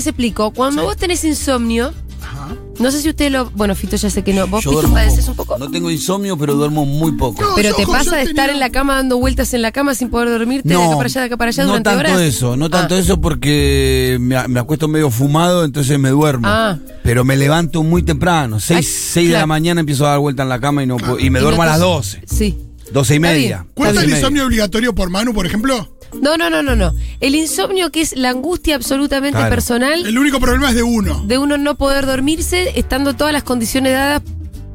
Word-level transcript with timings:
les 0.00 0.06
explico. 0.06 0.50
Cuando 0.52 0.82
Sí. 0.82 0.86
vos 0.86 0.96
tenés 0.96 1.22
insomnio, 1.24 1.92
Ajá. 2.22 2.48
no 2.78 2.90
sé 2.90 3.00
si 3.02 3.08
usted 3.10 3.30
lo. 3.30 3.50
Bueno, 3.50 3.74
Fito 3.74 3.96
ya 3.96 4.08
sé 4.10 4.22
que 4.24 4.32
no. 4.34 4.46
¿Vos, 4.46 4.64
Yo 4.64 4.70
Fito, 4.80 4.92
padeces 4.92 5.28
un 5.28 5.36
poco? 5.36 5.58
No 5.58 5.70
tengo 5.70 5.90
insomnio, 5.90 6.36
pero 6.38 6.54
duermo 6.54 6.84
muy 6.86 7.12
poco. 7.12 7.42
No, 7.42 7.48
Pero 7.54 7.70
yo, 7.70 7.76
te 7.76 7.82
ojo, 7.84 7.92
pasa 7.92 8.16
de 8.16 8.22
estar 8.22 8.48
en 8.50 8.58
la 8.60 8.70
cama 8.70 8.96
dando 8.96 9.18
vueltas 9.18 9.52
en 9.54 9.62
la 9.62 9.72
cama 9.72 9.94
sin 9.94 10.10
poder 10.10 10.30
dormirte 10.30 10.68
de 10.68 10.74
acá 10.74 10.96
para 10.96 11.06
allá, 11.06 11.20
de 11.20 11.26
acá 11.26 11.36
para 11.36 11.48
allá 11.50 11.62
no 11.64 11.68
durante 11.70 11.90
tanto 11.90 12.00
horas. 12.12 12.20
eso, 12.22 12.56
no 12.56 12.70
tanto 12.70 12.94
Ah. 12.94 12.98
eso 12.98 13.20
porque 13.20 14.16
me, 14.20 14.48
me 14.48 14.60
acuesto 14.60 14.88
medio 14.88 15.10
fumado, 15.10 15.64
entonces 15.64 15.98
me 15.98 16.10
duermo. 16.10 16.46
Ah. 16.48 16.78
Pero 17.02 17.24
me 17.24 17.36
levanto 17.36 17.82
muy 17.82 18.02
temprano, 18.02 18.60
6, 18.60 19.12
Ay, 19.16 19.26
de 19.28 19.32
la 19.34 19.46
mañana 19.46 19.80
empiezo 19.80 20.06
a 20.06 20.10
dar 20.10 20.18
vuelta 20.20 20.42
en 20.42 20.48
la 20.48 20.60
cama 20.60 20.82
y 20.82 20.86
no 20.86 20.96
puedo- 20.96 21.18
y 21.18 21.30
me 21.30 21.38
Y 21.38 21.42
duermo 21.42 21.58
no 21.58 21.62
a 21.64 21.66
las 21.66 21.78
te- 21.78 21.84
12, 21.84 22.22
Sí. 22.26 22.58
12 22.92 23.14
y 23.16 23.20
media. 23.20 23.66
¿Cuenta 23.74 23.94
12 23.94 24.06
y 24.06 24.10
el 24.12 24.16
insomnio 24.18 24.44
obligatorio 24.46 24.94
por 24.94 25.10
Manu, 25.10 25.32
por 25.34 25.46
ejemplo? 25.46 25.96
No, 26.20 26.36
no, 26.36 26.50
no, 26.50 26.62
no, 26.62 26.74
no. 26.76 26.94
El 27.20 27.34
insomnio 27.34 27.90
que 27.90 28.00
es 28.00 28.16
la 28.16 28.30
angustia 28.30 28.74
absolutamente 28.76 29.38
Claro. 29.38 29.50
personal 29.50 30.04
El 30.06 30.18
único 30.18 30.40
problema 30.40 30.70
es 30.70 30.74
de 30.74 30.82
uno. 30.82 31.22
de 31.26 31.38
uno 31.38 31.56
no 31.58 31.76
poder 31.76 32.06
dormirse 32.06 32.72
estando 32.78 33.14
todas 33.14 33.32
las 33.32 33.42
condiciones 33.42 33.92
dadas. 33.92 34.22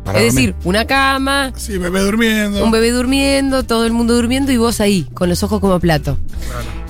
Para 0.05 0.19
es 0.19 0.33
dormir. 0.35 0.53
decir, 0.53 0.67
una 0.67 0.85
cama, 0.85 1.51
Sí, 1.55 1.79
bebé 1.79 2.01
durmiendo. 2.01 2.63
un 2.63 2.69
bebé 2.69 2.91
durmiendo, 2.91 3.63
todo 3.63 3.85
el 3.87 3.91
mundo 3.91 4.13
durmiendo 4.13 4.51
y 4.51 4.57
vos 4.57 4.79
ahí, 4.79 5.07
con 5.15 5.29
los 5.29 5.41
ojos 5.41 5.59
como 5.59 5.79
plato. 5.79 6.19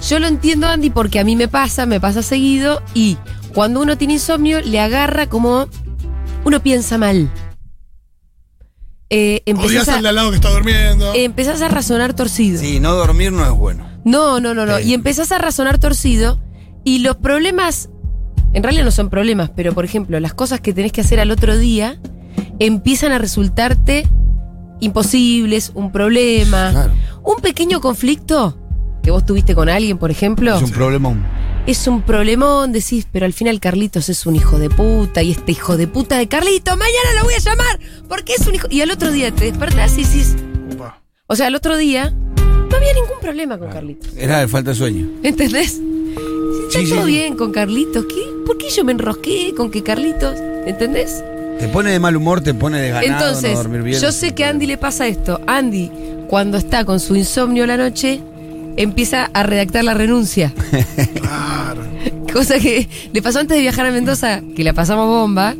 Yo 0.09 0.19
lo 0.19 0.27
entiendo, 0.27 0.67
Andy, 0.67 0.89
porque 0.89 1.19
a 1.19 1.23
mí 1.23 1.37
me 1.37 1.47
pasa, 1.47 1.85
me 1.85 2.01
pasa 2.01 2.21
seguido 2.21 2.83
y 2.93 3.17
cuando 3.53 3.79
uno 3.79 3.97
tiene 3.97 4.15
insomnio 4.15 4.59
le 4.61 4.81
agarra 4.81 5.27
como 5.27 5.69
uno 6.43 6.61
piensa 6.61 6.97
mal. 6.97 7.29
Eh, 9.09 9.43
empezás, 9.45 9.87
a, 9.87 9.97
al 9.99 10.15
lado 10.15 10.31
que 10.31 10.35
está 10.37 10.49
durmiendo. 10.49 11.13
empezás 11.15 11.61
a 11.61 11.69
razonar 11.69 12.13
torcido. 12.15 12.59
Sí, 12.59 12.79
no 12.81 12.95
dormir 12.95 13.31
no 13.31 13.45
es 13.45 13.51
bueno. 13.51 13.87
No, 14.05 14.39
no, 14.39 14.53
no, 14.53 14.65
no. 14.65 14.77
Sí. 14.77 14.89
Y 14.89 14.93
empezás 14.93 15.31
a 15.33 15.37
razonar 15.39 15.77
torcido 15.79 16.39
y 16.85 16.99
los 16.99 17.17
problemas, 17.17 17.89
en 18.53 18.63
realidad 18.63 18.85
no 18.85 18.91
son 18.91 19.09
problemas, 19.09 19.49
pero 19.55 19.73
por 19.73 19.83
ejemplo, 19.83 20.19
las 20.19 20.33
cosas 20.33 20.61
que 20.61 20.71
tenés 20.73 20.91
que 20.93 21.01
hacer 21.01 21.19
al 21.19 21.31
otro 21.31 21.57
día 21.57 21.99
empiezan 22.59 23.11
a 23.11 23.17
resultarte 23.17 24.07
imposibles, 24.79 25.71
un 25.73 25.91
problema, 25.91 26.69
Claro. 26.71 26.93
un 27.23 27.37
pequeño 27.41 27.81
conflicto 27.81 28.57
que 29.01 29.11
vos 29.11 29.25
tuviste 29.25 29.55
con 29.55 29.69
alguien, 29.69 29.97
por 29.97 30.11
ejemplo, 30.11 30.55
Es 30.55 30.63
un 30.63 30.71
problemón. 30.71 31.25
es 31.67 31.87
un 31.87 32.01
problemón, 32.01 32.71
decís, 32.71 33.07
pero 33.11 33.25
al 33.25 33.33
final 33.33 33.59
Carlitos 33.59 34.09
es 34.09 34.25
un 34.25 34.35
hijo 34.35 34.59
de 34.59 34.69
puta 34.69 35.21
y 35.23 35.31
este 35.31 35.51
hijo 35.53 35.77
de 35.77 35.87
puta 35.87 36.17
de 36.17 36.27
Carlitos, 36.27 36.77
mañana 36.77 37.19
lo 37.19 37.23
voy 37.25 37.33
a 37.35 37.39
llamar 37.39 37.79
porque 38.07 38.33
es 38.33 38.45
un 38.47 38.55
hijo... 38.55 38.67
Y 38.69 38.81
al 38.81 38.91
otro 38.91 39.11
día 39.11 39.31
te 39.31 39.45
despertás 39.45 39.97
y 39.97 40.03
decís, 40.03 40.35
o 41.27 41.35
sea, 41.35 41.47
al 41.47 41.55
otro 41.55 41.77
día 41.77 42.13
había 42.89 43.01
ningún 43.01 43.19
problema 43.21 43.57
con 43.57 43.69
Carlitos. 43.69 44.09
Era 44.17 44.39
de 44.39 44.47
falta 44.47 44.71
de 44.71 44.75
sueño. 44.75 45.09
¿Entendés? 45.23 45.79
Está 46.67 46.79
Sí, 46.79 46.89
todo 46.89 47.05
sí. 47.05 47.11
bien 47.11 47.35
con 47.35 47.51
Carlitos. 47.51 48.05
¿Qué? 48.05 48.21
¿Por 48.45 48.57
qué 48.57 48.69
yo 48.69 48.83
me 48.83 48.91
enrosqué 48.91 49.53
con 49.55 49.71
que 49.71 49.83
Carlitos? 49.83 50.35
¿Entendés? 50.65 51.23
Te 51.59 51.67
pone 51.69 51.91
de 51.91 51.99
mal 51.99 52.15
humor, 52.15 52.41
te 52.41 52.53
pone 52.53 52.79
de 52.81 52.89
ganado, 52.89 53.13
Entonces, 53.29 53.51
no 53.51 53.57
dormir 53.57 53.81
bien. 53.83 54.01
yo 54.01 54.11
sé 54.11 54.33
que 54.35 54.43
a 54.45 54.49
Andy 54.49 54.65
le 54.65 54.77
pasa 54.77 55.07
esto. 55.07 55.39
Andy, 55.47 55.89
cuando 56.27 56.57
está 56.57 56.83
con 56.85 56.99
su 56.99 57.15
insomnio 57.15 57.65
la 57.65 57.77
noche, 57.77 58.19
empieza 58.77 59.29
a 59.33 59.43
redactar 59.43 59.83
la 59.83 59.93
renuncia. 59.93 60.53
Claro. 61.15 61.81
Cosa 62.33 62.59
que 62.59 62.87
le 63.13 63.21
pasó 63.21 63.39
antes 63.39 63.55
de 63.55 63.61
viajar 63.61 63.85
a 63.85 63.91
Mendoza, 63.91 64.41
que 64.55 64.63
la 64.65 64.73
pasamos 64.73 65.07
bomba. 65.07 65.55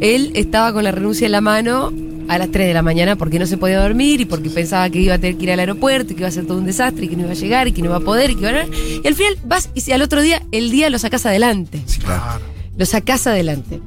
Él 0.00 0.32
estaba 0.34 0.72
con 0.72 0.84
la 0.84 0.90
renuncia 0.92 1.24
en 1.26 1.32
la 1.32 1.40
mano 1.40 1.90
a 2.34 2.38
las 2.38 2.50
3 2.50 2.66
de 2.68 2.74
la 2.74 2.82
mañana 2.82 3.16
porque 3.16 3.38
no 3.38 3.46
se 3.46 3.56
podía 3.56 3.80
dormir 3.80 4.20
y 4.20 4.24
porque 4.24 4.50
pensaba 4.50 4.88
que 4.90 5.00
iba 5.00 5.14
a 5.14 5.18
tener 5.18 5.36
que 5.36 5.44
ir 5.44 5.52
al 5.52 5.60
aeropuerto 5.60 6.12
y 6.12 6.16
que 6.16 6.20
iba 6.22 6.28
a 6.28 6.32
ser 6.32 6.46
todo 6.46 6.58
un 6.58 6.66
desastre 6.66 7.04
y 7.04 7.08
que 7.08 7.16
no 7.16 7.22
iba 7.22 7.32
a 7.32 7.34
llegar 7.34 7.68
y 7.68 7.72
que 7.72 7.80
no 7.82 7.86
iba 7.88 7.96
a 7.96 8.00
poder 8.00 8.30
y 8.30 8.34
que 8.36 8.40
iba 8.40 8.50
a... 8.50 8.64
Y 8.66 9.06
al 9.06 9.14
final 9.14 9.36
vas 9.44 9.70
y 9.74 9.80
si 9.82 9.92
al 9.92 10.02
otro 10.02 10.20
día, 10.22 10.42
el 10.52 10.70
día 10.70 10.90
lo 10.90 10.98
sacás 10.98 11.26
adelante. 11.26 11.82
Sí, 11.86 11.98
claro. 12.00 12.40
Lo 12.76 12.86
sacás 12.86 13.26
adelante. 13.26 13.80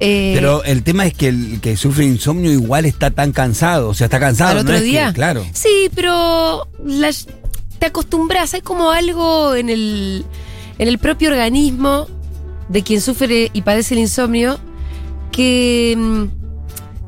Eh, 0.00 0.32
Pero 0.34 0.64
el 0.64 0.82
tema 0.82 1.06
es 1.06 1.14
que 1.14 1.28
el 1.28 1.60
que 1.60 1.76
sufre 1.76 2.04
insomnio 2.04 2.50
igual 2.50 2.84
está 2.86 3.10
tan 3.10 3.30
cansado. 3.32 3.88
O 3.88 3.94
sea, 3.94 4.06
está 4.06 4.18
cansado. 4.18 4.50
al 4.50 4.56
no 4.56 4.62
otro 4.62 4.74
es 4.74 4.80
que- 4.82 4.86
día. 4.88 5.12
claro. 5.12 5.44
Sí, 5.52 5.88
pero 5.94 6.66
la- 6.84 7.10
te 7.78 7.86
acostumbras, 7.86 8.52
hay 8.54 8.60
como 8.62 8.90
algo 8.90 9.54
en 9.54 9.68
el, 9.70 10.24
en 10.78 10.88
el 10.88 10.98
propio 10.98 11.30
organismo 11.30 12.08
de 12.68 12.82
quien 12.82 13.00
sufre 13.00 13.50
y 13.52 13.62
padece 13.62 13.94
el 13.94 14.00
insomnio 14.00 14.58
que 15.30 15.94
mm, 15.96 16.24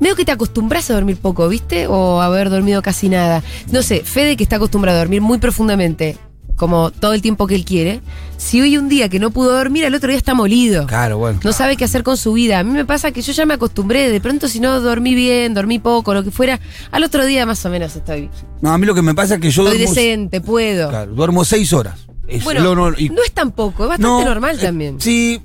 medio 0.01 0.17
que 0.17 0.25
te 0.25 0.33
acostumbras 0.33 0.91
a 0.91 0.95
dormir 0.95 1.17
poco, 1.17 1.49
¿viste? 1.49 1.87
O 1.87 2.21
a 2.21 2.27
haber 2.27 2.51
dormido 2.51 2.83
casi 2.83 3.09
nada. 3.09 3.43
No 3.71 3.83
sé, 3.83 4.01
Fede 4.05 4.37
que 4.37 4.43
está 4.43 4.57
acostumbrado 4.57 4.99
a 4.99 5.01
dormir 5.01 5.21
muy 5.21 5.39
profundamente, 5.39 6.17
como 6.57 6.91
todo 6.91 7.15
el 7.15 7.23
tiempo 7.23 7.47
que 7.47 7.55
él 7.55 7.65
quiere, 7.65 8.01
si 8.37 8.61
hoy 8.61 8.77
un 8.77 8.89
día 8.89 9.09
que 9.09 9.19
no 9.19 9.31
pudo 9.31 9.53
dormir, 9.57 9.87
al 9.87 9.95
otro 9.95 10.09
día 10.09 10.19
está 10.19 10.35
molido. 10.35 10.87
Claro, 10.87 11.19
bueno. 11.19 11.41
No 11.43 11.53
sabe 11.53 11.77
qué 11.77 11.85
hacer 11.85 12.03
con 12.03 12.17
su 12.17 12.33
vida. 12.33 12.59
A 12.59 12.65
mí 12.65 12.71
me 12.71 12.85
pasa 12.85 13.11
que 13.13 13.23
yo 13.23 13.33
ya 13.33 13.47
me 13.47 13.55
acostumbré. 13.55 14.11
De 14.11 14.21
pronto, 14.21 14.47
si 14.49 14.61
no 14.61 14.81
dormí 14.81 15.15
bien, 15.15 15.55
dormí 15.55 15.79
poco, 15.79 16.13
lo 16.15 16.23
que 16.23 16.31
fuera, 16.31 16.61
al 16.91 17.03
otro 17.05 17.25
día 17.25 17.47
más 17.47 17.65
o 17.65 17.71
menos 17.71 17.97
estoy, 17.97 18.29
No, 18.61 18.73
a 18.73 18.79
mí 18.79 18.87
lo 18.87 18.95
que 18.95 19.03
me 19.03 19.15
pasa 19.15 19.35
es 19.37 19.41
que 19.41 19.51
yo 19.51 19.63
estoy 19.65 19.79
duermo, 19.79 19.95
decente, 19.95 20.41
puedo. 20.41 20.91
claro, 20.91 21.13
duermo 21.15 21.45
seis 21.45 21.73
horas. 21.73 22.07
Es 22.29 22.43
Bueno, 22.45 22.63
lo 22.63 22.75
no- 22.91 22.97
y- 22.99 23.09
no 23.11 23.23
es 23.25 23.33
tan 23.33 23.51
poco, 23.53 23.85
es 23.85 23.89
bastante 23.91 24.25
no, 24.25 24.25
normal 24.25 24.57
eh, 24.59 24.63
también. 24.63 25.01
Sí, 25.01 25.41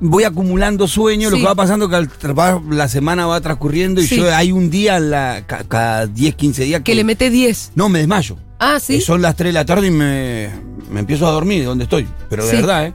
voy 0.00 0.24
acumulando 0.24 0.86
sueño. 0.88 1.30
Lo 1.30 1.36
Sí. 1.36 1.42
que 1.42 1.48
va 1.48 1.54
pasando 1.54 1.86
es 1.90 2.08
que 2.08 2.28
la 2.70 2.88
semana 2.88 3.26
va 3.26 3.40
transcurriendo 3.40 4.00
y 4.00 4.06
Sí. 4.06 4.16
yo 4.16 4.34
hay 4.34 4.52
un 4.52 4.70
día, 4.70 4.98
la, 5.00 5.44
ca- 5.46 5.64
cada 5.64 6.06
10, 6.06 6.34
15 6.34 6.64
días 6.64 6.80
que. 6.80 6.92
Que 6.92 6.94
le 6.94 7.04
mete 7.04 7.30
10. 7.30 7.72
No, 7.74 7.88
me 7.88 7.98
desmayo. 8.00 8.36
Ah, 8.58 8.78
sí. 8.80 8.96
Eh, 8.96 9.00
Son 9.00 9.20
las 9.22 9.36
3 9.36 9.48
de 9.50 9.52
la 9.54 9.64
tarde 9.64 9.88
y 9.88 9.90
me, 9.90 10.50
me 10.90 11.00
empiezo 11.00 11.26
a 11.26 11.30
dormir 11.30 11.60
de 11.60 11.66
donde 11.66 11.84
estoy. 11.84 12.06
Pero 12.30 12.44
de 12.44 12.50
Sí. 12.50 12.56
verdad, 12.56 12.86
¿eh? 12.86 12.94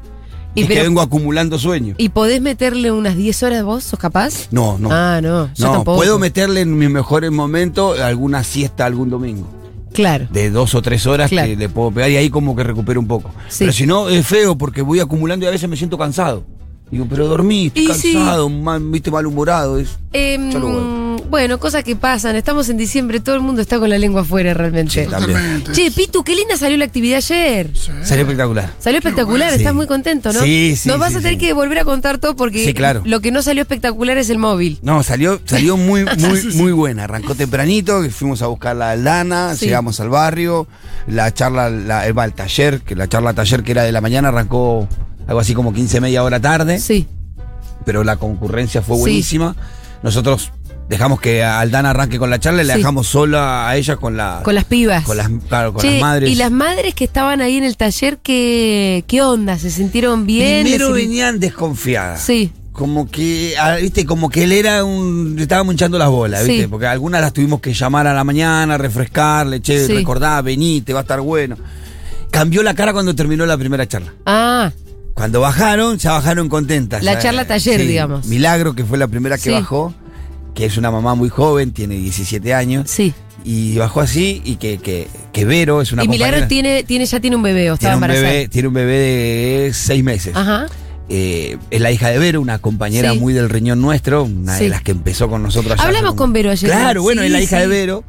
Y 0.55 0.61
es 0.61 0.67
pero- 0.67 0.79
que 0.81 0.87
vengo 0.87 1.01
acumulando 1.01 1.59
sueño. 1.59 1.93
¿Y 1.97 2.09
podés 2.09 2.41
meterle 2.41 2.91
unas 2.91 3.15
10 3.15 3.43
horas 3.43 3.63
vos? 3.63 3.83
¿Sos 3.83 3.99
capaz? 3.99 4.47
No, 4.51 4.77
no. 4.79 4.89
Ah, 4.91 5.19
no. 5.21 5.53
Yo 5.53 5.65
no, 5.67 5.71
tampoco. 5.73 5.97
puedo 5.97 6.17
meterle 6.17 6.61
en 6.61 6.75
mis 6.77 6.89
mejores 6.89 7.31
momentos 7.31 7.99
alguna 7.99 8.43
siesta 8.43 8.85
algún 8.85 9.09
domingo. 9.11 9.47
Claro. 9.93 10.27
De 10.31 10.49
dos 10.49 10.75
o 10.75 10.81
tres 10.81 11.05
horas 11.07 11.29
Claro. 11.29 11.49
que 11.49 11.55
le 11.55 11.67
puedo 11.69 11.91
pegar 11.91 12.09
y 12.11 12.17
ahí 12.17 12.29
como 12.29 12.55
que 12.55 12.63
recupero 12.63 12.99
un 12.99 13.07
poco. 13.07 13.29
Sí. 13.47 13.57
Pero 13.59 13.73
si 13.73 13.85
no, 13.85 14.07
es 14.09 14.25
feo 14.25 14.57
porque 14.57 14.81
voy 14.81 14.99
acumulando 14.99 15.45
y 15.45 15.47
a 15.47 15.51
veces 15.51 15.69
me 15.69 15.75
siento 15.75 15.97
cansado. 15.97 16.43
Digo, 16.91 17.05
pero 17.09 17.27
dormí, 17.27 17.67
estoy 17.67 17.83
Y 17.89 17.93
sí. 17.93 18.13
cansado, 18.13 18.49
mal- 18.49 18.81
viste, 18.89 19.11
malhumorado. 19.11 19.77
Es... 19.77 19.89
Voy. 20.11 21.21
bueno, 21.29 21.59
cosas 21.59 21.83
que 21.83 21.95
pasan. 21.95 22.35
Estamos 22.35 22.67
en 22.69 22.77
diciembre, 22.77 23.19
todo 23.19 23.35
el 23.35 23.41
mundo 23.41 23.61
está 23.61 23.77
con 23.77 23.89
la 23.91 23.97
lengua 23.99 24.21
afuera 24.21 24.55
realmente. 24.55 25.05
Sí. 25.05 25.71
Che, 25.71 25.91
Pitu, 25.91 26.23
qué 26.23 26.33
linda 26.35 26.57
salió 26.57 26.77
la 26.77 26.85
actividad 26.85 27.17
ayer. 27.17 27.69
Sí. 27.75 27.91
Salió 28.03 28.23
espectacular. 28.23 28.73
Salió 28.79 28.97
espectacular, 28.97 29.49
bueno. 29.49 29.55
estás 29.57 29.71
Sí. 29.71 29.75
muy 29.77 29.85
contento, 29.85 30.33
¿no? 30.33 30.41
Sí, 30.41 30.75
sí, 30.75 30.89
Nos 30.89 30.97
vas 30.97 31.11
sí, 31.11 31.17
a 31.17 31.21
tener 31.21 31.33
sí. 31.33 31.39
que 31.45 31.53
volver 31.53 31.77
a 31.77 31.85
contar 31.85 32.17
todo 32.17 32.35
porque 32.35 32.65
Sí, 32.65 32.73
claro. 32.73 33.01
lo 33.05 33.19
que 33.19 33.31
no 33.31 33.43
salió 33.43 33.61
espectacular 33.61 34.17
es 34.17 34.31
el 34.31 34.39
móvil. 34.39 34.79
No, 34.81 35.03
salió, 35.03 35.39
salió 35.45 35.77
muy, 35.77 36.05
muy, 36.17 36.43
muy 36.55 36.71
buena. 36.71 37.03
Arrancó 37.03 37.35
tempranito, 37.35 38.01
que 38.01 38.09
fuimos 38.09 38.41
a 38.41 38.47
buscar 38.47 38.75
la 38.75 38.91
Aldana, 38.91 39.55
Sí. 39.55 39.65
llegamos 39.65 39.99
al 39.99 40.09
barrio, 40.09 40.67
la 41.05 41.31
charla, 41.33 41.69
la, 41.69 42.07
eh, 42.07 42.13
el 42.17 42.33
taller, 42.33 42.81
que 42.81 42.95
la 42.95 43.07
charla 43.07 43.33
taller 43.33 43.61
que 43.61 43.71
era 43.73 43.83
de 43.83 43.91
la 43.91 44.01
mañana 44.01 44.29
arrancó 44.29 44.87
algo 45.29 45.39
así 45.39 45.53
como 45.53 45.71
15, 45.73 46.01
media 46.01 46.23
hora 46.23 46.39
tarde, 46.41 46.79
Sí. 46.79 47.07
pero 47.85 48.03
la 48.03 48.17
concurrencia 48.17 48.81
fue 48.81 48.95
Sí. 48.97 49.01
buenísima. 49.01 49.55
Nosotros 50.03 50.51
dejamos 50.89 51.21
que 51.21 51.43
Aldana 51.43 51.91
arranque 51.91 52.17
con 52.19 52.29
la 52.29 52.39
charla 52.39 52.63
y 52.63 52.65
la 52.65 52.73
Sí. 52.73 52.79
dejamos 52.79 53.07
sola 53.07 53.69
a 53.69 53.77
ella 53.77 53.95
con 53.97 54.17
la 54.17 54.41
Con 54.43 54.55
las 54.55 54.65
pibas. 54.65 55.03
con 55.05 55.17
las, 55.17 55.29
claro, 55.47 55.71
con 55.73 55.81
Che, 55.83 55.91
las 55.93 56.01
madres. 56.01 56.29
Y 56.31 56.35
las 56.35 56.51
madres 56.51 56.95
que 56.95 57.03
estaban 57.05 57.41
ahí 57.41 57.57
en 57.57 57.63
el 57.63 57.77
taller, 57.77 58.17
¿qué, 58.17 59.03
qué 59.07 59.21
onda? 59.21 59.57
¿Se 59.59 59.69
sintieron 59.69 60.25
bien? 60.25 60.63
Primero 60.63 60.87
¿Les- 60.93 61.05
venían 61.07 61.39
desconfiadas. 61.39 62.21
Sí. 62.21 62.51
Como 62.71 63.09
que, 63.11 63.55
ah, 63.59 63.75
viste, 63.75 64.05
como 64.05 64.29
que 64.29 64.45
él 64.45 64.53
era 64.53 64.83
un. 64.85 65.35
Le 65.35 65.41
estábamos 65.41 65.73
hinchando 65.73 65.97
las 65.99 66.09
bolas, 66.09 66.43
Sí. 66.43 66.51
viste. 66.51 66.67
Porque 66.69 66.87
algunas 66.87 67.19
las 67.21 67.33
tuvimos 67.33 67.59
que 67.59 67.73
llamar 67.73 68.07
a 68.07 68.13
la 68.13 68.23
mañana, 68.23 68.77
refrescarle, 68.77 69.61
che, 69.61 69.85
Sí. 69.85 69.93
recordá, 69.93 70.41
vení, 70.41 70.79
te 70.81 70.93
va 70.93 70.99
a 70.99 71.03
estar 71.03 71.19
bueno. 71.21 71.57
Cambió 72.31 72.63
la 72.63 72.73
cara 72.75 72.93
cuando 72.93 73.13
terminó 73.13 73.45
la 73.45 73.57
primera 73.57 73.85
charla. 73.87 74.13
Ah, 74.25 74.71
Cuando 75.13 75.41
bajaron, 75.41 75.97
ya 75.97 76.11
bajaron 76.11 76.47
contentas. 76.49 77.03
La 77.03 77.19
charla 77.19 77.45
taller, 77.45 77.81
digamos. 77.85 78.25
Milagro, 78.27 78.73
que 78.73 78.85
fue 78.85 78.97
la 78.97 79.07
primera 79.07 79.35
que 79.37 79.43
Sí. 79.43 79.49
bajó, 79.51 79.93
que 80.55 80.65
es 80.65 80.77
una 80.77 80.91
mamá 80.91 81.15
muy 81.15 81.29
joven, 81.29 81.71
tiene 81.73 81.95
17 81.95 82.53
años. 82.53 82.89
sí. 82.89 83.13
Y 83.45 83.77
bajó 83.77 84.01
así, 84.01 84.41
y 84.43 84.57
que, 84.57 84.79
que, 84.79 85.07
que 85.31 85.45
Vero 85.45 85.81
es 85.81 85.93
una 85.93 86.03
y 86.03 86.09
Milagro 86.09 86.45
tiene, 86.47 86.83
tiene, 86.83 87.05
ya 87.05 87.21
tiene 87.21 87.37
un 87.37 87.41
bebé, 87.41 87.71
o 87.71 87.75
estaba 87.75 87.93
tiene 87.93 87.95
un 87.95 88.03
embarazada. 88.03 88.33
bebé, 88.33 88.47
tiene 88.49 88.67
un 88.67 88.73
bebé 88.73 88.93
de 88.97 89.71
seis 89.73 90.03
meses. 90.03 90.35
Ajá. 90.35 90.65
Eh, 91.07 91.57
es 91.71 91.79
la 91.81 91.89
hija 91.89 92.09
de 92.09 92.19
Vero, 92.19 92.41
una 92.41 92.59
compañera 92.59 93.13
Sí. 93.13 93.19
muy 93.19 93.31
del 93.33 93.49
riñón 93.49 93.81
nuestro, 93.81 94.23
una 94.25 94.57
de 94.57 94.67
las 94.67 94.81
que 94.81 94.91
empezó 94.91 95.29
con 95.29 95.41
nosotros 95.41 95.71
allá. 95.79 95.83
Hablamos 95.87 96.15
con 96.15 96.33
Vero 96.33 96.51
ayer. 96.51 96.69
Claro, 96.69 97.01
bueno, 97.01 97.21
es 97.21 97.31
la 97.31 97.39
hija 97.41 97.59
de 97.59 97.67
Vero. 97.67 98.03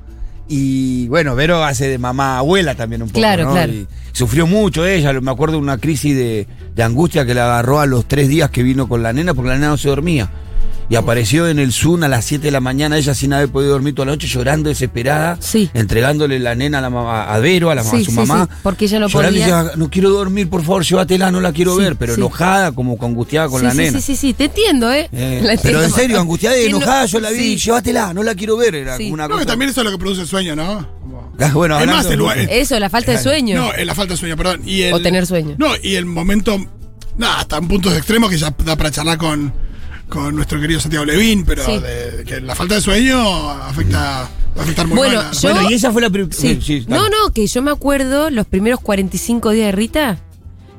Y 0.48 1.06
bueno, 1.06 1.36
Vero 1.36 1.62
hace 1.62 1.86
de 1.86 1.96
mamá 1.98 2.38
abuela 2.38 2.74
también 2.74 3.02
un 3.02 3.08
poco. 3.08 3.20
Claro, 3.20 3.44
¿no? 3.44 3.52
claro. 3.52 3.72
Y 3.72 3.86
sufrió 4.10 4.48
mucho 4.48 4.84
ella, 4.84 5.12
me 5.20 5.30
acuerdo 5.30 5.54
de 5.54 5.62
una 5.62 5.78
crisis 5.78 6.16
de, 6.16 6.48
de 6.74 6.82
angustia 6.82 7.24
que 7.26 7.34
la 7.34 7.44
agarró 7.44 7.80
a 7.80 7.86
los 7.86 8.06
tres 8.06 8.28
días 8.28 8.50
que 8.50 8.62
vino 8.62 8.88
con 8.88 9.02
la 9.02 9.12
nena 9.12 9.34
porque 9.34 9.48
la 9.50 9.54
nena 9.56 9.68
no 9.68 9.76
se 9.76 9.88
dormía. 9.88 10.30
Y 10.88 10.96
apareció 10.96 11.46
en 11.46 11.60
el 11.60 11.72
Zoom 11.72 12.02
a 12.02 12.08
las 12.08 12.24
7 12.24 12.42
de 12.46 12.50
la 12.50 12.58
mañana, 12.58 12.98
ella 12.98 13.14
sin 13.14 13.32
haber 13.32 13.48
podido 13.48 13.70
dormir 13.70 13.94
toda 13.94 14.06
la 14.06 14.12
noche, 14.12 14.26
llorando 14.26 14.70
desesperada, 14.70 15.36
Sí. 15.38 15.70
entregándole 15.72 16.40
la 16.40 16.56
nena 16.56 16.78
a, 16.78 16.80
la 16.80 16.90
mamá, 16.90 17.32
a 17.32 17.38
Vero, 17.38 17.70
a, 17.70 17.76
la, 17.76 17.84
mamá, 17.84 17.96
Sí, 17.98 18.02
a 18.02 18.04
su 18.06 18.10
sí, 18.10 18.16
mamá. 18.16 18.48
sí, 18.50 18.56
porque 18.64 18.86
ella 18.86 18.98
no 18.98 19.06
llorando 19.06 19.38
y 19.38 19.40
podía. 19.40 19.56
decía, 19.62 19.72
no 19.76 19.88
quiero 19.88 20.10
dormir, 20.10 20.50
por 20.50 20.62
favor, 20.62 20.82
llévatela, 20.84 21.30
no 21.30 21.40
la 21.40 21.52
quiero 21.52 21.76
Sí, 21.76 21.82
ver, 21.82 21.94
pero 21.94 22.14
sí. 22.16 22.20
enojada, 22.20 22.72
como 22.72 22.98
con 22.98 23.10
angustiada 23.12 23.48
con 23.48 23.60
sí, 23.60 23.66
la 23.66 23.70
sí, 23.70 23.76
nena. 23.78 24.00
sí, 24.00 24.02
sí, 24.04 24.16
sí, 24.16 24.32
te 24.34 24.46
entiendo, 24.46 24.92
¿eh? 24.92 25.08
Eh, 25.12 25.40
La 25.44 25.56
pero 25.62 25.80
en 25.80 25.92
serio, 25.92 26.18
angustiada 26.20 26.58
y 26.58 26.64
enojada, 26.66 27.06
yo 27.06 27.20
la 27.20 27.30
vi, 27.30 27.38
sí. 27.56 27.66
llévatela, 27.66 28.12
no 28.12 28.24
la 28.24 28.34
quiero 28.34 28.56
ver, 28.56 28.74
era 28.74 28.96
una 29.12 29.28
No, 29.28 29.38
que 29.38 29.46
también 29.46 29.70
eso 29.70 29.82
es 29.82 29.84
lo 29.84 29.92
que 29.92 29.98
produce 29.98 30.22
el 30.22 30.26
sueño, 30.26 30.56
¿no? 30.56 30.84
Ah, 31.40 31.50
bueno, 31.54 31.76
hablando- 31.76 32.32
el- 32.32 32.48
Eso, 32.50 32.78
la 32.78 32.90
falta 32.90 33.12
de 33.12 33.18
sueño. 33.22 33.56
No, 33.56 33.74
en 33.74 33.86
la 33.86 33.94
falta 33.94 34.14
de 34.14 34.18
sueño, 34.18 34.36
perdón. 34.36 34.62
Y 34.66 34.82
el, 34.82 34.94
O 34.94 35.00
tener 35.00 35.26
sueño. 35.26 35.54
No, 35.58 35.68
y 35.82 35.94
el 35.94 36.04
momento. 36.06 36.58
Nada, 37.16 37.40
hasta 37.40 37.58
un 37.58 37.68
punto 37.68 37.94
extremo 37.94 38.28
que 38.28 38.38
ya 38.38 38.54
da 38.64 38.76
para 38.76 38.90
charlar 38.90 39.18
con, 39.18 39.52
con 40.08 40.34
nuestro 40.34 40.60
querido 40.60 40.80
Santiago 40.80 41.04
Levín, 41.04 41.44
pero 41.44 41.64
Sí. 41.66 41.78
de- 41.78 42.24
que 42.26 42.40
la 42.40 42.54
falta 42.54 42.76
de 42.76 42.80
sueño 42.80 43.50
afecta, 43.50 44.28
va 44.56 44.60
a 44.60 44.62
afectar 44.62 44.86
muy 44.86 44.96
Bueno, 44.96 45.22
yo- 45.32 45.52
Bueno, 45.52 45.70
y 45.70 45.74
esa 45.74 45.92
fue 45.92 46.02
la 46.02 46.10
primera. 46.10 46.32
Sí. 46.34 46.84
no, 46.88 47.08
no, 47.08 47.32
que 47.34 47.46
yo 47.46 47.62
me 47.62 47.70
acuerdo 47.70 48.30
los 48.30 48.46
primeros 48.46 48.80
45 48.80 49.50
días 49.50 49.66
de 49.66 49.72
Rita, 49.72 50.18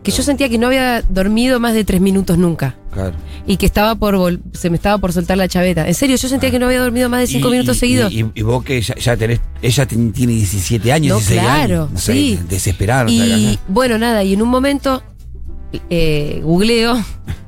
que 0.03 0.12
yo 0.12 0.24
sentía 0.24 0.50
que 0.50 0.57
no 0.57 0.68
había 0.68 1.01
dormido 1.03 1.59
más 1.59 1.74
de 1.74 1.83
tres 1.83 2.01
minutos 2.01 2.38
nunca. 2.38 2.75
Claro. 2.92 3.13
Y 3.45 3.57
que 3.57 3.65
estaba 3.68 3.95
por 3.95 4.15
vol- 4.15 4.42
se 4.53 4.69
me 4.69 4.75
estaba 4.75 4.98
por 4.98 5.13
soltar 5.13 5.38
la 5.38 5.48
chaveta. 5.48 5.88
En 5.88 5.94
serio, 5.94 6.15
yo 6.18 6.27
sentía 6.27 6.50
que 6.51 6.57
no 6.59 6.65
había 6.65 6.80
dormido 6.80 7.07
más 7.09 7.19
de 7.21 7.27
cinco 7.27 7.50
Y- 7.50 7.51
minutos 7.51 7.77
y- 7.77 7.80
seguidos. 7.80 8.12
Y, 8.12 8.24
vos 8.42 8.63
que 8.63 8.81
ya, 8.81 8.95
ya 8.95 9.15
tenés, 9.15 9.39
ella 9.62 9.86
ten- 9.86 10.12
tiene 10.12 10.33
17 10.33 10.92
años, 10.92 11.09
No, 11.09 11.15
16 11.19 11.39
claro, 11.42 11.62
años. 11.83 11.92
no 11.92 12.00
sé, 12.00 12.13
sí. 12.13 12.39
Qué 12.50 13.12
Y 13.12 13.59
bueno, 13.68 13.98
nada, 13.98 14.24
y 14.24 14.33
en 14.33 14.42
un 14.42 14.50
momento 14.50 15.03
eh, 15.89 16.42
googleo 16.44 17.01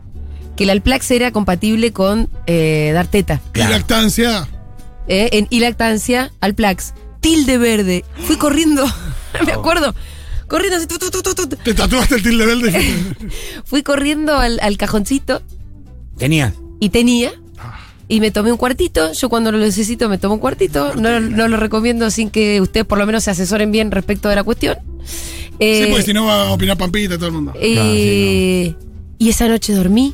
que 0.56 0.64
el 0.64 0.70
Alplax 0.70 1.12
era 1.12 1.32
compatible 1.32 1.92
con 1.92 2.30
eh, 2.48 2.92
dar 2.94 3.08
teta. 3.08 3.42
Y 3.56 3.60
lactancia. 3.60 4.48
eh, 5.08 5.30
en 5.34 5.48
y 5.50 5.60
lactancia, 5.60 6.32
Alplax. 6.40 6.94
Tilde 7.20 7.58
verde. 7.58 8.04
Fui 8.26 8.36
corriendo, 8.38 8.86
me 9.46 9.54
acuerdo. 9.54 9.96
Corriendo 10.48 10.78
así, 10.78 10.88
tu, 10.88 10.98
tu, 11.00 11.10
tu, 11.10 11.22
tu, 11.22 11.34
tu. 11.48 11.56
Te 11.56 11.74
tatuaste 11.74 12.16
el 12.16 12.24
tilde 12.24 12.46
verde. 12.46 13.06
Fui 13.66 13.82
corriendo 13.84 14.38
al, 14.38 14.60
al 14.62 14.78
cajoncito 14.78 15.42
Tenía. 16.18 16.54
y 16.80 16.90
tenía. 16.90 17.32
Y 18.10 18.20
me 18.20 18.32
tomé 18.32 18.52
un 18.52 18.58
cuartito. 18.58 19.14
Yo 19.14 19.30
cuando 19.30 19.52
lo 19.52 19.58
necesito 19.58 20.10
me 20.10 20.18
tomo 20.18 20.36
un 20.36 20.40
cuartito. 20.40 20.94
No, 20.96 21.20
no 21.20 21.48
lo 21.48 21.58
recomiendo 21.58 22.12
sin 22.12 22.30
que 22.30 22.60
ustedes 22.62 22.86
por 22.86 22.98
lo 22.98 23.06
menos 23.06 23.24
se 23.24 23.32
asesoren 23.32 23.72
bien 23.72 23.90
respecto 23.92 24.30
de 24.30 24.36
la 24.36 24.44
cuestión. 24.44 24.78
Eh, 25.60 25.84
sí, 25.86 25.90
porque 25.90 26.04
si 26.04 26.14
no 26.14 26.26
va 26.26 26.48
a 26.50 26.52
opinar 26.52 26.78
Pampita 26.78 27.16
todo 27.16 27.28
el 27.28 27.32
mundo. 27.34 27.54
Eh, 27.56 28.76
Y 29.18 29.30
esa 29.30 29.48
noche 29.48 29.74
dormí. 29.74 30.14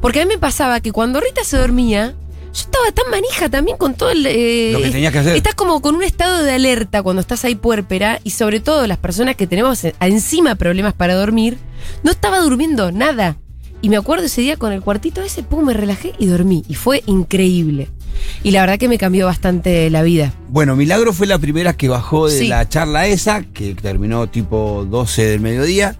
Porque 0.00 0.20
a 0.20 0.24
mí 0.24 0.28
me 0.32 0.38
pasaba 0.38 0.80
que 0.80 0.92
cuando 0.92 1.20
Rita 1.20 1.42
se 1.44 1.56
dormía, 1.58 2.14
yo 2.58 2.62
estaba 2.64 2.92
tan 2.92 3.10
manija 3.10 3.48
también 3.48 3.76
con 3.76 3.94
todo 3.94 4.10
el. 4.10 4.26
eh, 4.26 4.70
Lo 4.72 4.80
que 4.80 4.90
tenías 4.90 5.12
que 5.12 5.18
hacer. 5.20 5.36
Estás 5.36 5.54
como 5.54 5.80
con 5.80 5.94
un 5.94 6.02
estado 6.02 6.42
de 6.42 6.52
alerta 6.52 7.02
cuando 7.02 7.20
estás 7.20 7.44
ahí 7.44 7.54
puérpera 7.54 8.20
y 8.24 8.30
sobre 8.30 8.60
todo 8.60 8.86
las 8.86 8.98
personas 8.98 9.36
que 9.36 9.46
tenemos 9.46 9.82
encima 10.00 10.54
problemas 10.56 10.94
para 10.94 11.14
dormir, 11.14 11.58
no 12.02 12.10
estaba 12.10 12.40
durmiendo 12.40 12.92
nada. 12.92 13.36
Y 13.80 13.90
me 13.90 13.96
acuerdo 13.96 14.24
ese 14.26 14.40
día 14.40 14.56
con 14.56 14.72
el 14.72 14.80
cuartito 14.82 15.22
ese, 15.22 15.44
pum, 15.44 15.64
me 15.66 15.72
relajé 15.74 16.12
y 16.18 16.26
dormí. 16.26 16.64
Y 16.68 16.74
fue 16.74 17.02
increíble. 17.06 17.88
Y 18.42 18.50
la 18.50 18.62
verdad 18.62 18.76
que 18.78 18.88
me 18.88 18.98
cambió 18.98 19.26
bastante 19.26 19.88
la 19.90 20.02
vida. 20.02 20.34
Bueno, 20.48 20.74
Milagro 20.74 21.12
fue 21.12 21.28
la 21.28 21.38
primera 21.38 21.74
que 21.74 21.88
bajó 21.88 22.26
de 22.28 22.36
Sí. 22.40 22.48
la 22.48 22.68
charla 22.68 23.06
esa, 23.06 23.42
que 23.42 23.74
terminó 23.76 24.28
tipo 24.28 24.84
12 24.90 25.26
del 25.26 25.38
mediodía, 25.40 25.96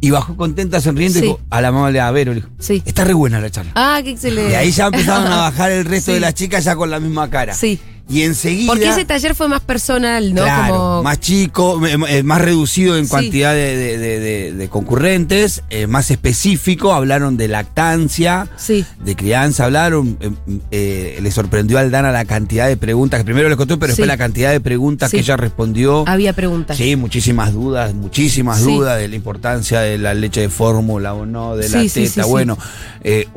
y 0.00 0.10
bajó 0.10 0.36
contenta, 0.36 0.80
sonriendo, 0.80 1.18
y 1.18 1.22
dijo, 1.22 1.40
a 1.50 1.60
la 1.60 1.72
mamá 1.72 1.90
le 1.90 2.00
a 2.00 2.10
Vero, 2.10 2.32
le 2.32 2.40
dijo, 2.40 2.48
Sí. 2.58 2.82
está 2.86 3.04
re 3.04 3.14
buena 3.14 3.40
la 3.40 3.50
charla. 3.50 3.72
Ah, 3.74 4.00
qué 4.04 4.10
excelente. 4.10 4.52
Y 4.52 4.54
ahí 4.54 4.70
ya 4.70 4.86
empezaron 4.86 5.26
a 5.32 5.36
bajar 5.36 5.70
el 5.72 5.84
resto 5.84 6.06
Sí. 6.12 6.14
de 6.14 6.20
las 6.20 6.34
chicas 6.34 6.64
ya 6.64 6.76
con 6.76 6.90
la 6.90 7.00
misma 7.00 7.28
cara. 7.30 7.54
Sí. 7.54 7.80
Y 8.10 8.22
enseguida... 8.22 8.72
Porque 8.72 8.88
ese 8.88 9.04
taller 9.04 9.34
fue 9.34 9.48
más 9.48 9.60
personal, 9.60 10.32
¿no? 10.32 10.42
Claro, 10.42 10.74
como. 10.74 11.02
más 11.02 11.20
chico, 11.20 11.86
eh, 11.86 11.96
eh, 12.08 12.22
más 12.22 12.40
reducido 12.40 12.96
en 12.96 13.04
Sí. 13.06 13.10
cantidad 13.12 13.52
de, 13.52 13.76
de- 13.76 13.98
de- 13.98 14.18
de- 14.20 14.52
de 14.54 14.68
concurrentes, 14.68 15.62
eh, 15.68 15.86
más 15.86 16.10
específico, 16.10 16.94
hablaron 16.94 17.36
de 17.36 17.48
lactancia, 17.48 18.48
Sí. 18.56 18.84
de 19.04 19.14
crianza, 19.14 19.66
hablaron, 19.66 20.16
eh, 20.20 20.30
eh, 20.70 21.18
le 21.20 21.30
sorprendió 21.30 21.76
a 21.76 21.82
Aldana 21.82 22.10
la 22.10 22.24
cantidad 22.24 22.66
de 22.66 22.76
preguntas, 22.78 23.20
que 23.20 23.24
primero 23.24 23.48
les 23.48 23.58
contó, 23.58 23.78
pero 23.78 23.92
Sí. 23.92 23.96
después 24.02 24.08
la 24.08 24.16
cantidad 24.16 24.52
de 24.52 24.60
preguntas 24.60 25.10
que 25.10 25.18
ella 25.18 25.36
respondió. 25.36 26.04
Había 26.08 26.32
preguntas. 26.32 26.76
Sí, 26.78 26.96
muchísimas 26.96 27.52
dudas, 27.52 27.92
muchísimas 27.92 28.62
dudas 28.62 28.98
de 28.98 29.08
la 29.08 29.16
importancia 29.16 29.80
de 29.80 29.98
la 29.98 30.14
leche 30.14 30.40
de 30.40 30.48
fórmula 30.48 31.12
o 31.12 31.26
no, 31.26 31.56
de 31.56 31.68
la 31.68 31.82
teta. 31.84 32.24
bueno, 32.24 32.56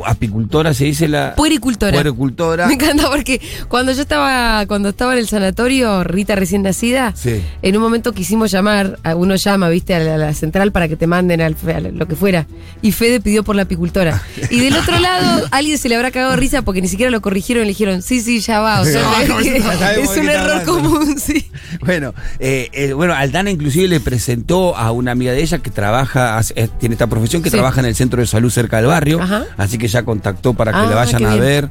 apicultora 0.06 0.73
se 0.73 0.85
dice 0.85 1.07
la. 1.07 1.35
Puericultora. 1.35 1.91
Puericultora. 1.94 2.68
Me 2.68 2.73
encanta 2.75 3.09
porque 3.09 3.41
cuando 3.68 3.91
yo 3.91 4.01
estaba, 4.01 4.61
cuando 4.68 4.90
estaba 4.90 5.13
en 5.13 5.19
el 5.19 5.28
sanatorio, 5.28 6.04
Rita 6.04 6.36
recién 6.36 6.62
nacida, 6.63 7.13
Sí. 7.16 7.42
en 7.62 7.75
un 7.75 7.81
momento 7.81 8.13
quisimos 8.13 8.52
llamar, 8.52 9.00
a- 9.04 9.16
uno 9.16 9.36
llama, 9.36 9.69
viste, 9.69 9.94
a 9.96 10.00
la, 10.00 10.16
a 10.16 10.18
la 10.18 10.34
central 10.34 10.72
para 10.72 10.88
que 10.88 10.96
te 10.96 11.08
manden 11.08 11.42
al, 11.42 11.56
a 11.74 11.80
lo 11.80 12.08
que 12.08 12.16
fuera. 12.16 12.46
Y 12.81 12.92
Fede 12.92 13.19
pidió 13.22 13.44
por 13.44 13.56
la 13.56 13.63
apicultora. 13.63 14.22
Y 14.50 14.60
del 14.60 14.75
otro 14.78 15.00
lado, 15.00 15.48
alguien 15.52 15.78
se 15.78 15.90
le 15.90 15.96
habrá 15.96 16.12
cagado 16.12 16.31
de 16.31 16.38
risa 16.38 16.62
porque 16.62 16.81
ni 16.81 16.88
siquiera 16.88 17.12
lo 17.12 17.22
corrigieron 17.22 17.63
y 17.63 17.66
le 17.66 17.69
dijeron, 17.72 18.02
sí, 18.02 18.22
sí, 18.22 18.40
ya 18.40 18.60
va. 18.60 18.81
O 18.81 18.86
sea, 18.86 19.02
Ah, 19.16 19.24
que- 19.42 20.02
es 20.02 20.18
un 20.18 20.30
error 20.30 20.64
común, 20.64 21.19
sí. 21.19 21.50
Bueno, 21.81 22.14
eh, 22.40 22.69
eh, 22.74 22.94
bueno, 22.94 23.14
Aldana 23.14 23.50
inclusive 23.52 23.88
le 23.88 24.00
presentó 24.00 24.75
a 24.75 24.92
una 24.92 25.12
amiga 25.12 25.31
de 25.31 25.42
ella 25.42 25.60
que 25.60 25.69
trabaja, 25.69 26.40
eh, 26.56 26.68
tiene 26.80 26.94
esta 26.96 27.07
profesión, 27.07 27.42
que 27.42 27.50
Sí. 27.50 27.56
trabaja 27.56 27.80
en 27.81 27.86
el 27.88 27.96
centro 27.96 28.22
de 28.22 28.28
salud 28.28 28.50
cerca 28.50 28.78
del 28.78 28.86
barrio, 28.88 29.22
Ajá. 29.22 29.46
así 29.57 29.78
que 29.78 29.88
ya 29.88 30.04
contactó 30.04 30.54
para 30.54 30.72
que 30.72 30.78
Ah, 30.80 30.86
le 30.88 30.96
vayan 30.96 31.25
a 31.25 31.36
ver. 31.36 31.69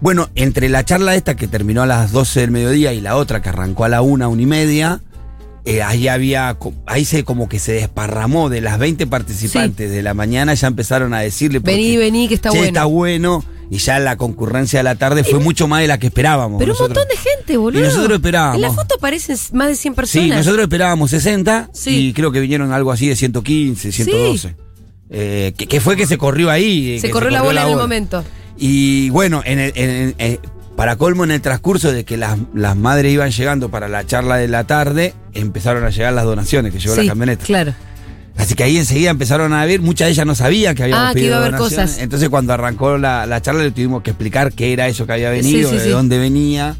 Bueno, 0.00 0.28
entre 0.34 0.68
la 0.68 0.84
charla 0.84 1.14
esta 1.14 1.36
que 1.36 1.48
terminó 1.48 1.82
a 1.82 1.86
las 1.86 2.12
12 2.12 2.40
del 2.40 2.50
mediodía 2.50 2.92
y 2.92 3.00
la 3.00 3.16
otra 3.16 3.40
que 3.42 3.48
arrancó 3.48 3.84
a 3.84 3.88
la 3.88 4.02
una, 4.02 4.28
una 4.28 4.42
y 4.42 4.46
media, 4.46 5.00
eh, 5.64 5.82
ahí 5.82 6.06
había, 6.08 6.56
ahí 6.86 7.04
se 7.04 7.24
como 7.24 7.48
que 7.48 7.58
se 7.58 7.72
desparramó 7.72 8.48
de 8.50 8.60
las 8.60 8.78
20 8.78 9.06
participantes 9.06 9.90
de 9.90 10.02
la 10.02 10.14
mañana, 10.14 10.54
ya 10.54 10.68
empezaron 10.68 11.14
a 11.14 11.20
decirle 11.20 11.58
Vení, 11.60 11.82
porque, 11.94 11.98
vení, 11.98 12.28
que 12.28 12.34
está 12.34 12.50
"Che, 12.50 12.56
bueno". 12.58 12.68
está 12.68 12.84
bueno, 12.84 13.44
y 13.70 13.78
ya 13.78 13.98
la 13.98 14.16
concurrencia 14.16 14.78
de 14.80 14.84
la 14.84 14.94
tarde 14.96 15.24
fue 15.24 15.40
mucho 15.40 15.66
más 15.66 15.80
de 15.80 15.88
la 15.88 15.98
que 15.98 16.06
esperábamos. 16.08 16.58
Pero 16.60 16.74
un 16.74 16.78
montón 16.78 17.08
de 17.08 17.16
gente, 17.16 17.56
boludo. 17.56 17.80
Y 17.80 17.84
nosotros 17.84 18.12
esperábamos. 18.12 18.56
En 18.56 18.62
la 18.62 18.72
foto 18.72 18.94
aparecen 18.96 19.36
más 19.54 19.68
de 19.68 19.74
100 19.76 19.94
personas. 19.94 20.24
Sí, 20.24 20.30
nosotros 20.30 20.60
esperábamos 20.62 21.10
60 21.10 21.70
Sí. 21.72 22.08
y 22.08 22.12
creo 22.12 22.30
que 22.30 22.40
vinieron 22.40 22.70
algo 22.72 22.92
así 22.92 23.08
de 23.08 23.16
115, 23.16 23.90
112. 23.92 24.54
Eh, 25.08 25.52
que, 25.56 25.66
que 25.66 25.80
fue 25.80 25.96
que 25.96 26.06
se 26.06 26.18
corrió 26.18 26.50
ahí. 26.50 26.92
eh, 26.96 27.00
Se 27.00 27.06
que 27.08 27.12
corrió 27.12 27.30
la 27.30 27.42
bola 27.42 27.62
en 27.62 27.70
el 27.70 27.76
momento. 27.76 28.22
Y 28.56 29.10
bueno, 29.10 29.42
en 29.44 29.58
el- 29.58 29.72
en 29.76 30.14
eh, 30.18 30.38
para 30.76 30.96
colmo, 30.96 31.24
en 31.24 31.30
el 31.30 31.40
transcurso 31.40 31.90
de 31.92 32.04
que 32.04 32.16
las, 32.16 32.36
las 32.54 32.76
madres 32.76 33.12
iban 33.12 33.30
llegando 33.30 33.70
para 33.70 33.88
la 33.88 34.04
charla 34.06 34.36
de 34.36 34.48
la 34.48 34.64
tarde, 34.64 35.14
empezaron 35.32 35.84
a 35.84 35.90
llegar 35.90 36.12
las 36.12 36.24
donaciones 36.24 36.72
que 36.72 36.78
llegó 36.78 36.94
Sí, 36.94 37.02
la 37.02 37.08
camioneta. 37.08 37.44
Claro. 37.44 37.74
Así 38.36 38.54
que 38.54 38.64
ahí 38.64 38.76
enseguida 38.76 39.08
empezaron 39.08 39.54
a 39.54 39.64
ver, 39.64 39.80
muchas 39.80 40.08
de 40.08 40.12
ellas 40.12 40.26
no 40.26 40.34
sabían 40.34 40.74
que 40.74 40.82
habíamos 40.82 41.06
Ah, 41.06 41.08
que 41.08 41.14
pedido 41.14 41.28
iba 41.28 41.36
a 41.36 41.40
haber 41.40 41.52
donaciones. 41.52 41.90
cosas. 41.92 42.02
Entonces 42.02 42.28
cuando 42.28 42.52
arrancó 42.52 42.98
la, 42.98 43.24
la 43.24 43.40
charla 43.40 43.62
le 43.62 43.70
tuvimos 43.70 44.02
que 44.02 44.10
explicar 44.10 44.52
qué 44.52 44.74
era 44.74 44.86
eso 44.88 45.06
que 45.06 45.12
había 45.14 45.30
venido, 45.30 45.70
sí, 45.70 45.76
de 45.78 45.88
dónde 45.88 46.18
venía. 46.18 46.76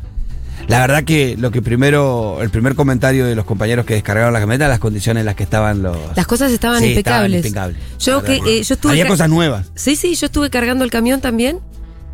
La 0.69 0.81
verdad 0.81 1.05
que 1.05 1.37
lo 1.39 1.51
que 1.51 1.63
primero, 1.63 2.39
el 2.43 2.51
primer 2.51 2.75
comentario 2.75 3.25
de 3.27 3.35
los 3.35 3.45
compañeros 3.45 3.87
que 3.87 3.95
descargaron 3.95 4.33
la 4.33 4.41
camioneta, 4.41 4.69
las 4.69 4.79
condiciones 4.81 5.21
en 5.21 5.27
las 5.27 5.35
que 5.37 5.43
estaban 5.45 5.83
los... 5.83 5.97
Las 6.17 6.27
cosas 6.27 6.51
estaban 6.53 6.81
Sí, 6.83 6.89
impecables. 6.91 7.45
impecables. 7.45 7.79
Yo 8.01 8.23
que 8.23 8.37
eh, 8.47 8.63
yo 8.63 8.75
estuve 8.75 8.93
Había 8.93 9.07
cosas 9.07 9.29
nuevas. 9.29 9.67
Sí, 9.75 9.95
sí, 9.97 10.15
yo 10.15 10.27
estuve 10.27 10.51
cargando 10.51 10.85
el 10.85 10.91
camión 10.91 11.21
también. 11.21 11.59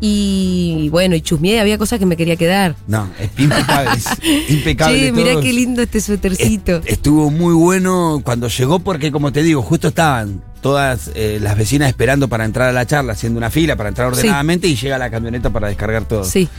Y 0.05 0.89
bueno, 0.89 1.15
y 1.15 1.21
chusmeé, 1.21 1.61
había 1.61 1.77
cosas 1.77 1.97
que 1.97 2.05
me 2.05 2.17
quería 2.17 2.35
quedar. 2.35 2.75
No, 2.87 3.07
es 3.19 3.29
impecable. 3.37 3.91
es 3.97 4.05
impecable. 4.49 4.99
Che, 4.99 5.11
mirá 5.13 5.39
qué 5.39 5.53
lindo 5.53 5.81
este 5.81 6.01
suétercito. 6.01 6.77
Est- 6.77 6.89
Estuvo 6.89 7.31
muy 7.31 7.53
bueno 7.53 8.21
cuando 8.23 8.49
llegó 8.49 8.79
porque, 8.79 9.11
como 9.13 9.31
te 9.31 9.43
digo, 9.43 9.61
justo 9.61 9.87
estaban 9.87 10.43
todas 10.61 11.09
eh, 11.15 11.39
las 11.41 11.57
vecinas 11.57 11.87
esperando 11.87 12.27
para 12.27 12.43
entrar 12.43 12.67
a 12.69 12.73
la 12.73 12.85
charla, 12.85 13.13
haciendo 13.13 13.37
una 13.37 13.49
fila 13.49 13.77
para 13.77 13.89
entrar 13.89 14.13
Sí. 14.13 14.19
ordenadamente 14.19 14.67
y 14.67 14.75
llega 14.75 14.97
la 14.97 15.09
camioneta 15.09 15.49
para 15.51 15.69
descargar 15.69 16.05
todo. 16.05 16.25
Sí. 16.25 16.49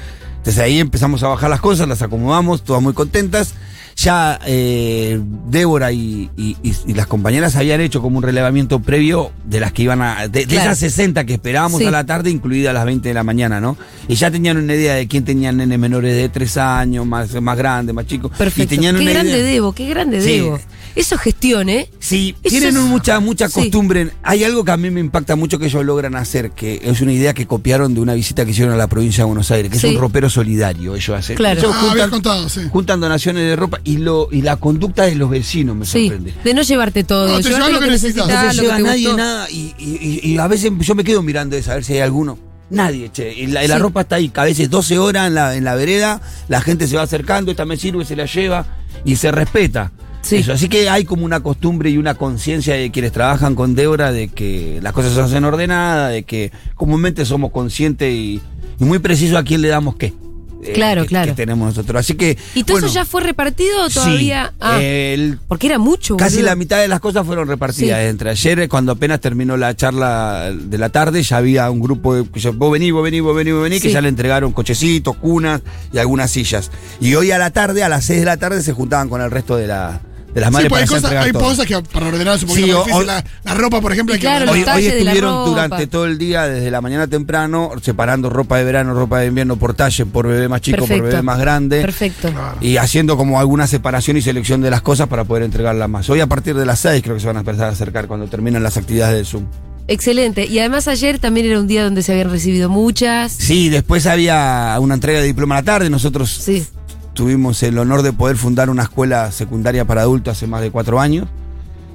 Entonces 0.45 0.63
ahí 0.63 0.79
empezamos 0.79 1.23
a 1.23 1.29
bajar 1.29 1.49
las 1.49 1.63
cosas, 1.63 1.89
las 1.89 2.03
acomodamos, 2.03 2.63
todas 2.65 2.83
muy 2.83 2.93
contentas. 2.93 3.55
Ya 3.97 4.39
eh, 4.45 5.19
Débora 5.49 5.91
y, 5.93 6.29
y- 6.37 6.57
y- 6.63 6.75
y 6.89 6.93
las 6.95 7.07
compañeras 7.07 7.57
habían 7.57 7.81
hecho 7.81 8.03
como 8.03 8.19
un 8.19 8.23
relevamiento 8.25 8.81
previo 8.81 9.31
de 9.47 9.61
las 9.61 9.73
que 9.73 9.85
iban 9.85 10.03
a. 10.03 10.29
De, 10.29 10.41
de 10.41 10.47
Claro. 10.47 10.63
esas 10.73 10.79
60 10.81 11.25
que 11.25 11.33
esperábamos 11.35 11.79
Sí. 11.81 11.87
a 11.87 11.91
la 11.91 12.05
tarde, 12.05 12.29
incluidas 12.31 12.75
las 12.75 12.85
20 12.85 13.09
de 13.09 13.15
la 13.15 13.23
mañana, 13.23 13.59
¿no? 13.61 13.79
Y 14.09 14.17
ya 14.17 14.31
tenían 14.31 14.57
una 14.59 14.75
idea 14.75 14.95
de 14.97 15.07
quién 15.09 15.25
tenía 15.25 15.51
nenes 15.53 15.79
menores 15.79 16.15
de 16.15 16.29
3 16.29 16.57
años, 16.59 17.07
más, 17.07 17.41
más 17.41 17.57
grandes, 17.57 17.95
más 17.95 18.07
chicos. 18.07 18.33
Y 18.35 18.39
Perfecto. 18.39 18.71
tenían 18.75 18.97
Qué 18.97 19.03
una 19.03 19.13
grande 19.13 19.31
idea- 19.39 19.45
Debo, 19.53 19.73
qué 19.73 19.89
grande 19.89 20.21
Sí. 20.21 20.31
Debo. 20.41 20.59
Eso 20.97 21.15
es 21.17 21.21
gestión, 21.21 21.69
¿eh? 21.69 21.89
Sí, 21.99 22.35
Eso 22.43 22.51
tienen 22.51 22.77
es- 22.77 22.83
mucha, 22.83 23.19
mucha 23.21 23.49
Sí. 23.49 23.55
costumbre. 23.55 24.11
Hay 24.23 24.45
algo 24.45 24.65
que 24.65 24.71
a 24.71 24.77
mí 24.77 24.91
me 24.91 25.01
impacta 25.01 25.35
mucho 25.37 25.59
que 25.59 25.67
ellos 25.67 25.85
logran 25.85 26.15
hacer, 26.15 26.53
que 26.53 26.81
es 26.85 27.01
una 27.01 27.13
idea 27.13 27.35
que 27.35 27.47
copiaron 27.47 27.95
de 27.95 28.01
una 28.01 28.15
visita 28.15 28.45
que 28.45 28.53
hicieron 28.53 28.73
a 28.75 28.77
la 28.77 28.87
provincia 28.87 29.23
de 29.25 29.27
Buenos 29.27 29.51
Aires, 29.51 29.71
que 29.73 29.79
Sí. 29.79 29.89
es 29.89 29.95
un 29.95 30.01
ropero 30.01 30.31
solidario. 30.31 30.95
Ellos 30.95 31.11
hacen. 31.19 31.37
Claro. 31.37 31.59
Ellos 31.61 31.73
Ah, 31.75 31.81
juntan, 31.89 32.11
contado, 32.11 32.49
sí. 32.49 32.61
juntan 32.71 33.01
donaciones 33.01 33.43
de 33.43 33.57
ropa 33.57 33.81
y 33.85 33.97
lo 33.99 34.29
y 34.31 34.43
la 34.43 34.57
conducta 34.57 35.05
de 35.05 35.15
los 35.17 35.31
vecinos 35.31 35.75
me 35.77 35.85
Sí. 35.85 36.07
sorprende. 36.09 36.35
De 36.45 36.55
no 36.55 36.63
llevarte 36.63 37.03
todo. 37.05 37.27
No, 37.29 37.41
te 37.41 37.49
llevas 37.49 37.73
lo 37.73 37.81
que 37.81 37.91
necesitas. 37.91 38.29
No 38.29 38.53
se 38.53 38.61
lleva 38.63 38.79
nadie 38.79 39.03
gustó. 39.09 39.17
nada 39.17 39.51
y, 39.51 39.75
y- 39.79 40.21
y- 40.25 40.33
y 40.33 40.39
a 40.39 40.47
veces 40.47 40.71
yo 40.81 40.95
me 40.95 41.03
quedo 41.05 41.23
mirando 41.23 41.57
eso, 41.57 41.73
a 41.73 41.75
ver 41.75 41.85
si 41.85 41.95
hay 41.95 42.01
alguno. 42.01 42.39
Nadie, 42.71 43.11
che. 43.13 43.33
Y 43.35 43.47
la, 43.49 43.63
y 43.65 43.69
la 43.69 43.77
Sí. 43.77 43.83
ropa 43.83 44.01
está 44.03 44.17
ahí, 44.17 44.31
a 44.35 44.45
veces 44.45 44.71
12 44.71 44.99
horas 44.99 45.27
en 45.29 45.35
la, 45.35 45.55
en 45.57 45.65
la 45.65 45.75
vereda, 45.75 46.21
la 46.49 46.61
gente 46.61 46.87
se 46.89 46.97
va 46.97 47.03
acercando, 47.03 47.51
esta 47.51 47.65
me 47.67 47.77
sirve, 47.77 48.05
se 48.05 48.17
la 48.17 48.25
lleva 48.27 48.67
y 49.05 49.17
se 49.17 49.31
respeta. 49.31 49.93
Sí. 50.25 50.37
Eso, 50.37 50.53
así 50.55 50.69
que 50.69 50.89
hay 50.89 51.05
como 51.05 51.25
una 51.27 51.41
costumbre 51.41 51.91
y 51.91 51.99
una 51.99 52.15
conciencia 52.15 52.75
de 52.75 52.91
quienes 52.91 53.13
trabajan 53.13 53.55
con 53.55 53.75
Débora 53.75 54.11
de 54.11 54.29
que 54.29 54.79
las 54.83 54.93
cosas 54.95 55.13
se 55.13 55.21
hacen 55.21 55.45
ordenadas, 55.45 56.13
de 56.13 56.23
que 56.23 56.51
comúnmente 56.77 57.25
somos 57.27 57.51
conscientes 57.53 58.11
y, 58.13 58.41
y 58.81 58.85
muy 58.85 58.99
precisos 59.01 59.37
a 59.37 59.45
quién 59.45 59.61
le 59.61 59.69
damos 59.69 59.97
qué. 59.97 60.15
eh, 60.63 60.73
Claro, 60.73 61.03
que- 61.03 61.09
claro. 61.09 61.27
Que 61.33 61.37
tenemos 61.37 61.69
nosotros. 61.69 62.01
Así 62.01 62.15
que. 62.15 62.39
¿Y 62.55 62.65
todo 62.65 62.77
bueno, 62.77 62.87
eso 62.87 62.95
ya 62.95 63.05
fue 63.05 63.21
repartido 63.21 63.87
sí, 63.91 63.95
todavía? 63.97 64.55
ah, 64.61 64.81
el- 64.81 65.39
porque 65.47 65.67
era 65.67 65.79
mucho. 65.79 66.17
Casi 66.17 66.37
boludo. 66.37 66.51
la 66.53 66.57
mitad 66.57 66.81
de 66.81 66.89
las 66.89 67.01
cosas 67.01 67.27
fueron 67.27 67.47
repartidas. 67.47 68.01
Sí. 68.01 68.07
Entre 68.07 68.31
ayer, 68.31 68.61
eh, 68.61 68.69
cuando 68.71 68.93
apenas 68.93 69.21
terminó 69.21 69.59
la 69.59 69.77
charla 69.77 70.51
de 70.59 70.79
la 70.79 70.89
tarde, 70.89 71.23
ya 71.23 71.37
había 71.37 71.71
un 71.71 71.81
grupo 71.81 72.15
de. 72.15 72.25
que 72.31 72.49
Vos 72.49 72.73
vení, 72.73 72.91
vos 72.93 73.05
vení, 73.05 73.21
vos 73.21 73.37
vení, 73.37 73.53
vos 73.53 73.63
vení, 73.63 73.79
que 73.79 73.93
ya 73.93 74.01
le 74.01 74.09
entregaron 74.09 74.53
cochecitos, 74.53 75.15
cunas 75.19 75.61
y 75.93 75.99
algunas 75.99 76.31
sillas. 76.31 76.71
Y 76.99 77.15
hoy 77.15 77.31
a 77.31 77.37
la 77.37 77.51
tarde, 77.51 77.85
a 77.85 77.91
las 77.91 78.07
6 78.07 78.21
de 78.21 78.25
la 78.25 78.39
tarde, 78.39 78.63
se 78.63 78.73
juntaban 78.73 79.11
con 79.11 79.21
el 79.21 79.31
resto 79.31 79.57
de, 79.57 79.67
la, 79.67 80.01
de 80.35 80.41
las 80.41 80.49
Sí, 80.49 80.53
madres 80.53 80.69
pues 80.69 80.83
hay, 80.83 80.87
para 80.89 80.97
cosas, 80.97 81.05
entregar 81.13 81.25
hay 81.25 81.33
cosas 81.33 81.67
que 81.67 81.81
para 81.93 82.07
ordenar 82.09 82.35
un 82.35 82.41
poquito 82.49 82.55
Sí, 82.67 82.73
más 82.73 82.75
o- 82.75 82.85
difícil. 82.85 83.03
o- 83.03 83.05
la, 83.05 83.25
la 83.45 83.55
ropa, 83.55 83.81
por 83.81 83.93
ejemplo, 83.93 84.15
hay 84.15 84.21
que 84.21 84.27
claro, 84.27 84.51
ordenar. 84.51 84.55
Hoy, 84.55 84.61
hoy 84.61 84.65
talles 84.65 84.93
de 84.95 85.05
la 85.05 85.11
estuvieron 85.13 85.31
ropa. 85.35 85.49
durante 85.51 85.87
todo 85.87 86.07
el 86.07 86.19
día, 86.19 86.43
desde 86.47 86.71
la 86.71 86.81
mañana 86.81 87.07
temprano, 87.07 87.71
separando 87.81 88.29
ropa 88.31 88.59
de 88.59 88.65
verano, 88.65 88.95
ropa 88.95 89.21
de 89.21 89.27
invierno 89.29 89.57
por 89.57 89.75
talle, 89.75 90.05
por 90.07 90.27
bebé 90.27 90.49
más 90.49 90.61
chico, 90.61 90.79
Perfecto. 90.79 91.03
por 91.03 91.11
bebé 91.11 91.23
más 91.23 91.39
grande. 91.39 91.81
Perfecto. 91.81 92.31
Claro. 92.31 92.57
Y 92.61 92.77
haciendo 92.79 93.17
como 93.17 93.39
alguna 93.39 93.67
separación 93.67 94.17
y 94.17 94.23
selección 94.23 94.61
de 94.61 94.71
las 94.71 94.83
cosas 94.83 95.07
para 95.09 95.25
poder 95.25 95.45
entregarlas 95.45 95.89
más. 95.89 96.11
Hoy 96.11 96.21
a 96.21 96.27
partir 96.27 96.55
de 96.57 96.67
las 96.67 96.81
6 96.81 97.03
creo 97.03 97.15
que 97.15 97.21
se 97.21 97.27
van 97.29 97.37
a 97.37 97.41
empezar 97.41 97.67
a 97.67 97.69
acercar 97.71 98.07
cuando 98.09 98.27
terminan 98.27 98.63
las 98.63 98.77
actividades 98.77 99.15
del 99.17 99.27
Zoom. 99.27 99.45
Excelente. 99.87 100.47
Y 100.47 100.59
además 100.61 100.89
ayer 100.89 101.19
también 101.19 101.47
era 101.47 101.61
un 101.61 101.67
día 101.67 101.85
donde 101.85 102.03
se 102.03 102.13
habían 102.13 102.31
recibido 102.31 102.69
muchas. 102.71 103.33
Sí, 103.33 103.69
después 103.69 104.07
había 104.07 104.77
una 104.81 104.95
entrega 104.95 105.21
de 105.21 105.27
diploma 105.27 105.57
a 105.57 105.61
la 105.61 105.65
tarde. 105.65 105.91
Nosotros 105.91 106.31
Sí. 106.43 106.67
Tuvimos 107.15 107.63
el 107.63 107.79
honor 107.79 108.03
de 108.03 108.13
poder 108.13 108.37
fundar 108.37 108.69
una 108.71 108.83
escuela 108.83 109.33
secundaria 109.33 109.85
para 109.87 110.03
adultos 110.03 110.37
hace 110.37 110.47
más 110.47 110.61
de 110.61 110.71
cuatro 110.71 111.01
años. 111.01 111.27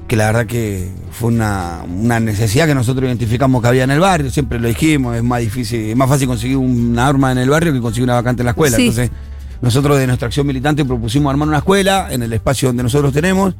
Que 0.07 0.15
la 0.15 0.25
verdad 0.25 0.47
que 0.47 0.89
fue 1.11 1.27
una, 1.29 1.81
una 1.87 2.19
necesidad 2.19 2.65
que 2.65 2.73
nosotros 2.73 3.05
identificamos 3.07 3.61
que 3.61 3.67
había 3.67 3.83
en 3.83 3.91
el 3.91 3.99
barrio. 3.99 4.31
Siempre 4.31 4.59
lo 4.59 4.67
dijimos, 4.67 5.15
es 5.15 5.21
más 5.23 5.39
difícil, 5.41 5.81
es 5.81 5.95
más 5.95 6.09
fácil 6.09 6.27
conseguir 6.27 6.57
una 6.57 7.05
arma 7.07 7.31
en 7.31 7.37
el 7.37 7.49
barrio 7.49 7.71
que 7.73 7.79
conseguir 7.79 8.05
una 8.05 8.15
vacante 8.15 8.41
en 8.41 8.45
la 8.45 8.51
escuela. 8.51 8.75
Sí. 8.75 8.87
Entonces, 8.87 9.11
nosotros 9.61 9.99
de 9.99 10.07
nuestra 10.07 10.25
acción 10.27 10.47
militante 10.47 10.83
propusimos 10.83 11.29
armar 11.29 11.47
una 11.47 11.57
escuela 11.59 12.07
en 12.09 12.23
el 12.23 12.33
espacio 12.33 12.69
donde 12.69 12.81
nosotros 12.81 13.13
tenemos. 13.13 13.53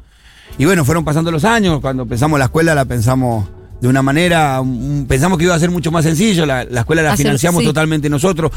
Y 0.58 0.66
bueno, 0.66 0.84
fueron 0.86 1.06
pasando 1.06 1.30
los 1.30 1.46
años. 1.46 1.80
Cuando 1.82 2.08
pensamos 2.08 2.40
la 2.40 2.46
escuela, 2.46 2.74
la 2.74 2.86
pensamos 2.86 3.48
de 3.80 3.88
una 3.88 4.02
manera. 4.02 4.60
Pensamos 5.08 5.38
que 5.38 5.44
iba 5.44 5.54
a 5.54 5.60
ser 5.60 5.70
mucho 5.70 5.92
más 5.92 6.04
sencillo. 6.04 6.48
La, 6.48 6.64
la 6.64 6.80
escuela 6.80 7.04
la 7.04 7.14
Hacer- 7.14 7.26
financiamos 7.28 7.60
sí. 7.62 7.68
totalmente 7.68 8.10
nosotros. 8.10 8.52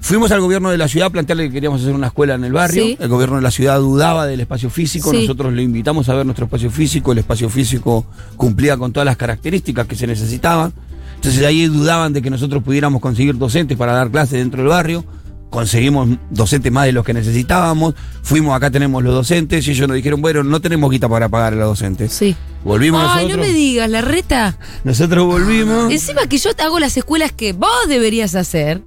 Fuimos 0.00 0.32
al 0.32 0.40
gobierno 0.40 0.70
de 0.70 0.78
la 0.78 0.88
ciudad 0.88 1.08
a 1.08 1.10
plantearle 1.10 1.48
que 1.48 1.52
queríamos 1.52 1.82
hacer 1.82 1.94
una 1.94 2.08
escuela 2.08 2.34
en 2.34 2.44
el 2.44 2.52
barrio. 2.52 2.84
Sí. 2.84 2.96
El 2.98 3.08
gobierno 3.08 3.36
de 3.36 3.42
la 3.42 3.50
ciudad 3.50 3.78
dudaba 3.78 4.26
del 4.26 4.40
espacio 4.40 4.70
físico. 4.70 5.10
Sí. 5.10 5.22
Nosotros 5.22 5.52
le 5.52 5.62
invitamos 5.62 6.08
a 6.08 6.14
ver 6.14 6.24
nuestro 6.24 6.46
espacio 6.46 6.70
físico. 6.70 7.12
El 7.12 7.18
espacio 7.18 7.48
físico 7.50 8.06
cumplía 8.36 8.76
con 8.76 8.92
todas 8.92 9.04
las 9.04 9.16
características 9.16 9.86
que 9.86 9.96
se 9.96 10.06
necesitaban. 10.06 10.72
Entonces 11.16 11.44
ahí 11.44 11.66
dudaban 11.66 12.14
de 12.14 12.22
que 12.22 12.30
nosotros 12.30 12.62
pudiéramos 12.62 13.00
conseguir 13.02 13.36
docentes 13.36 13.76
para 13.76 13.92
dar 13.92 14.10
clases 14.10 14.38
dentro 14.38 14.62
del 14.62 14.68
barrio. 14.70 15.04
Conseguimos 15.50 16.08
docentes 16.30 16.72
más 16.72 16.86
de 16.86 16.92
los 16.92 17.04
que 17.04 17.12
necesitábamos. 17.12 17.94
Fuimos, 18.22 18.56
acá 18.56 18.70
tenemos 18.70 19.02
los 19.02 19.12
docentes. 19.12 19.66
Y 19.68 19.72
ellos 19.72 19.86
nos 19.86 19.96
dijeron, 19.96 20.22
bueno, 20.22 20.42
no 20.44 20.60
tenemos 20.60 20.90
guita 20.90 21.08
para 21.08 21.28
pagar 21.28 21.52
a 21.52 21.56
los 21.56 21.68
docentes. 21.68 22.12
Sí. 22.12 22.34
Volvimos 22.64 23.02
Ay, 23.02 23.24
nosotros. 23.26 23.36
no 23.36 23.52
me 23.52 23.58
digas, 23.58 23.90
la 23.90 24.00
reta. 24.00 24.56
Nosotros 24.84 25.26
volvimos. 25.26 25.92
Encima 25.92 26.26
que 26.26 26.38
yo 26.38 26.50
hago 26.58 26.78
las 26.78 26.96
escuelas 26.96 27.32
que 27.32 27.52
vos 27.52 27.68
deberías 27.88 28.34
hacer. 28.34 28.82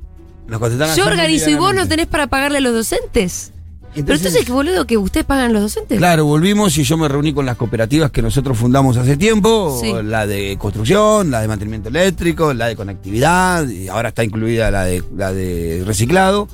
Nos 0.47 0.95
Yo 0.95 1.05
organizo 1.05 1.49
y 1.49 1.55
vos 1.55 1.73
no 1.73 1.87
tenés 1.87 2.07
para 2.07 2.27
pagarle 2.27 2.57
a 2.57 2.61
los 2.61 2.73
docentes. 2.73 3.51
Pero 3.95 4.15
Entonces- 4.15 4.43
¿qué 4.43 4.51
boludo 4.51 4.87
que 4.87 4.97
ustedes 4.97 5.25
pagan 5.25 5.53
los 5.53 5.61
docentes? 5.61 5.99
Claro, 5.99 6.25
volvimos 6.25 6.75
y 6.79 6.83
yo 6.83 6.97
me 6.97 7.07
reuní 7.07 7.31
con 7.31 7.45
las 7.45 7.57
cooperativas 7.57 8.09
que 8.09 8.23
nosotros 8.23 8.57
fundamos 8.57 8.97
hace 8.97 9.17
tiempo, 9.17 9.77
Sí. 9.79 9.93
la 10.03 10.25
de 10.25 10.57
construcción, 10.57 11.29
la 11.29 11.41
de 11.41 11.47
mantenimiento 11.47 11.89
eléctrico, 11.89 12.53
la 12.55 12.67
de 12.67 12.75
conectividad, 12.75 13.67
y 13.67 13.89
ahora 13.89 14.09
está 14.09 14.23
incluida 14.23 14.71
la 14.71 14.83
de, 14.85 15.03
la 15.15 15.31
de 15.31 15.83
reciclado, 15.85 16.47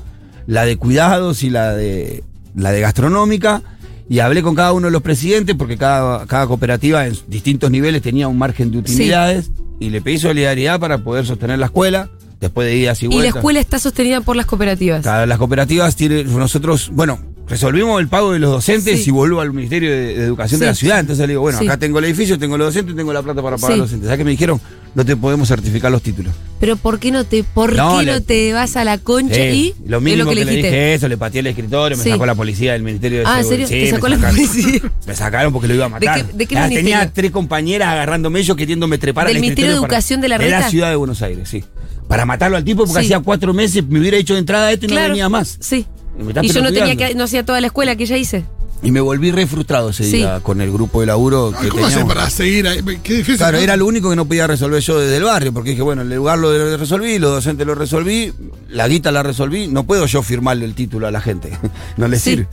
la 0.47 0.65
de 0.65 0.75
cuidados 0.75 1.43
y 1.43 1.49
la 1.49 1.73
de, 1.75 2.23
la 2.55 2.71
de 2.71 2.81
gastronómica. 2.81 3.61
Y 4.09 4.19
hablé 4.19 4.41
con 4.41 4.55
cada 4.55 4.73
uno 4.73 4.87
de 4.87 4.91
los 4.91 5.01
presidentes 5.01 5.55
porque 5.55 5.77
cada, 5.77 6.25
cada 6.25 6.45
cooperativa 6.45 7.07
en 7.07 7.15
distintos 7.27 7.71
niveles 7.71 8.01
tenía 8.01 8.27
un 8.27 8.37
margen 8.37 8.69
de 8.71 8.79
utilidades 8.79 9.49
y 9.79 9.91
le 9.91 10.01
pedí 10.01 10.17
solidaridad 10.17 10.77
para 10.79 10.97
poder 10.97 11.25
sostener 11.25 11.57
la 11.59 11.67
escuela 11.67 12.09
después 12.39 12.67
de 12.67 12.75
idas 12.77 13.01
y 13.01 13.05
y 13.05 13.07
vueltas. 13.09 13.33
la 13.33 13.39
escuela 13.39 13.59
está 13.59 13.79
sostenida 13.79 14.21
por 14.21 14.35
las 14.35 14.45
cooperativas. 14.45 15.03
Cada- 15.03 15.25
las 15.25 15.37
cooperativas 15.37 15.95
tienen, 15.95 16.37
nosotros, 16.37 16.89
bueno, 16.93 17.19
resolvimos 17.47 17.99
el 17.99 18.07
pago 18.07 18.31
de 18.31 18.39
los 18.39 18.51
docentes 18.51 19.03
Sí. 19.03 19.09
y 19.09 19.11
vuelvo 19.11 19.41
al 19.41 19.51
Ministerio 19.51 19.89
de, 19.91 20.15
de 20.15 20.23
Educación 20.25 20.59
de 20.59 20.67
la 20.67 20.75
ciudad. 20.75 20.99
Entonces 20.99 21.21
le 21.27 21.33
digo, 21.33 21.41
bueno, 21.41 21.59
Sí. 21.59 21.65
acá 21.67 21.77
tengo 21.77 21.99
el 21.99 22.05
edificio, 22.05 22.37
tengo 22.39 22.57
los 22.57 22.67
docentes, 22.67 22.95
tengo 22.95 23.11
la 23.11 23.21
plata 23.23 23.41
para 23.41 23.57
pagar 23.57 23.77
los 23.77 23.87
docentes. 23.87 24.07
¿Sabes 24.07 24.17
qué 24.19 24.23
me 24.23 24.31
dijeron? 24.31 24.61
No 24.95 25.05
te 25.05 25.15
podemos 25.15 25.47
certificar 25.47 25.91
los 25.91 26.01
títulos. 26.01 26.33
Pero 26.59 26.75
¿por 26.75 26.99
qué 26.99 27.11
no 27.11 27.23
te, 27.23 27.43
por 27.43 27.73
No, 27.75 27.99
qué 27.99 28.05
le- 28.05 28.11
no 28.11 28.21
te 28.21 28.51
vas 28.53 28.75
a 28.75 28.83
la 28.83 28.97
concha 28.97 29.35
Eh, 29.39 29.53
y 29.55 29.75
lo 29.85 29.99
lo 29.99 30.03
que, 30.05 30.15
que, 30.15 30.35
le 30.35 30.41
dijiste? 30.45 30.55
dije 30.67 30.93
eso, 30.95 31.07
le 31.07 31.15
pateé 31.17 31.39
el 31.41 31.47
escritorio, 31.47 31.95
me 31.97 32.03
Sí. 32.03 32.09
sacó 32.09 32.25
la 32.25 32.35
policía 32.35 32.73
del 32.73 32.83
Ministerio 32.83 33.19
de 33.19 33.25
Ah, 33.27 33.39
¿en 33.39 33.45
serio? 33.45 33.67
¿Te 33.67 33.81
me 33.83 33.89
sacó 33.91 34.07
la 34.09 34.15
sacaron. 34.17 34.35
policía? 34.35 34.81
Me 35.07 35.15
sacaron 35.15 35.53
porque 35.53 35.67
lo 35.67 35.75
iba 35.75 35.85
a 35.85 35.89
matar. 35.89 36.25
qué- 36.25 36.33
de 36.33 36.45
qué 36.47 36.55
Ya 36.55 36.61
ministerio? 36.67 36.91
tenía 36.97 37.13
tres 37.13 37.31
compañeras 37.31 37.87
agarrándome 37.89 38.39
ellos 38.39 38.57
queriéndome 38.57 38.97
trepar 38.97 39.27
¿Del 39.27 39.37
al 39.37 39.41
Ministerio 39.41 39.71
de 39.71 39.75
para- 39.77 39.85
Educación 39.87 40.21
de 40.21 40.27
la 40.27 40.37
De 40.37 40.45
Reta? 40.45 40.59
la 40.61 40.69
ciudad 40.69 40.89
de 40.89 40.95
Buenos 40.95 41.21
Aires, 41.21 41.47
sí. 41.47 41.63
Para 42.07 42.25
matarlo 42.25 42.57
al 42.57 42.63
tipo 42.63 42.85
porque 42.85 43.01
Sí. 43.01 43.05
hacía 43.05 43.19
cuatro 43.19 43.53
meses 43.53 43.85
me 43.87 43.99
hubiera 43.99 44.17
hecho 44.17 44.33
de 44.33 44.39
entrada 44.39 44.71
esto 44.71 44.85
y 44.85 44.89
no 44.89 44.95
venía 44.95 45.29
más. 45.29 45.57
Sí. 45.61 45.85
Y 46.19 46.23
me 46.23 46.33
yo 46.47 46.61
no 46.61 46.73
tenía 46.73 46.95
que, 46.95 47.15
no 47.15 47.23
hacía 47.23 47.45
toda 47.45 47.61
la 47.61 47.67
escuela 47.67 47.95
que 47.95 48.05
ya 48.05 48.17
hice. 48.17 48.43
Y 48.81 48.91
me 48.91 49.01
volví 49.01 49.31
re 49.31 49.45
frustrado 49.45 49.89
ese 49.89 50.05
Sí. 50.05 50.17
día 50.17 50.39
con 50.41 50.61
el 50.61 50.71
grupo 50.71 51.01
de 51.01 51.07
laburo 51.07 51.51
Ay, 51.55 51.63
que 51.65 51.69
¿Cómo 51.69 51.85
teníamos. 51.87 52.13
para 52.13 52.29
seguir 52.29 52.65
ahí? 52.67 52.79
Qué 53.03 53.13
difícil. 53.15 53.37
Claro, 53.37 53.57
¿no? 53.57 53.63
era 53.63 53.75
lo 53.75 53.85
único 53.85 54.09
que 54.09 54.15
no 54.15 54.25
podía 54.25 54.47
resolver 54.47 54.81
yo 54.81 54.99
desde 54.99 55.17
el 55.17 55.23
barrio, 55.23 55.51
porque 55.53 55.71
dije, 55.71 55.81
bueno, 55.81 56.01
el 56.01 56.09
lugar 56.15 56.39
lo 56.39 56.77
resolví, 56.77 57.19
los 57.19 57.31
docentes 57.31 57.67
lo 57.67 57.75
resolví, 57.75 58.31
la 58.69 58.87
guita 58.87 59.11
la 59.11 59.21
resolví, 59.21 59.67
no 59.67 59.83
puedo 59.83 60.05
yo 60.05 60.23
firmarle 60.23 60.63
el 60.65 60.75
título 60.75 61.07
a 61.07 61.11
la 61.11 61.19
gente, 61.19 61.51
no 61.97 62.07
le 62.07 62.17
Sí. 62.17 62.29
sirve. 62.31 62.47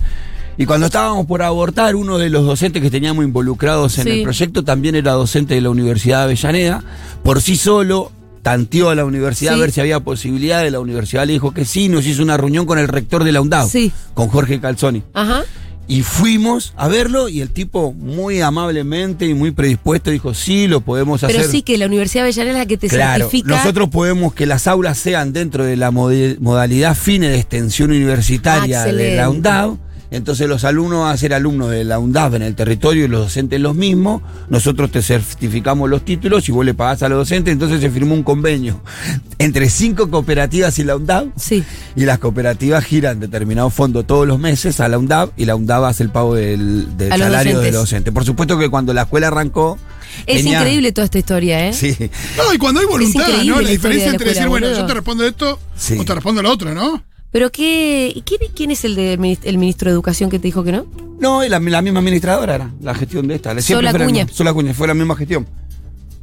Y 0.59 0.65
cuando 0.67 0.87
estábamos 0.87 1.27
por 1.27 1.43
abortar, 1.43 1.95
uno 1.95 2.19
de 2.19 2.29
los 2.31 2.45
docentes 2.45 2.83
que 2.83 2.91
teníamos 2.91 3.25
involucrados 3.25 3.97
en 3.99 4.05
Sí. 4.05 4.11
el 4.11 4.23
proyecto 4.25 4.65
también 4.65 4.95
era 4.97 5.13
docente 5.13 5.55
de 5.55 5.61
la 5.61 5.71
Universidad 5.71 6.19
de 6.21 6.25
Avellaneda, 6.25 6.83
por 7.23 7.41
sí 7.41 7.57
solo 7.57 8.11
tanteó 8.43 8.91
a 8.91 8.95
la 8.95 9.05
universidad 9.05 9.53
Sí. 9.53 9.59
a 9.59 9.61
ver 9.61 9.71
si 9.71 9.81
había 9.81 10.01
posibilidades, 10.01 10.73
la 10.73 10.81
universidad 10.81 11.25
le 11.27 11.35
dijo 11.35 11.53
que 11.53 11.65
sí, 11.65 11.89
nos 11.89 12.07
hizo 12.07 12.23
una 12.23 12.37
reunión 12.37 12.65
con 12.65 12.79
el 12.79 12.89
rector 12.89 13.23
de 13.23 13.33
la 13.33 13.41
UNDAV, 13.43 13.69
Sí. 13.69 13.93
con 14.15 14.29
Jorge 14.29 14.59
Calzoni. 14.61 15.03
Ajá. 15.15 15.43
Y 15.89 16.03
fuimos 16.03 16.73
a 16.77 16.89
verlo 16.89 17.29
y 17.29 17.41
el 17.41 17.51
tipo 17.51 17.93
muy 17.93 18.41
amablemente 18.41 19.27
y 19.27 19.35
muy 19.35 19.53
predispuesto 19.53 20.11
dijo, 20.11 20.35
sí, 20.35 20.67
lo 20.67 20.81
podemos 20.81 21.23
hacer. 21.23 21.37
Pero 21.37 21.49
sí 21.49 21.63
que 21.63 21.79
la 21.79 21.87
Universidad 21.87 22.25
de 22.25 22.31
Avellaneda 22.31 22.53
es 22.53 22.59
la 22.59 22.67
que 22.67 22.77
te 22.77 22.89
Claro, 22.89 23.25
certifica. 23.27 23.57
nosotros 23.57 23.89
podemos 23.91 24.35
que 24.35 24.47
las 24.47 24.67
aulas 24.67 24.99
sean 24.99 25.33
dentro 25.33 25.65
de 25.65 25.77
la 25.77 25.93
modalidad 25.93 26.97
fines 26.97 27.31
de 27.31 27.39
extensión 27.39 27.91
universitaria 27.91 28.83
Ah, 28.83 28.87
de 28.87 28.93
la 28.93 29.03
excelente. 29.03 29.29
UNDAV. 29.29 29.79
Entonces 30.11 30.49
los 30.49 30.65
alumnos 30.65 31.01
van 31.01 31.13
a 31.15 31.17
ser 31.17 31.35
alumnos 31.35 31.71
de 31.71 31.85
la 31.85 31.99
UNDAV 31.99 32.37
en 32.37 32.43
el 32.43 32.55
territorio 32.55 33.05
y 33.05 33.09
los 33.09 33.21
docentes 33.23 33.61
los 33.61 33.75
mismos. 33.75 34.23
Nosotros 34.49 34.91
te 34.91 35.03
certificamos 35.03 35.91
los 35.91 36.05
títulos 36.05 36.49
y 36.49 36.53
vos 36.53 36.65
le 36.65 36.75
pagás 36.75 37.03
a 37.03 37.09
los 37.09 37.19
docentes. 37.19 37.53
Entonces 37.53 37.81
se 37.81 37.91
firmó 37.91 38.15
un 38.15 38.23
convenio 38.23 38.81
entre 39.39 39.69
cinco 39.69 40.09
cooperativas 40.11 40.79
y 40.79 40.85
la 40.85 40.97
UNDAV. 40.97 41.29
Sí. 41.37 41.65
Y 41.97 42.05
las 42.05 42.19
cooperativas 42.19 42.85
giran 42.85 43.19
determinado 43.21 43.71
fondo 43.71 44.05
todos 44.05 44.27
los 44.27 44.39
meses 44.39 44.81
a 44.81 44.89
la 44.89 44.99
UNDAV 44.99 45.31
y 45.37 45.45
la 45.45 45.57
UNDAV 45.57 45.85
hace 45.87 46.03
el 46.05 46.11
pago 46.11 46.35
del, 46.35 46.97
del 46.97 47.09
salario 47.09 47.33
docentes. 47.55 47.63
del 47.65 47.73
docente. 47.75 48.13
Por 48.13 48.25
supuesto 48.25 48.59
que 48.59 48.69
cuando 48.69 48.95
la 48.95 49.03
escuela 49.03 49.29
arrancó. 49.29 49.79
Es 50.27 50.37
tenía- 50.43 50.61
increíble 50.61 50.93
toda 50.93 51.05
esta 51.05 51.19
historia, 51.19 51.69
¿eh? 51.69 51.73
Sí. 51.75 51.95
No, 52.39 52.55
y 52.55 52.59
cuando 52.59 52.81
hay 52.81 52.87
voluntad, 52.87 53.27
¿no? 53.45 53.61
la 53.61 53.69
diferencia 53.69 54.05
de 54.07 54.11
la 54.11 54.13
entre 54.13 54.29
decir, 54.31 54.49
bueno, 54.49 54.67
boludo. 54.69 54.81
yo 54.81 54.87
te 54.87 54.95
respondo 54.95 55.27
esto 55.27 55.59
Sí. 55.77 55.99
o 55.99 56.05
te 56.07 56.15
respondo 56.15 56.43
lo 56.43 56.51
otro, 56.51 56.73
¿no? 56.75 57.03
Pero 57.37 57.53
qué. 57.53 58.11
¿y 58.15 58.23
¿quién, 58.23 58.41
quién 58.55 58.71
es 58.71 58.83
el, 58.87 58.95
de, 58.97 59.13
el 59.43 59.59
ministro 59.59 59.91
de 59.91 59.93
Educación 59.93 60.31
que 60.31 60.39
te 60.39 60.45
dijo 60.49 60.65
que 60.65 60.73
no? 60.73 60.87
No, 61.21 61.43
la, 61.47 61.61
la 61.61 61.83
misma 61.83 61.99
administradora 61.99 62.55
era 62.55 62.71
la 62.81 62.95
gestión 62.95 63.29
de 63.29 63.35
esta. 63.35 63.51
Siempre 63.61 63.75
Sola 63.75 63.91
fue 63.91 63.99
la 63.99 64.05
Acuña. 64.07 64.25
misma- 64.25 64.35
Sola 64.39 64.51
Acuña, 64.53 64.73
fue 64.73 64.87
la 64.89 64.95
misma 64.95 65.17
gestión. 65.17 65.47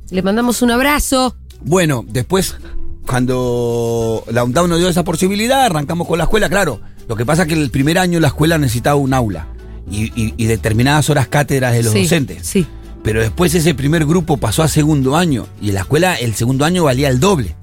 Le 0.10 0.24
mandamos 0.24 0.64
un 0.64 0.72
abrazo. 0.72 1.36
Bueno, 1.62 2.04
después, 2.10 2.56
cuando 3.06 4.24
la 4.32 4.44
UNDAV 4.44 4.68
nos 4.68 4.80
dio 4.80 4.90
esa 4.90 5.04
posibilidad, 5.04 5.64
arrancamos 5.66 6.08
con 6.08 6.18
la 6.18 6.24
escuela, 6.24 6.50
claro. 6.50 6.82
Lo 7.08 7.16
que 7.16 7.28
pasa 7.28 7.44
es 7.44 7.48
que 7.50 7.54
el 7.54 7.70
primer 7.70 8.00
año 8.00 8.20
la 8.20 8.30
escuela 8.30 8.58
necesitaba 8.58 8.96
un 8.96 9.14
aula 9.14 9.50
y, 9.92 10.06
y- 10.20 10.34
y 10.36 10.46
determinadas 10.48 11.12
horas 11.12 11.28
cátedras 11.28 11.74
de 11.74 11.84
los 11.84 11.94
Sí, 11.94 12.02
docentes. 12.04 12.40
Sí. 12.48 12.66
Pero 13.04 13.22
después 13.22 13.54
ese 13.54 13.76
primer 13.76 14.08
grupo 14.08 14.38
pasó 14.38 14.64
a 14.64 14.68
segundo 14.68 15.16
año 15.16 15.46
y 15.62 15.70
en 15.70 15.76
la 15.76 15.82
escuela 15.82 16.16
el 16.16 16.34
segundo 16.34 16.66
año 16.66 16.86
valía 16.86 17.10
el 17.10 17.20
doble. 17.20 17.56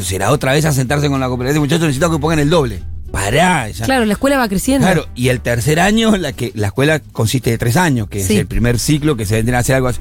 Entonces 0.00 0.16
era 0.16 0.30
otra 0.30 0.52
vez 0.54 0.64
a 0.64 0.72
sentarse 0.72 1.08
con 1.10 1.20
la 1.20 1.28
cooperativa, 1.28 1.60
muchachos, 1.60 1.82
necesito 1.82 2.10
que 2.10 2.18
pongan 2.18 2.38
el 2.38 2.48
doble. 2.50 2.82
Pará. 3.12 3.68
ya- 3.68 3.84
Claro, 3.84 4.04
la 4.06 4.12
escuela 4.14 4.38
va 4.38 4.48
creciendo. 4.48 4.86
Claro, 4.86 5.06
y 5.14 5.28
el 5.28 5.40
tercer 5.40 5.78
año, 5.80 6.16
la 6.16 6.32
que 6.32 6.52
la 6.54 6.68
escuela 6.68 7.00
consiste 7.00 7.50
de 7.50 7.58
tres 7.58 7.76
años, 7.76 8.08
que 8.08 8.24
Sí. 8.24 8.34
es 8.34 8.40
el 8.40 8.46
primer 8.46 8.78
ciclo 8.78 9.16
que 9.16 9.26
se 9.26 9.34
vendría 9.34 9.58
a 9.58 9.60
hacer 9.60 9.74
algo 9.76 9.88
así. 9.88 9.98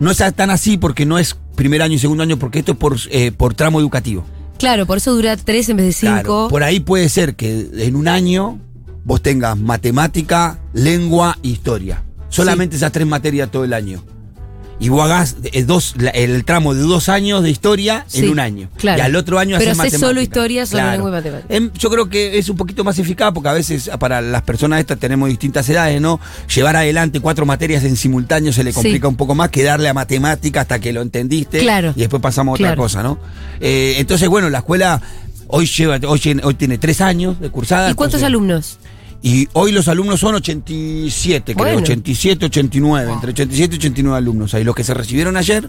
No 0.00 0.10
es 0.10 0.18
tan 0.34 0.50
así 0.50 0.76
porque 0.78 1.04
no 1.06 1.18
es 1.18 1.36
primer 1.54 1.82
año 1.82 1.94
y 1.94 1.98
segundo 1.98 2.22
año, 2.22 2.38
porque 2.38 2.58
esto 2.60 2.72
es 2.72 2.78
por, 2.78 2.96
eh, 3.10 3.30
por 3.30 3.54
tramo 3.54 3.78
educativo. 3.78 4.24
Claro, 4.58 4.86
por 4.86 4.96
eso 4.98 5.14
dura 5.14 5.36
tres 5.36 5.68
en 5.68 5.76
vez 5.76 5.86
de 5.86 5.92
cinco. 5.92 6.12
Claro, 6.14 6.48
por 6.48 6.62
ahí 6.64 6.80
puede 6.80 7.08
ser 7.10 7.36
que 7.36 7.68
en 7.74 7.94
un 7.94 8.08
año 8.08 8.58
vos 9.04 9.20
tengas 9.22 9.56
matemática, 9.56 10.58
lengua 10.72 11.38
e 11.42 11.48
historia. 11.48 12.02
Solamente 12.30 12.74
esas 12.76 12.90
tres 12.90 13.06
materias 13.06 13.50
todo 13.50 13.64
el 13.64 13.74
año. 13.74 14.02
Y 14.78 14.90
vos 14.90 15.02
hagas 15.02 15.36
dos, 15.64 15.94
el 16.12 16.44
tramo 16.44 16.74
de 16.74 16.82
dos 16.82 17.08
años 17.08 17.42
de 17.42 17.48
historia 17.50 18.04
Sí, 18.08 18.18
en 18.24 18.28
un 18.30 18.38
año. 18.40 18.68
claro. 18.76 18.98
Y 18.98 19.00
al 19.00 19.16
otro 19.16 19.38
año 19.38 19.56
Pero 19.56 19.70
haces 19.70 19.78
matemática. 19.78 20.06
solo 20.06 20.20
historia, 20.20 20.66
solo 20.66 20.90
lengua 20.90 21.08
y 21.08 21.12
matemática. 21.12 21.54
Em, 21.54 21.70
yo 21.78 21.88
creo 21.88 22.10
que 22.10 22.36
es 22.36 22.50
un 22.50 22.56
poquito 22.58 22.84
más 22.84 22.98
eficaz 22.98 23.32
porque 23.32 23.48
a 23.48 23.54
veces 23.54 23.90
para 23.98 24.20
las 24.20 24.42
personas 24.42 24.80
estas 24.80 24.98
tenemos 24.98 25.30
distintas 25.30 25.66
edades, 25.70 25.98
¿no? 26.00 26.20
Llevar 26.54 26.76
adelante 26.76 27.20
cuatro 27.20 27.46
materias 27.46 27.84
en 27.84 27.96
simultáneo 27.96 28.52
se 28.52 28.64
le 28.64 28.72
Sí. 28.72 28.74
complica 28.74 29.08
un 29.08 29.16
poco 29.16 29.34
más 29.34 29.48
que 29.48 29.62
darle 29.62 29.88
a 29.88 29.94
matemática 29.94 30.60
hasta 30.60 30.78
que 30.78 30.92
lo 30.92 31.00
entendiste. 31.00 31.60
Claro. 31.60 31.94
Y 31.96 32.00
después 32.00 32.20
pasamos 32.20 32.52
a 32.60 32.62
otra 32.62 32.76
cosa, 32.76 33.02
¿no? 33.02 33.18
Eh, 33.60 33.94
entonces, 33.98 34.28
bueno, 34.28 34.50
la 34.50 34.58
escuela 34.58 35.00
hoy 35.48 35.64
lleva, 35.66 35.98
hoy, 36.06 36.18
tiene- 36.20 36.42
hoy 36.44 36.54
tiene 36.54 36.76
tres 36.76 37.00
años 37.00 37.40
de 37.40 37.48
cursada. 37.50 37.90
¿Y 37.90 37.94
cuántos 37.94 38.20
entonces- 38.20 38.26
alumnos? 38.26 38.78
Y 39.28 39.48
hoy 39.54 39.72
los 39.72 39.88
alumnos 39.88 40.20
son 40.20 40.34
87, 40.36 41.54
creo, 41.54 41.64
Bueno. 41.64 41.80
87, 41.80 42.46
89, 42.46 43.12
entre 43.12 43.30
87 43.30 43.74
y 43.74 43.78
89 43.78 44.18
alumnos. 44.18 44.54
Ahí 44.54 44.62
los 44.64 44.74
que 44.74 44.84
se 44.84 44.94
recibieron 44.94 45.36
ayer 45.36 45.68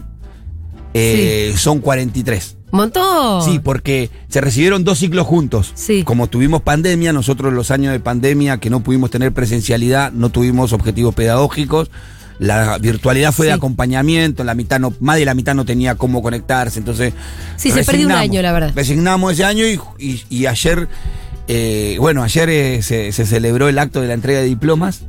eh, 0.94 1.54
son 1.56 1.80
43. 1.80 2.56
¿Montón? 2.70 3.42
Sí, 3.44 3.58
porque 3.60 4.10
se 4.28 4.40
recibieron 4.40 4.84
dos 4.84 4.98
ciclos 4.98 5.26
juntos. 5.26 5.72
Sí. 5.74 6.02
Como 6.04 6.26
tuvimos 6.28 6.62
pandemia, 6.62 7.12
nosotros 7.12 7.52
los 7.52 7.70
años 7.70 7.92
de 7.92 8.00
pandemia 8.00 8.58
que 8.58 8.70
no 8.70 8.80
pudimos 8.80 9.10
tener 9.10 9.32
presencialidad, 9.32 10.12
no 10.12 10.28
tuvimos 10.30 10.72
objetivos 10.72 11.14
pedagógicos. 11.14 11.90
La 12.38 12.78
virtualidad 12.78 13.32
fue 13.32 13.46
de 13.46 13.52
Sí. 13.52 13.56
acompañamiento, 13.56 14.44
la 14.44 14.54
mitad 14.54 14.78
no, 14.78 14.92
más 15.00 15.16
de 15.16 15.24
la 15.24 15.34
mitad 15.34 15.54
no 15.56 15.64
tenía 15.64 15.96
cómo 15.96 16.22
conectarse, 16.22 16.78
entonces. 16.78 17.12
Sí, 17.56 17.70
se 17.72 17.82
perdió 17.84 18.06
un 18.06 18.12
año, 18.12 18.40
la 18.42 18.52
verdad. 18.52 18.72
Resignamos 18.76 19.32
ese 19.32 19.44
año 19.44 19.66
y, 19.66 19.80
y- 19.98 20.22
y 20.30 20.46
ayer, 20.46 20.88
eh, 21.48 21.96
bueno, 21.98 22.22
ayer 22.22 22.48
eh, 22.50 22.82
se, 22.82 23.12
se 23.12 23.26
celebró 23.26 23.68
el 23.68 23.78
acto 23.78 24.00
de 24.00 24.08
la 24.08 24.14
entrega 24.14 24.40
de 24.40 24.46
diplomas. 24.46 25.02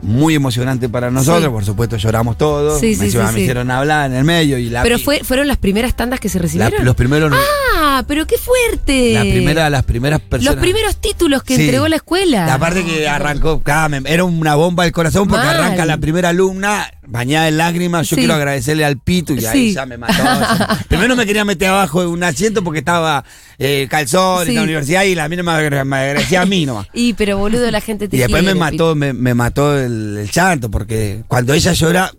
Muy 0.00 0.36
emocionante 0.36 0.88
para 0.88 1.10
nosotros, 1.10 1.42
Sí. 1.46 1.50
por 1.50 1.64
supuesto 1.64 1.96
lloramos 1.96 2.38
todos. 2.38 2.78
Sí, 2.78 2.94
sí, 2.94 3.00
me, 3.00 3.10
sí, 3.10 3.18
me 3.34 3.40
hicieron 3.40 3.68
hablar 3.72 4.08
en 4.08 4.16
el 4.16 4.22
medio 4.22 4.56
y 4.56 4.70
la. 4.70 4.84
Pero 4.84 4.96
fue, 5.00 5.24
fueron 5.24 5.48
las 5.48 5.56
primeras 5.56 5.96
tandas 5.96 6.20
que 6.20 6.28
se 6.28 6.38
la- 6.38 6.42
recibieron. 6.42 6.84
los 6.84 6.94
primeros. 6.94 7.32
Ah, 7.74 8.04
pero 8.06 8.24
qué 8.24 8.38
fuerte. 8.38 9.14
la 9.14 9.22
primera, 9.22 9.68
las 9.68 9.82
primeras 9.82 10.20
personas. 10.20 10.54
Los 10.54 10.62
primeros 10.62 10.96
títulos 10.98 11.42
que 11.42 11.56
entregó 11.56 11.88
la 11.88 11.96
escuela. 11.96 12.46
La 12.46 12.58
parte 12.58 12.84
que 12.84 13.08
arrancó, 13.08 13.60
era 14.04 14.22
una 14.22 14.54
bomba 14.54 14.84
del 14.84 14.92
corazón 14.92 15.26
porque 15.26 15.44
Mal. 15.44 15.56
arranca 15.56 15.84
la 15.84 15.98
primera 15.98 16.28
alumna 16.28 16.92
bañada 17.04 17.48
en 17.48 17.56
lágrimas. 17.58 18.08
Yo 18.08 18.16
quiero 18.18 18.34
agradecerle 18.34 18.84
al 18.84 18.98
Pitu 18.98 19.34
y 19.34 19.44
ahí 19.46 19.68
Sí. 19.70 19.74
ya 19.74 19.84
me 19.84 19.98
mató. 19.98 20.12
Primero 20.88 21.16
me 21.16 21.26
quería 21.26 21.44
meter 21.44 21.70
abajo 21.70 22.02
de 22.02 22.06
un 22.06 22.22
asiento 22.22 22.62
porque 22.62 22.78
estaba 22.78 23.24
eh, 23.58 23.86
calzón 23.90 24.44
Sí. 24.44 24.50
en 24.50 24.56
la 24.56 24.62
universidad 24.62 25.02
y 25.04 25.14
la 25.14 25.28
mina 25.28 25.42
me, 25.42 25.84
me 25.84 25.96
agradecía 25.96 26.42
a 26.42 26.46
mí 26.46 26.64
nomás. 26.66 26.86
Y 26.94 27.12
pero 27.14 27.38
boludo, 27.38 27.70
la 27.70 27.80
gente 27.80 28.08
te 28.08 28.16
Y 28.16 28.20
después 28.20 28.42
me 28.42 28.54
mató, 28.54 28.94
me, 28.94 29.12
me 29.12 29.34
mató 29.34 29.76
el, 29.78 30.18
el 30.18 30.30
llanto, 30.30 30.70
porque 30.70 31.24
cuando 31.28 31.52
ella 31.54 31.72
llora, 31.72 32.12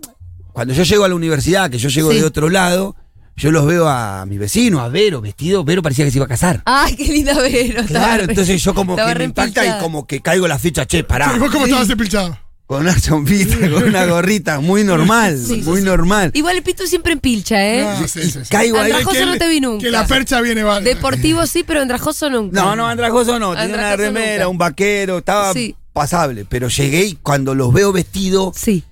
cuando 0.53 0.73
yo 0.73 0.83
llego 0.83 1.05
a 1.05 1.09
la 1.09 1.15
universidad, 1.15 1.69
que 1.69 1.77
yo 1.77 1.89
llego 1.89 2.11
Sí. 2.11 2.17
de 2.19 2.25
otro 2.25 2.49
lado, 2.49 2.95
yo 3.37 3.51
los 3.51 3.65
veo 3.65 3.87
a 3.87 4.25
mi 4.25 4.37
vecino, 4.37 4.81
a 4.81 4.89
Vero, 4.89 5.21
vestido, 5.21 5.63
Vero 5.63 5.81
parecía 5.81 6.03
que 6.03 6.11
se 6.11 6.17
iba 6.17 6.25
a 6.25 6.27
casar. 6.29 6.61
Ay, 6.65 6.95
qué 6.97 7.05
linda 7.05 7.39
Vero. 7.39 7.83
Claro, 7.85 8.23
entonces 8.23 8.61
yo 8.61 8.73
como 8.73 8.97
que 8.97 9.15
me 9.15 9.23
impacta 9.23 9.65
y 9.65 9.79
como 9.81 10.05
que 10.05 10.19
caigo 10.21 10.45
la 10.45 10.59
ficha, 10.59 10.85
che, 10.85 11.05
pará. 11.05 11.31
¿Y 11.35 11.39
vos 11.39 11.49
cómo 11.49 11.65
estabas 11.65 11.89
empilchado? 11.89 12.37
Con 12.69 12.81
una 12.81 12.95
chompita, 13.01 13.57
con 13.71 13.81
una 13.85 14.05
gorrita, 14.05 14.59
muy 14.59 14.83
normal, 14.83 15.35
Sí, 15.39 15.55
sí, 15.55 15.61
muy 15.63 15.79
sí. 15.79 15.85
normal. 15.87 16.29
Igual 16.35 16.57
el 16.57 16.61
Pitu 16.61 16.85
siempre 16.85 17.13
empilcha, 17.13 17.65
¿eh? 17.67 17.81
No, 17.83 18.07
sí, 18.07 18.21
sí, 18.21 18.29
sí. 18.31 18.39
Caigo 18.47 18.77
ahí. 18.77 18.91
Andrajoso 18.91 19.17
Que 19.17 19.25
no 19.25 19.37
te 19.39 19.47
vi 19.49 19.59
nunca. 19.59 19.83
Que 19.83 19.89
la 19.89 20.05
percha 20.05 20.39
viene 20.41 20.61
va- 20.61 20.79
Deportivo 20.79 21.47
sí, 21.47 21.63
pero 21.65 21.81
andrajoso 21.81 22.29
nunca. 22.29 22.61
No, 22.61 22.75
no, 22.75 22.87
andrajoso 22.87 23.39
no, 23.39 23.55
tenía 23.55 23.73
una 23.75 23.95
remera, 23.95 24.33
nunca. 24.43 24.47
un 24.49 24.57
vaquero, 24.59 25.17
estaba 25.17 25.51
Sí. 25.51 25.75
pasable, 25.93 26.45
pero 26.47 26.67
llegué 26.67 27.05
y 27.05 27.15
cuando 27.15 27.55
los 27.55 27.73
veo 27.73 27.91
vestidos, 27.91 28.55
Sí, 28.55 28.83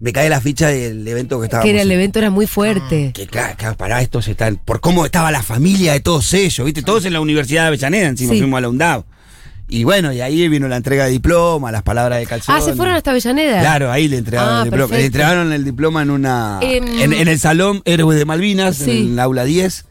me 0.00 0.10
cae 0.14 0.30
la 0.30 0.40
ficha 0.40 0.68
del 0.68 1.06
evento 1.06 1.38
que 1.38 1.44
estábamos 1.48 1.66
que 1.66 1.70
era 1.74 1.82
el 1.82 1.90
en. 1.90 1.98
evento 1.98 2.18
era 2.20 2.30
muy 2.30 2.46
fuerte. 2.46 3.10
Que 3.12 3.26
claro, 3.26 3.54
claro, 3.58 3.76
para 3.76 4.00
estos 4.00 4.26
están. 4.26 4.56
Por 4.56 4.80
cómo 4.80 5.04
estaba 5.04 5.30
la 5.30 5.42
familia 5.42 5.92
de 5.92 6.00
todos 6.00 6.32
ellos, 6.32 6.64
¿viste? 6.64 6.80
Todos 6.80 7.04
en 7.04 7.12
la 7.12 7.20
Universidad 7.20 7.64
de 7.64 7.68
Avellaneda, 7.68 8.08
encima 8.08 8.32
Sí. 8.32 8.38
fuimos 8.38 8.56
a 8.56 8.60
la 8.62 8.68
UNDAV. 8.70 9.04
Y 9.70 9.84
bueno, 9.84 10.12
y 10.12 10.20
ahí 10.22 10.48
vino 10.48 10.66
la 10.66 10.76
entrega 10.78 11.04
de 11.04 11.10
diploma, 11.10 11.70
las 11.70 11.82
palabras 11.82 12.18
de 12.20 12.26
calzón. 12.26 12.54
Ah, 12.56 12.60
se 12.60 12.74
fueron 12.74 12.94
hasta 12.94 13.10
Avellaneda. 13.10 13.60
Claro, 13.60 13.92
ahí 13.92 14.08
le 14.08 14.16
entregaron 14.18 14.54
Ah, 14.54 14.58
el 14.60 14.70
diploma. 14.70 14.96
Le 14.96 15.04
entregaron 15.06 15.52
el 15.52 15.64
diploma 15.64 16.02
en 16.02 16.10
una. 16.10 16.58
Em, 16.62 16.84
en, 17.00 17.12
en 17.12 17.28
el 17.28 17.38
Salón 17.38 17.82
Héroes 17.84 18.18
de 18.18 18.24
Malvinas, 18.24 18.76
Sí. 18.76 18.90
en 19.06 19.12
el 19.12 19.18
aula 19.20 19.44
10. 19.44 19.84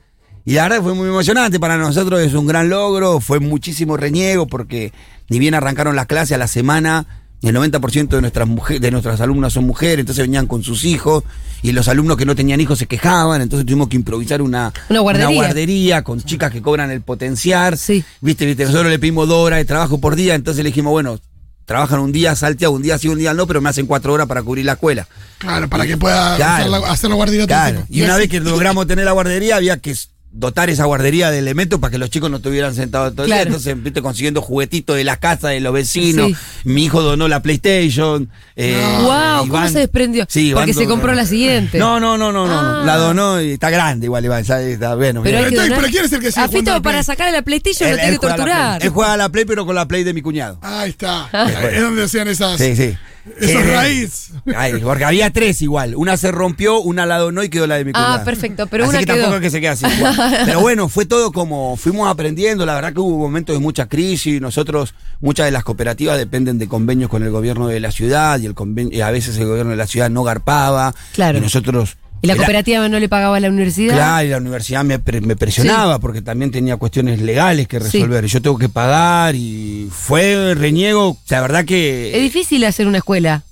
Y 0.45 0.53
la 0.53 0.63
verdad 0.63 0.81
fue 0.81 0.93
muy 0.95 1.09
emocionante 1.09 1.59
para 1.59 1.77
nosotros, 1.77 2.21
es 2.21 2.33
un 2.33 2.47
gran 2.47 2.69
logro, 2.69 3.19
fue 3.19 3.39
muchísimo 3.39 3.97
reniego 3.97 4.47
porque 4.47 4.93
ni 5.29 5.39
bien 5.39 5.53
arrancaron 5.53 5.95
las 5.95 6.05
clases 6.07 6.31
a 6.35 6.37
la 6.37 6.47
semana, 6.47 7.26
el 7.41 7.56
90% 7.56 8.08
de 8.10 8.21
nuestras 8.21 8.47
mujeres, 8.47 8.82
de 8.82 8.91
nuestras 8.91 9.21
alumnas 9.21 9.54
son 9.54 9.65
mujeres, 9.65 10.00
entonces 10.00 10.23
venían 10.23 10.47
con 10.47 10.63
sus 10.63 10.84
hijos 10.86 11.23
y 11.62 11.71
los 11.71 11.88
alumnos 11.88 12.17
que 12.17 12.26
no 12.26 12.36
tenían 12.36 12.60
hijos 12.62 12.80
se 12.80 12.88
quejaban, 12.88 13.41
entonces 13.41 13.65
tuvimos 13.65 13.88
que 13.89 13.95
improvisar 13.95 14.41
una, 14.41 14.73
Una 14.89 15.00
guardería. 15.02 15.36
guardería 15.36 16.04
con 16.04 16.21
chicas 16.21 16.52
que 16.52 16.62
cobran 16.62 16.89
el 16.91 17.02
potenciar. 17.02 17.78
Sí. 17.78 18.04
Viste, 18.21 18.45
viste, 18.45 18.65
nosotros 18.65 18.89
le 18.89 19.00
pedimos 19.00 19.28
dos 19.28 19.38
horas 19.45 19.60
de 19.60 19.65
trabajo 19.65 20.00
por 20.00 20.15
día, 20.15 20.34
entonces 20.36 20.63
le 20.63 20.69
dijimos, 20.71 20.91
bueno, 20.91 21.19
trabajan 21.65 22.00
un 22.00 22.12
día 22.12 22.36
salteado, 22.36 22.73
un 22.73 22.82
día 22.82 22.97
sí, 22.97 23.08
un 23.08 23.19
día 23.19 23.34
no, 23.34 23.45
pero 23.45 23.62
me 23.62 23.69
hacen 23.69 23.86
cuatro 23.88 24.13
horas 24.13 24.26
para 24.28 24.41
cubrir 24.41 24.65
la 24.65 24.73
escuela. 24.73 25.08
Claro, 25.38 25.67
para 25.69 25.86
que 25.86 25.97
pueda 25.97 26.36
Claro. 26.38 26.54
hacer 26.63 26.69
la, 26.69 26.91
hacer 26.91 27.10
la 27.10 27.15
guardería 27.17 27.45
Claro. 27.45 27.84
Y 27.89 28.02
una 28.02 28.17
vez 28.17 28.30
que 28.30 28.39
logramos 28.39 28.88
tener 28.88 29.06
la 29.06 29.12
guardería, 29.12 29.58
había 29.58 29.78
que 29.78 29.93
dotar 30.39 30.69
esa 30.69 30.86
guardería 30.86 31.32
de 31.32 31.39
elementos 31.39 31.80
para 31.80 31.91
que 31.91 31.97
los 31.97 32.10
chicos 32.10 32.30
no 32.30 32.38
estuvieran 32.38 32.76
sentados 32.76 33.13
todo 33.15 33.23
el 33.26 33.32
día. 33.32 33.41
Entonces, 33.41 33.82
viste, 33.82 34.02
consiguiendo 34.02 34.41
juguetitos 34.41 34.95
de 34.95 35.04
la 35.04 35.17
casa 35.17 35.50
de 35.50 35.60
los 35.60 35.73
vecinos. 35.73 36.28
Sí. 36.28 36.36
Mi 36.65 36.86
hijo 36.86 37.02
donó 37.02 37.28
la 37.28 37.41
PlayStation. 37.41 38.30
eh, 38.56 38.78
Wow, 39.02 39.47
¿cómo 39.50 39.67
se 39.69 39.80
desprendió? 39.80 40.26
Sí, 40.30 40.52
Porque 40.54 40.71
Iván 40.71 40.84
se 40.84 40.88
compró 40.88 41.13
la 41.13 41.26
siguiente. 41.26 41.80
No, 41.80 42.00
no, 42.00 42.17
no, 42.17 42.32
no, 42.32 42.45
no. 42.47 42.54
Ah. 42.60 42.84
La 42.86 42.97
donó 42.97 43.41
y 43.41 43.52
está 43.54 43.69
grande 43.69 44.06
igual, 44.06 44.23
Iván. 44.26 44.41
Está 44.41 44.95
bueno. 44.95 45.21
Pero, 45.23 45.38
hay 45.39 45.43
bien. 45.45 45.50
que 45.50 45.56
Entonces, 45.56 45.69
donar- 45.69 45.80
¿pero 45.80 45.91
quién 45.91 46.06
es 46.06 46.13
el 46.13 46.19
que 46.19 46.32
sigue 46.32 46.45
A 46.45 46.50
Fito 46.50 46.82
para 46.82 47.04
sacar 47.04 47.32
la 47.32 47.41
PlayStation 47.41 47.89
Él- 47.89 47.95
lo 47.95 48.02
tiene 48.04 48.19
que 48.19 48.28
torturar. 48.28 48.84
Él 48.84 48.89
juega 48.89 49.13
a 49.13 49.17
la 49.17 49.30
Play, 49.30 49.45
pero 49.45 49.65
con 49.65 49.76
la 49.76 49.88
Play 49.88 50.04
de 50.04 50.13
mi 50.13 50.21
cuñado. 50.21 50.60
Ahí 50.62 50.91
está. 50.91 51.28
Ah. 51.34 51.50
es 51.71 51.82
donde 51.82 52.04
hacían 52.04 52.28
esas. 52.28 52.58
Sí, 52.60 52.76
sí. 52.76 52.95
Esos 53.39 53.61
Sí. 53.61 53.67
raíz. 53.69 54.29
Ay, 54.55 54.73
porque 54.81 55.03
había 55.05 55.31
tres 55.31 55.61
igual. 55.61 55.95
Una 55.95 56.17
se 56.17 56.31
rompió, 56.31 56.79
una 56.79 57.05
la 57.05 57.17
donó 57.17 57.43
y 57.43 57.49
quedó 57.49 57.67
la 57.67 57.75
de 57.75 57.85
mi 57.85 57.91
Ah, 57.93 57.99
cuñado. 58.05 58.25
perfecto, 58.25 58.67
pero 58.67 58.83
Así 58.85 58.91
una 58.91 58.99
que 58.99 59.05
quedó. 59.05 59.15
tampoco 59.15 59.35
es 59.37 59.41
que 59.41 59.49
se 59.49 59.59
quede 59.59 59.69
así. 59.69 59.85
igual. 59.97 60.37
Pero 60.45 60.59
bueno, 60.61 60.89
fue 60.89 61.05
todo 61.05 61.31
como 61.31 61.75
fuimos 61.77 62.09
aprendiendo. 62.09 62.65
La 62.65 62.75
verdad 62.75 62.93
que 62.93 62.99
hubo 62.99 63.17
momentos 63.17 63.55
de 63.55 63.59
mucha 63.59 63.87
crisis. 63.87 64.39
Nosotros, 64.41 64.95
muchas 65.21 65.45
de 65.45 65.51
las 65.51 65.63
cooperativas 65.63 66.17
dependen 66.17 66.57
de 66.57 66.67
convenios 66.67 67.09
con 67.09 67.23
el 67.23 67.29
gobierno 67.31 67.67
de 67.67 67.79
la 67.79 67.91
ciudad 67.91 68.39
y 68.39 68.45
el 68.45 68.55
conven- 68.55 68.89
y 68.93 69.01
a 69.01 69.11
veces 69.11 69.37
el 69.37 69.45
gobierno 69.47 69.71
de 69.71 69.77
la 69.77 69.87
ciudad 69.87 70.09
no 70.09 70.23
garpaba. 70.23 70.93
Claro. 71.13 71.37
Y 71.37 71.41
nosotros. 71.41 71.97
¿Y 72.21 72.27
la 72.27 72.34
era- 72.34 72.38
cooperativa 72.43 72.89
no 72.89 72.99
le 72.99 73.10
pagaba 73.10 73.38
a 73.38 73.39
la 73.39 73.49
universidad? 73.49 73.93
Claro, 73.95 74.25
y 74.25 74.30
la 74.30 74.38
universidad 74.38 74.84
me, 74.84 74.99
pre- 74.99 75.21
me 75.21 75.36
presionaba 75.36 75.99
porque 75.99 76.21
también 76.21 76.51
tenía 76.51 76.77
cuestiones 76.77 77.21
legales 77.21 77.67
que 77.67 77.80
Sí. 77.80 77.86
resolver. 77.99 78.25
Y 78.25 78.27
yo 78.27 78.41
tengo 78.41 78.58
que 78.58 78.69
pagar 78.69 79.36
y 79.36 79.88
fue 79.91 80.53
reniego. 80.56 81.17
La 81.30 81.41
verdad 81.41 81.65
que 81.65 82.15
Es 82.15 82.21
difícil 82.23 82.63
hacer 82.65 82.88
una 82.88 82.97
escuela. 82.99 83.43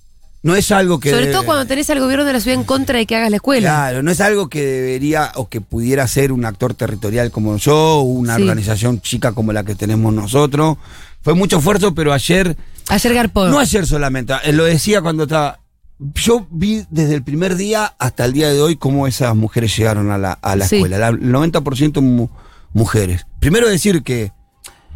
no 0.44 0.56
es 0.56 0.72
algo 0.72 1.00
que. 1.00 1.10
Sobre 1.10 1.24
debe- 1.26 1.32
todo 1.34 1.44
cuando 1.46 1.66
tenés 1.66 1.90
al 1.90 2.00
gobierno 2.00 2.24
de 2.26 2.34
la 2.34 2.40
ciudad 2.40 2.58
en 2.60 2.66
contra 2.66 2.98
de 3.00 3.06
que 3.06 3.16
hagas 3.16 3.30
la 3.32 3.38
escuela. 3.38 3.68
Claro, 3.70 4.04
no 4.04 4.12
es 4.12 4.22
algo 4.22 4.48
que 4.50 4.62
debería 4.64 5.32
o 5.36 5.50
que 5.50 5.60
pudiera 5.62 6.08
ser 6.08 6.32
un 6.32 6.46
actor 6.46 6.74
territorial 6.76 7.32
como 7.32 7.58
yo, 7.58 7.76
o 7.76 8.02
una 8.02 8.36
Sí. 8.36 8.42
organización 8.44 9.02
chica 9.02 9.32
como 9.32 9.54
la 9.54 9.64
que 9.64 9.74
tenemos 9.76 10.14
nosotros. 10.14 10.78
Fue 11.24 11.34
mucho 11.34 11.58
esfuerzo, 11.58 11.96
pero 11.96 12.14
ayer, 12.14 12.56
Ayer 12.90 13.14
Garpón. 13.16 13.50
no 13.50 13.58
ayer 13.60 13.88
solamente, 13.88 14.34
eh, 14.44 14.54
lo 14.54 14.64
decía 14.66 15.02
cuando 15.02 15.24
estaba. 15.24 15.58
Yo 16.00 16.46
vi 16.52 16.84
desde 16.90 17.16
el 17.16 17.24
primer 17.24 17.56
día 17.56 17.94
hasta 18.00 18.26
el 18.26 18.34
día 18.34 18.50
de 18.52 18.62
hoy 18.62 18.76
cómo 18.76 19.08
esas 19.08 19.34
mujeres 19.36 19.76
llegaron 19.78 20.12
a 20.12 20.18
la, 20.18 20.34
a 20.34 20.56
la 20.56 20.68
Sí. 20.68 20.76
escuela. 20.76 20.98
La- 20.98 21.08
El 21.10 21.32
90% 21.32 22.02
mu- 22.02 22.28
mujeres. 22.74 23.26
Primero 23.40 23.70
decir 23.70 24.04
que 24.04 24.32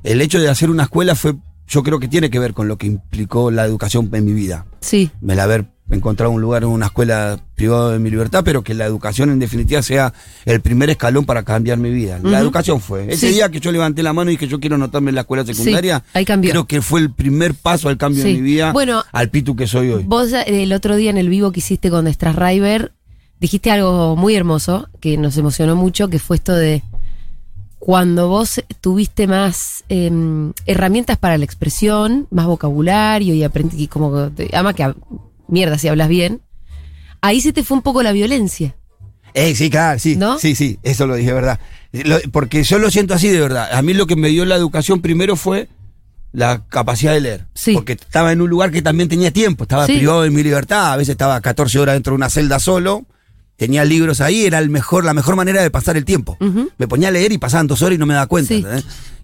el 0.04 0.22
hecho 0.22 0.40
de 0.40 0.50
hacer 0.50 0.70
una 0.70 0.84
escuela 0.84 1.16
fue, 1.16 1.36
yo 1.68 1.84
creo 1.84 2.00
que 2.00 2.08
tiene 2.10 2.30
que 2.30 2.40
ver 2.40 2.54
con 2.54 2.68
lo 2.68 2.78
que 2.78 2.88
implicó 2.88 3.50
la 3.52 3.64
educación 3.66 4.10
en 4.14 4.26
mi 4.26 4.34
vida 4.34 4.66
Sí. 4.82 5.10
el 5.26 5.40
haber 5.40 5.72
encontrado 5.96 6.32
un 6.32 6.42
lugar 6.42 6.64
en 6.64 6.70
una 6.70 6.88
escuela 6.88 7.40
privada 7.56 7.92
de 7.94 8.00
mi 8.00 8.10
libertad, 8.10 8.44
pero 8.46 8.64
que 8.64 8.74
la 8.74 8.86
educación 8.86 9.30
en 9.32 9.40
definitiva 9.40 9.82
sea 9.82 10.14
el 10.46 10.62
primer 10.62 10.90
escalón 10.90 11.26
para 11.26 11.44
cambiar 11.44 11.78
mi 11.78 11.90
vida. 11.90 12.20
La 12.24 12.40
educación 12.40 12.80
fue. 12.80 13.12
Ese 13.12 13.28
Sí. 13.30 13.34
día 13.34 13.50
que 13.50 13.60
yo 13.60 13.72
levanté 13.72 14.04
la 14.04 14.14
mano 14.14 14.30
y 14.30 14.36
dije 14.36 14.48
yo 14.48 14.60
quiero 14.60 14.76
anotarme 14.76 15.10
en 15.10 15.16
la 15.16 15.22
escuela 15.22 15.46
secundaria, 15.46 16.04
ahí 16.14 16.26
cambió. 16.26 16.52
creo 16.52 16.66
que 16.68 16.82
fue 16.82 17.00
el 17.02 17.12
primer 17.12 17.54
paso 17.56 17.90
al 17.90 17.98
cambio 17.98 18.24
Sí. 18.24 18.30
de 18.30 18.36
mi 18.36 18.42
vida, 18.42 18.72
Bueno, 18.72 19.04
al 19.12 19.30
pitu 19.30 19.56
que 19.56 19.68
soy 19.68 19.90
hoy. 19.90 20.04
Vos 20.06 20.32
eh, 20.34 20.44
el 20.64 20.74
otro 20.74 20.96
día 20.96 21.10
en 21.10 21.18
el 21.18 21.30
vivo 21.30 21.52
que 21.52 21.60
hiciste 21.60 21.90
con 21.90 22.06
River 22.06 22.92
dijiste 23.40 23.72
algo 23.72 24.16
muy 24.16 24.36
hermoso 24.36 24.90
que 25.00 25.18
nos 25.18 25.38
emocionó 25.38 25.76
mucho, 25.76 26.08
que 26.10 26.20
fue 26.20 26.36
esto 26.38 26.54
de 26.54 26.84
cuando 27.80 28.28
vos 28.28 28.62
tuviste 28.82 29.26
más 29.26 29.84
em, 29.90 30.52
herramientas 30.66 31.18
para 31.18 31.38
la 31.38 31.46
expresión, 31.46 32.28
más 32.30 32.46
vocabulario 32.46 33.34
y 33.34 33.44
aprendí 33.44 33.88
como 33.88 34.30
que- 34.36 34.50
además 34.54 34.76
que 34.76 34.94
mierda 35.50 35.78
si 35.78 35.88
hablas 35.88 36.08
bien, 36.10 36.42
ahí 37.22 37.42
se 37.42 37.54
te 37.54 37.64
fue 37.64 37.78
un 37.78 37.84
poco 37.84 38.04
la 38.04 38.12
violencia. 38.12 38.76
Eh, 39.34 39.54
sí, 39.56 39.70
claro, 39.70 40.00
sí. 40.00 40.16
¿No? 40.16 40.40
Sí, 40.40 40.56
sí, 40.56 40.80
eso 40.84 41.06
lo 41.06 41.16
dije, 41.16 41.34
verdad. 41.34 41.60
Lo- 41.92 42.20
porque 42.32 42.64
yo 42.64 42.80
lo 42.80 42.90
siento 42.90 43.14
así 43.14 43.30
de 43.30 43.40
verdad. 43.40 43.70
A 43.74 43.82
mí 43.82 43.94
lo 43.94 44.08
que 44.08 44.16
me 44.16 44.30
dio 44.30 44.46
la 44.46 44.56
educación 44.56 45.02
primero 45.02 45.36
fue 45.36 45.70
la 46.32 46.66
capacidad 46.68 47.14
de 47.14 47.22
leer. 47.22 47.46
Sí. 47.56 47.74
Porque 47.74 47.94
estaba 47.94 48.32
en 48.32 48.42
un 48.42 48.50
lugar 48.50 48.72
que 48.72 48.82
también 48.82 49.10
tenía 49.10 49.32
tiempo, 49.32 49.64
estaba 49.64 49.86
Sí. 49.86 49.98
privado 49.98 50.22
de 50.24 50.30
mi 50.30 50.44
libertad, 50.44 50.94
a 50.94 50.98
veces 50.98 51.14
estaba 51.14 51.40
14 51.42 51.80
horas 51.80 51.96
dentro 51.96 52.12
de 52.14 52.16
una 52.18 52.30
celda 52.30 52.60
solo. 52.60 53.06
Tenía 53.60 53.84
libros 53.86 54.22
ahí, 54.22 54.46
era 54.46 54.58
el 54.60 54.70
mejor, 54.70 55.04
la 55.04 55.14
mejor 55.14 55.36
manera 55.36 55.62
de 55.62 55.70
pasar 55.70 55.98
el 55.98 56.06
tiempo. 56.06 56.38
Ujú. 56.40 56.70
Me 56.78 56.88
ponía 56.88 57.10
a 57.10 57.12
leer 57.12 57.34
y 57.34 57.38
pasaban 57.38 57.68
dos 57.68 57.82
horas 57.82 57.98
y 57.98 58.00
no 58.00 58.06
me 58.06 58.14
daba 58.14 58.26
cuenta. 58.28 58.48
Sí. 58.56 58.64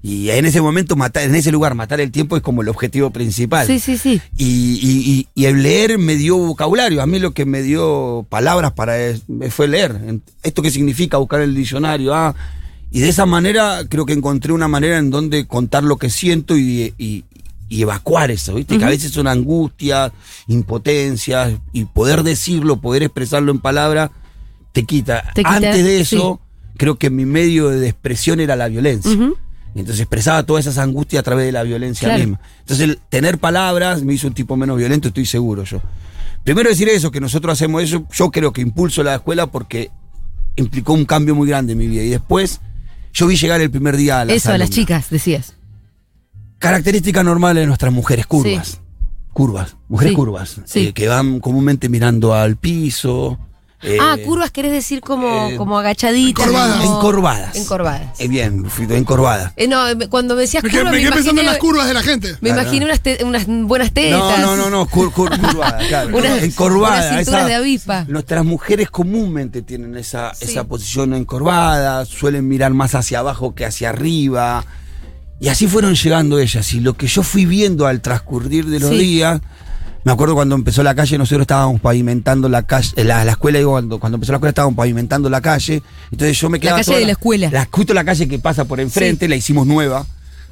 Y 0.03 0.29
en 0.29 0.45
ese 0.45 0.61
momento, 0.61 0.95
matar, 0.95 1.23
en 1.23 1.33
ese 1.33 1.51
lugar, 1.53 1.73
matar 1.73 1.99
el 2.01 2.11
tiempo 2.11 2.35
es 2.35 2.43
como 2.43 2.61
el 2.61 2.67
objetivo 2.67 3.09
principal. 3.11 3.65
Sí, 3.65 3.79
sí, 3.79 3.97
sí. 3.97 4.21
Y, 4.37 4.45
y- 4.45 5.11
y- 5.11 5.27
y 5.33 5.45
el 5.45 5.63
leer 5.63 5.97
me 5.97 6.15
dio 6.15 6.37
vocabulario. 6.37 7.01
A 7.01 7.07
mí 7.07 7.17
lo 7.17 7.31
que 7.31 7.45
me 7.45 7.63
dio 7.63 8.25
palabras 8.29 8.73
para 8.73 8.99
es- 8.99 9.23
fue 9.51 9.67
leer. 9.69 10.19
¿Esto 10.43 10.61
qué 10.61 10.69
significa? 10.69 11.17
Buscar 11.17 11.39
el 11.41 11.55
diccionario. 11.55 12.13
Ah, 12.13 12.35
y 12.91 12.99
de 12.99 13.09
esa 13.09 13.25
manera 13.25 13.79
creo 13.89 14.05
que 14.05 14.13
encontré 14.13 14.51
una 14.51 14.67
manera 14.67 14.97
en 14.99 15.09
donde 15.11 15.47
contar 15.47 15.83
lo 15.83 15.95
que 15.97 16.09
siento 16.09 16.55
y, 16.57 16.93
y- 16.97 17.23
y 17.67 17.81
evacuar 17.81 18.29
eso. 18.31 18.53
¿viste? 18.53 18.77
Que 18.77 18.85
a 18.85 18.89
veces 18.89 19.11
son 19.11 19.27
angustias, 19.27 20.11
impotencias, 20.47 21.53
y 21.73 21.85
poder 21.85 22.23
decirlo, 22.23 22.77
poder 22.77 23.01
expresarlo 23.03 23.51
en 23.51 23.59
palabras, 23.59 24.11
te 24.75 24.83
quita. 24.85 25.23
Te 25.33 25.41
quita, 25.41 25.55
Antes 25.55 25.83
de 25.83 25.99
eso, 26.01 26.39
creo 26.77 26.97
que 26.99 27.09
mi 27.09 27.25
medio 27.25 27.69
de 27.69 27.87
expresión 27.89 28.39
era 28.39 28.55
la 28.55 28.67
violencia. 28.67 29.11
Entonces 29.73 30.01
expresaba 30.01 30.43
todas 30.43 30.65
esas 30.67 30.77
angustias 30.77 31.19
a 31.19 31.23
través 31.23 31.45
de 31.45 31.51
la 31.51 31.63
violencia 31.63 32.07
Claro. 32.07 32.19
misma. 32.23 32.39
Entonces 32.59 32.87
el 32.89 32.97
tener 33.09 33.39
palabras 33.39 34.03
me 34.03 34.13
hizo 34.13 34.27
un 34.27 34.33
tipo 34.33 34.55
menos 34.55 34.77
violento, 34.77 35.07
estoy 35.09 35.25
seguro 35.25 35.63
yo. 35.63 35.81
Primero 36.43 36.69
decir 36.69 36.87
eso, 36.89 37.09
que 37.11 37.19
nosotros 37.19 37.53
hacemos 37.53 37.81
eso, 37.83 38.05
yo 38.11 38.29
creo 38.31 38.53
que 38.53 38.61
impulso 38.61 39.01
la 39.03 39.15
escuela 39.15 39.47
porque 39.47 39.89
implicó 40.55 40.93
un 40.93 41.03
cambio 41.05 41.35
muy 41.35 41.47
grande 41.49 41.73
en 41.73 41.79
mi 41.79 41.87
vida. 41.87 42.03
Y 42.03 42.09
después 42.09 42.61
yo 43.13 43.27
vi 43.27 43.35
llegar 43.35 43.59
el 43.61 43.71
primer 43.71 43.97
día 43.97 44.21
a 44.21 44.25
las 44.25 44.37
Eso, 44.37 44.51
a 44.51 44.57
las 44.57 44.69
chicas, 44.69 45.09
decías. 45.09 45.55
Característica 46.59 47.23
normal 47.23 47.55
de 47.55 47.65
nuestras 47.65 47.91
mujeres, 47.91 48.25
curvas. 48.27 48.67
Sí. 48.67 48.77
Curvas, 49.33 49.75
mujeres 49.89 50.11
Sí, 50.11 50.15
curvas, 50.15 50.61
sí. 50.65 50.79
eh, 50.87 50.93
que 50.93 51.07
van 51.09 51.39
comúnmente 51.41 51.89
mirando 51.89 52.33
al 52.33 52.55
piso. 52.55 53.37
Eh, 53.81 53.97
ah, 54.01 54.15
curvas 54.25 54.51
querés 54.51 54.71
decir 54.71 55.01
como, 55.01 55.49
eh, 55.49 55.57
como 55.57 55.77
agachaditas. 55.77 56.45
encorvadas. 56.45 56.77
como- 56.81 56.95
Encorvadas. 56.97 57.55
Encorvadas. 57.55 58.19
eh, 58.19 58.27
bien, 58.27 58.65
encorvadas. 58.89 59.53
Eh, 59.57 59.67
no, 59.67 59.93
me- 59.95 60.07
cuando 60.07 60.35
me 60.35 60.41
decías 60.41 60.63
Me 60.63 60.69
curvas, 60.69 60.85
quedé, 60.85 60.91
me 60.93 61.01
quedé 61.03 61.11
pensando 61.11 61.41
en 61.41 61.47
las 61.47 61.57
curvas 61.57 61.87
de 61.87 61.93
la 61.93 62.01
gente. 62.01 62.31
Me 62.41 62.49
Claro. 62.49 62.61
imaginé 62.63 62.85
unas, 62.85 62.99
te- 63.01 63.23
unas 63.23 63.45
buenas 63.47 63.91
tetas. 63.91 64.19
No, 64.19 64.37
no, 64.39 64.55
no, 64.55 64.69
no, 64.69 64.85
cur, 64.87 65.11
cur- 65.11 65.29
curvada, 65.39 65.77
claro. 65.87 66.17
Unas- 66.17 66.41
encorvada. 66.43 66.97
unas 66.97 67.15
cinturas 67.17 67.39
esa- 67.41 67.47
de 67.47 67.55
avispa. 67.55 68.05
Nuestras 68.07 68.45
mujeres 68.45 68.89
comúnmente 68.89 69.61
tienen 69.61 69.95
esa, 69.97 70.33
Sí. 70.33 70.45
esa 70.45 70.63
posición 70.63 71.13
encorvada, 71.13 72.05
suelen 72.05 72.47
mirar 72.47 72.73
más 72.73 72.95
hacia 72.95 73.19
abajo 73.19 73.53
que 73.53 73.65
hacia 73.65 73.89
arriba. 73.89 74.65
Y 75.39 75.49
así 75.49 75.67
fueron 75.67 75.95
llegando 75.95 76.39
ellas. 76.39 76.73
Y 76.73 76.79
lo 76.79 76.93
que 76.95 77.07
yo 77.07 77.21
fui 77.21 77.45
viendo 77.45 77.85
al 77.87 78.01
transcurrir 78.01 78.65
de 78.67 78.79
los 78.79 78.89
Sí. 78.91 78.97
días, 78.97 79.41
me 80.05 80.11
acuerdo 80.11 80.35
cuando 80.35 80.53
empezó 80.53 80.83
la 80.83 80.93
calle, 80.93 81.17
nosotros 81.17 81.41
estábamos 81.41 81.81
pavimentando 81.81 82.47
la 82.47 82.61
calle, 82.61 82.93
eh, 82.95 83.03
la, 83.03 83.25
la 83.25 83.31
escuela, 83.31 83.57
digo, 83.57 83.71
cuando, 83.71 83.99
cuando 83.99 84.17
empezó 84.17 84.33
la 84.33 84.37
escuela 84.37 84.51
estábamos 84.51 84.77
pavimentando 84.77 85.31
la 85.31 85.41
calle. 85.41 85.81
Entonces 86.11 86.39
yo 86.39 86.47
me 86.47 86.59
quedaba. 86.59 86.77
calle 86.77 86.85
toda 86.85 86.99
de 86.99 87.05
la 87.05 87.11
escuela. 87.13 87.49
La, 87.51 87.67
justo 87.71 87.91
la 87.95 88.05
calle 88.05 88.27
que 88.27 88.37
pasa 88.37 88.65
por 88.65 88.79
enfrente, 88.79 89.27
la 89.27 89.35
hicimos 89.35 89.65
nueva. 89.65 90.05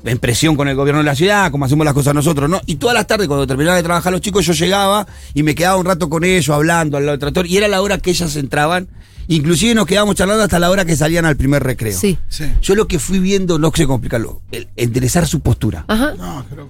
En 0.05 0.17
presión 0.17 0.57
con 0.57 0.67
el 0.67 0.75
gobierno 0.75 0.99
de 1.01 1.05
la 1.05 1.15
ciudad, 1.15 1.49
como 1.51 1.65
hacemos 1.65 1.85
las 1.85 1.93
cosas 1.93 2.15
nosotros, 2.15 2.49
¿no? 2.49 2.59
Y 2.65 2.75
todas 2.75 2.95
las 2.95 3.05
tardes, 3.07 3.27
cuando 3.27 3.47
terminaban 3.47 3.77
de 3.77 3.83
trabajar 3.83 4.11
los 4.11 4.21
chicos, 4.21 4.43
yo 4.45 4.51
llegaba 4.51 5.07
y 5.35 5.43
me 5.43 5.53
quedaba 5.53 5.77
un 5.77 5.85
rato 5.85 6.09
con 6.09 6.23
ellos, 6.25 6.49
hablando 6.49 6.97
al 6.97 7.05
lado 7.05 7.11
del 7.13 7.19
tractor, 7.19 7.45
y 7.47 7.55
era 7.55 7.67
la 7.69 7.81
hora 7.81 7.99
que 7.99 8.09
ellas 8.09 8.35
entraban. 8.35 8.89
Inclusive 9.27 9.75
nos 9.75 9.85
quedábamos 9.85 10.15
charlando 10.15 10.43
hasta 10.43 10.59
la 10.59 10.69
hora 10.71 10.83
que 10.83 10.97
salían 10.97 11.25
al 11.25 11.37
primer 11.37 11.63
recreo. 11.63 11.97
Sí. 11.97 12.17
Sí. 12.27 12.45
Yo 12.61 12.75
lo 12.75 12.87
que 12.87 12.99
fui 12.99 13.19
viendo, 13.19 13.59
no 13.59 13.71
sé 13.73 13.85
cómo 13.85 13.97
explicarlo, 13.97 14.41
el 14.51 14.67
enderezar 14.75 15.25
su 15.27 15.39
postura. 15.39 15.85
Ajá. 15.87 16.15
No, 16.17 16.43
pero. 16.49 16.69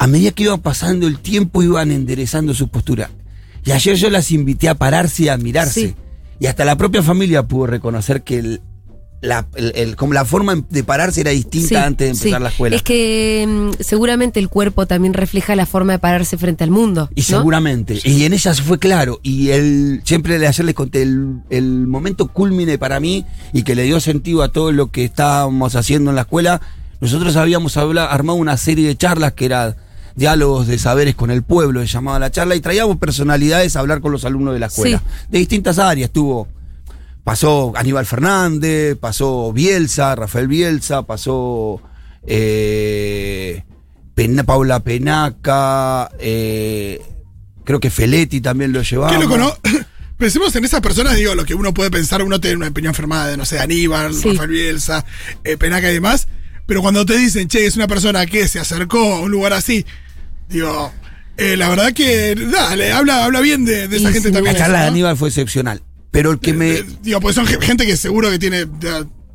A 0.00 0.06
medida 0.06 0.30
que 0.30 0.44
iba 0.44 0.56
pasando 0.56 1.06
el 1.06 1.18
tiempo, 1.18 1.62
iban 1.62 1.90
enderezando 1.92 2.54
su 2.54 2.68
postura. 2.68 3.10
Y 3.66 3.72
ayer 3.72 3.96
yo 3.96 4.08
las 4.08 4.30
invité 4.30 4.70
a 4.70 4.74
pararse 4.74 5.24
y 5.24 5.28
a 5.28 5.36
mirarse. 5.36 5.88
Sí. 5.88 5.94
Y 6.40 6.46
hasta 6.46 6.64
la 6.64 6.76
propia 6.76 7.02
familia 7.02 7.42
pudo 7.42 7.66
reconocer 7.66 8.22
que 8.22 8.38
el- 8.38 8.62
la, 9.20 9.46
el- 9.56 9.72
el- 9.76 9.96
como 9.96 10.14
la 10.14 10.24
forma 10.24 10.64
de 10.70 10.82
pararse 10.84 11.20
era 11.20 11.32
distinta 11.32 11.68
Sí, 11.68 11.74
antes 11.74 12.06
de 12.06 12.12
empezar 12.12 12.38
sí. 12.40 12.42
la 12.44 12.48
escuela. 12.48 12.76
Es 12.76 12.82
que 12.82 13.46
mm, 13.46 13.82
seguramente 13.82 14.40
el 14.40 14.48
cuerpo 14.48 14.86
también 14.86 15.12
refleja 15.12 15.54
la 15.54 15.66
forma 15.66 15.92
de 15.92 15.98
pararse 15.98 16.38
frente 16.38 16.64
al 16.64 16.70
mundo. 16.70 17.10
Y 17.14 17.20
¿no? 17.20 17.26
seguramente. 17.26 17.98
Y 18.02 18.24
en 18.24 18.32
ellas 18.32 18.62
fue 18.62 18.78
claro. 18.78 19.20
Y 19.22 19.50
el, 19.50 20.00
siempre 20.06 20.38
le- 20.38 20.46
ayer 20.48 20.64
les 20.64 20.74
conté 20.74 21.02
el, 21.02 21.40
el 21.50 21.86
momento 21.86 22.28
culmine 22.28 22.78
para 22.78 22.98
mí 23.00 23.26
y 23.52 23.62
que 23.64 23.74
le 23.74 23.82
dio 23.82 24.00
sentido 24.00 24.42
a 24.42 24.50
todo 24.50 24.72
lo 24.72 24.90
que 24.90 25.04
estábamos 25.04 25.76
haciendo 25.76 26.08
en 26.08 26.16
la 26.16 26.22
escuela. 26.22 26.62
Nosotros 27.02 27.36
habíamos 27.36 27.76
armado 27.76 28.38
una 28.38 28.56
serie 28.56 28.88
de 28.88 28.96
charlas 28.96 29.34
que 29.34 29.44
era 29.44 29.76
diálogos 30.16 30.66
de 30.66 30.78
saberes 30.78 31.14
con 31.14 31.30
el 31.30 31.42
pueblo, 31.42 31.80
se 31.80 31.86
llamaba 31.86 32.18
la 32.18 32.30
charla, 32.30 32.54
y 32.56 32.60
traíamos 32.60 32.96
personalidades 32.98 33.76
a 33.76 33.80
hablar 33.80 34.00
con 34.00 34.12
los 34.12 34.24
alumnos 34.24 34.54
de 34.54 34.60
la 34.60 34.66
escuela. 34.66 34.98
Sí. 34.98 35.26
De 35.30 35.38
distintas 35.38 35.78
áreas. 35.78 36.10
Tuvo, 36.10 36.48
pasó 37.24 37.72
Aníbal 37.76 38.06
Fernández, 38.06 38.96
pasó 38.98 39.52
Bielsa, 39.52 40.14
Rafael 40.16 40.48
Bielsa, 40.48 41.02
pasó 41.02 41.80
eh, 42.26 43.62
Pena- 44.14 44.44
Paula 44.44 44.80
Penaca, 44.80 46.10
eh, 46.18 47.00
creo 47.64 47.80
que 47.80 47.90
Feletti 47.90 48.40
también 48.40 48.72
lo 48.72 48.82
llevaba. 48.82 49.12
Qué 49.12 49.18
loco, 49.22 49.36
¿no? 49.38 49.52
Pensemos 50.18 50.54
en 50.56 50.64
esas 50.66 50.82
personas, 50.82 51.16
digo, 51.16 51.34
lo 51.34 51.46
que 51.46 51.54
uno 51.54 51.72
puede 51.72 51.90
pensar, 51.90 52.22
uno 52.22 52.38
tiene 52.40 52.56
una 52.58 52.68
opinión 52.68 52.92
formada 52.92 53.28
de, 53.28 53.36
no 53.38 53.46
sé, 53.46 53.58
Aníbal, 53.58 54.12
Sí. 54.14 54.32
Rafael 54.32 54.50
Bielsa, 54.50 55.04
eh, 55.44 55.56
Penaca 55.56 55.90
y 55.90 55.94
demás, 55.94 56.28
pero 56.70 56.82
cuando 56.82 57.04
te 57.04 57.16
dicen, 57.18 57.48
che, 57.48 57.66
es 57.66 57.74
una 57.74 57.88
persona 57.88 58.24
que 58.26 58.46
se 58.46 58.60
acercó 58.60 59.14
a 59.14 59.20
un 59.22 59.30
lugar 59.32 59.52
así, 59.52 59.84
digo, 60.48 60.92
eh, 61.36 61.56
la 61.56 61.68
verdad 61.68 61.92
que, 61.92 62.36
dale, 62.36 62.92
habla, 62.92 63.24
habla 63.24 63.40
bien 63.40 63.64
de, 63.64 63.88
de 63.88 63.96
esa 63.96 64.10
Y 64.10 64.12
gente 64.12 64.30
también. 64.30 64.54
La 64.54 64.60
charla 64.60 64.78
¿no? 64.78 64.82
de 64.84 64.88
Aníbal 64.90 65.16
fue 65.16 65.30
excepcional. 65.30 65.82
Pero 66.12 66.30
el 66.30 66.38
que 66.38 66.52
me. 66.52 66.70
Eh, 66.74 66.84
digo, 67.02 67.18
pues 67.18 67.34
son 67.34 67.44
ge- 67.44 67.60
gente 67.60 67.84
que 67.86 67.96
seguro 67.96 68.30
que 68.30 68.38
tiene 68.38 68.66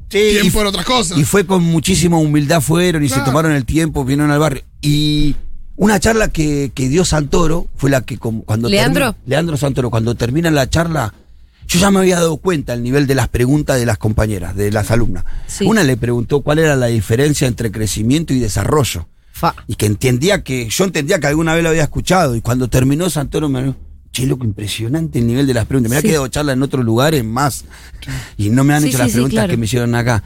Sí, 0.10 0.30
tiempo 0.40 0.60
y- 0.60 0.62
en 0.62 0.68
otras 0.68 0.86
cosas. 0.86 1.18
Y 1.18 1.26
fue 1.26 1.46
con 1.46 1.62
muchísima 1.62 2.18
humildad 2.18 2.62
fueron 2.62 3.04
y 3.04 3.10
se 3.10 3.20
tomaron 3.20 3.52
el 3.52 3.66
tiempo, 3.66 4.06
vinieron 4.06 4.32
al 4.32 4.40
barrio. 4.40 4.64
Y 4.82 5.36
una 5.76 6.00
charla 6.00 6.30
que, 6.30 6.72
que 6.74 6.88
dio 6.88 7.04
Santoro 7.04 7.68
fue 7.76 7.90
la 7.90 8.00
que 8.02 8.18
como- 8.18 8.44
cuando 8.46 8.70
¿Leandro? 8.70 9.12
termina- 9.14 9.24
Leandro 9.28 9.58
Santoro, 9.58 9.90
cuando 9.90 10.16
termina 10.16 10.50
la 10.52 10.70
charla, 10.70 11.14
yo 11.68 11.80
ya 11.80 11.92
me 11.92 12.00
había 12.00 12.16
dado 12.18 12.38
cuenta 12.38 12.74
el 12.74 12.84
nivel 12.84 13.08
de 13.08 13.16
las 13.16 13.28
preguntas 13.28 13.78
de 13.80 13.86
las 13.86 13.98
compañeras, 13.98 14.56
de 14.56 14.72
las 14.72 14.92
alumnas. 14.92 15.24
Sí. 15.48 15.66
Una 15.66 15.84
le 15.84 15.98
preguntó 15.98 16.42
cuál 16.42 16.60
era 16.60 16.76
la 16.76 16.88
diferencia 16.88 17.48
entre 17.48 17.72
crecimiento 17.72 18.34
y 18.34 18.40
desarrollo. 18.40 19.08
Fa. 19.32 19.54
Y 19.68 19.76
que 19.76 19.86
entendía 19.86 20.44
que, 20.44 20.70
yo 20.70 20.84
entendía 20.86 21.20
que 21.20 21.28
alguna 21.28 21.54
vez 21.54 21.64
lo 21.64 21.70
había 21.70 21.84
escuchado. 21.84 22.36
Y 22.36 22.42
cuando 22.42 22.70
terminó 22.70 23.10
Santoro 23.10 23.50
me 23.50 23.62
dijo, 23.64 23.76
che, 24.12 24.26
loco, 24.26 24.46
impresionante 24.46 25.20
el 25.20 25.28
nivel 25.28 25.46
de 25.46 25.54
las 25.54 25.66
preguntas. 25.66 25.90
Me 25.92 26.00
Sí. 26.00 26.08
ha 26.08 26.10
quedado 26.10 26.28
charla 26.30 26.54
en 26.54 26.64
otros 26.64 26.86
lugares 26.86 27.24
más. 27.26 27.66
Y 28.38 28.50
no 28.50 28.64
me 28.64 28.74
han 28.74 28.84
Sí, 28.84 28.90
hecho 28.90 29.00
las 29.00 29.12
preguntas 29.12 29.34
claro. 29.34 29.50
que 29.52 29.58
me 29.58 29.66
hicieron 29.66 29.94
acá. 29.96 30.24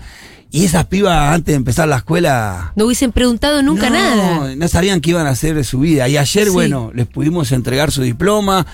Y 0.51 0.65
esas 0.65 0.85
pibas 0.87 1.33
antes 1.33 1.53
de 1.53 1.57
empezar 1.57 1.87
la 1.87 1.97
escuela. 1.97 2.73
No 2.75 2.85
hubiesen 2.85 3.11
preguntado 3.11 3.61
nunca 3.63 3.89
no, 3.89 3.95
nada. 3.95 4.55
No 4.55 4.67
sabían 4.67 4.99
qué 5.01 5.11
iban 5.11 5.25
a 5.27 5.31
hacer 5.31 5.55
de 5.55 5.63
su 5.63 5.79
vida. 5.79 6.07
Y 6.07 6.17
ayer, 6.17 6.45
Sí. 6.45 6.49
bueno, 6.51 6.91
les 6.93 7.07
pudimos 7.07 7.51
entregar 7.51 7.91
su 7.91 8.01
diploma. 8.03 8.65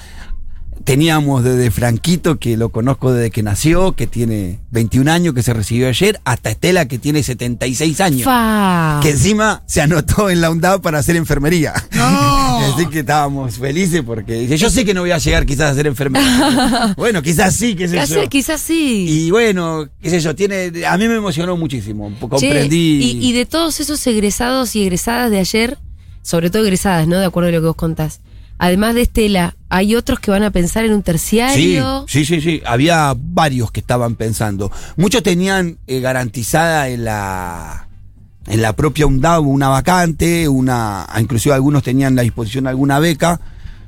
Teníamos 0.83 1.43
desde 1.43 1.71
Franquito, 1.71 2.37
que 2.37 2.57
lo 2.57 2.69
conozco 2.69 3.11
desde 3.11 3.31
que 3.31 3.41
nació, 3.41 3.93
que 3.93 4.05
tiene 4.05 4.59
21 4.69 5.11
años, 5.11 5.33
que 5.33 5.41
se 5.41 5.51
recibió 5.53 5.87
ayer, 5.87 6.19
hasta 6.25 6.51
Estela, 6.51 6.87
que 6.87 6.99
tiene 6.99 7.23
76 7.23 8.01
años. 8.01 8.23
Fa. 8.23 8.99
Que 9.01 9.09
encima 9.11 9.63
se 9.65 9.81
anotó 9.81 10.29
en 10.29 10.41
la 10.41 10.51
UNDAV 10.51 10.81
para 10.81 10.99
hacer 10.99 11.15
enfermería. 11.15 11.73
No. 11.91 12.57
Así 12.75 12.85
que 12.87 12.99
estábamos 12.99 13.57
felices 13.57 14.03
porque 14.05 14.33
dice, 14.33 14.57
yo 14.57 14.69
sé 14.69 14.85
que 14.85 14.93
no 14.93 15.01
voy 15.01 15.11
a 15.11 15.17
llegar 15.17 15.45
quizás 15.45 15.71
a 15.71 15.75
ser 15.75 15.87
enfermera. 15.87 16.93
bueno, 16.97 17.21
quizás 17.23 17.55
sí, 17.55 17.75
qué 17.75 17.87
sé 17.87 17.95
Quizás, 17.95 18.09
yo. 18.09 18.29
quizás 18.29 18.61
sí. 18.61 19.05
Y 19.09 19.31
bueno, 19.31 19.87
qué 20.01 20.09
sé 20.11 20.19
yo, 20.19 20.35
tiene, 20.35 20.71
a 20.87 20.97
mí 20.97 21.07
me 21.07 21.15
emocionó 21.15 21.57
muchísimo. 21.57 22.11
Che, 22.11 22.27
Comprendí. 22.27 23.17
y, 23.21 23.29
y 23.29 23.33
de 23.33 23.45
todos 23.45 23.79
esos 23.79 24.05
egresados 24.07 24.75
y 24.75 24.83
egresadas 24.83 25.31
de 25.31 25.39
ayer, 25.39 25.77
sobre 26.21 26.49
todo 26.51 26.63
egresadas, 26.63 27.07
¿no? 27.07 27.17
De 27.17 27.25
acuerdo 27.25 27.49
a 27.49 27.51
lo 27.53 27.61
que 27.61 27.67
vos 27.67 27.75
contás. 27.75 28.19
Además 28.57 28.95
de 28.95 29.01
Estela, 29.01 29.55
¿hay 29.69 29.95
otros 29.95 30.19
que 30.19 30.31
van 30.31 30.43
a 30.43 30.51
pensar 30.51 30.85
en 30.85 30.93
un 30.93 31.03
terciario? 31.03 32.05
sí, 32.07 32.25
sí, 32.25 32.39
sí. 32.41 32.61
Había 32.65 33.13
varios 33.17 33.71
que 33.71 33.81
estaban 33.81 34.15
pensando. 34.15 34.71
Muchos 34.95 35.23
tenían 35.23 35.77
eh, 35.87 35.99
garantizada 35.99 36.89
en 36.89 37.05
la 37.05 37.87
en 38.47 38.61
la 38.61 38.73
propia 38.73 39.07
UNDAV 39.07 39.47
una 39.47 39.69
vacante, 39.69 40.47
una, 40.47 41.07
inclusive 41.19 41.55
algunos 41.55 41.83
tenían 41.83 42.17
a 42.19 42.21
disposición 42.21 42.67
alguna 42.67 42.99
beca, 42.99 43.39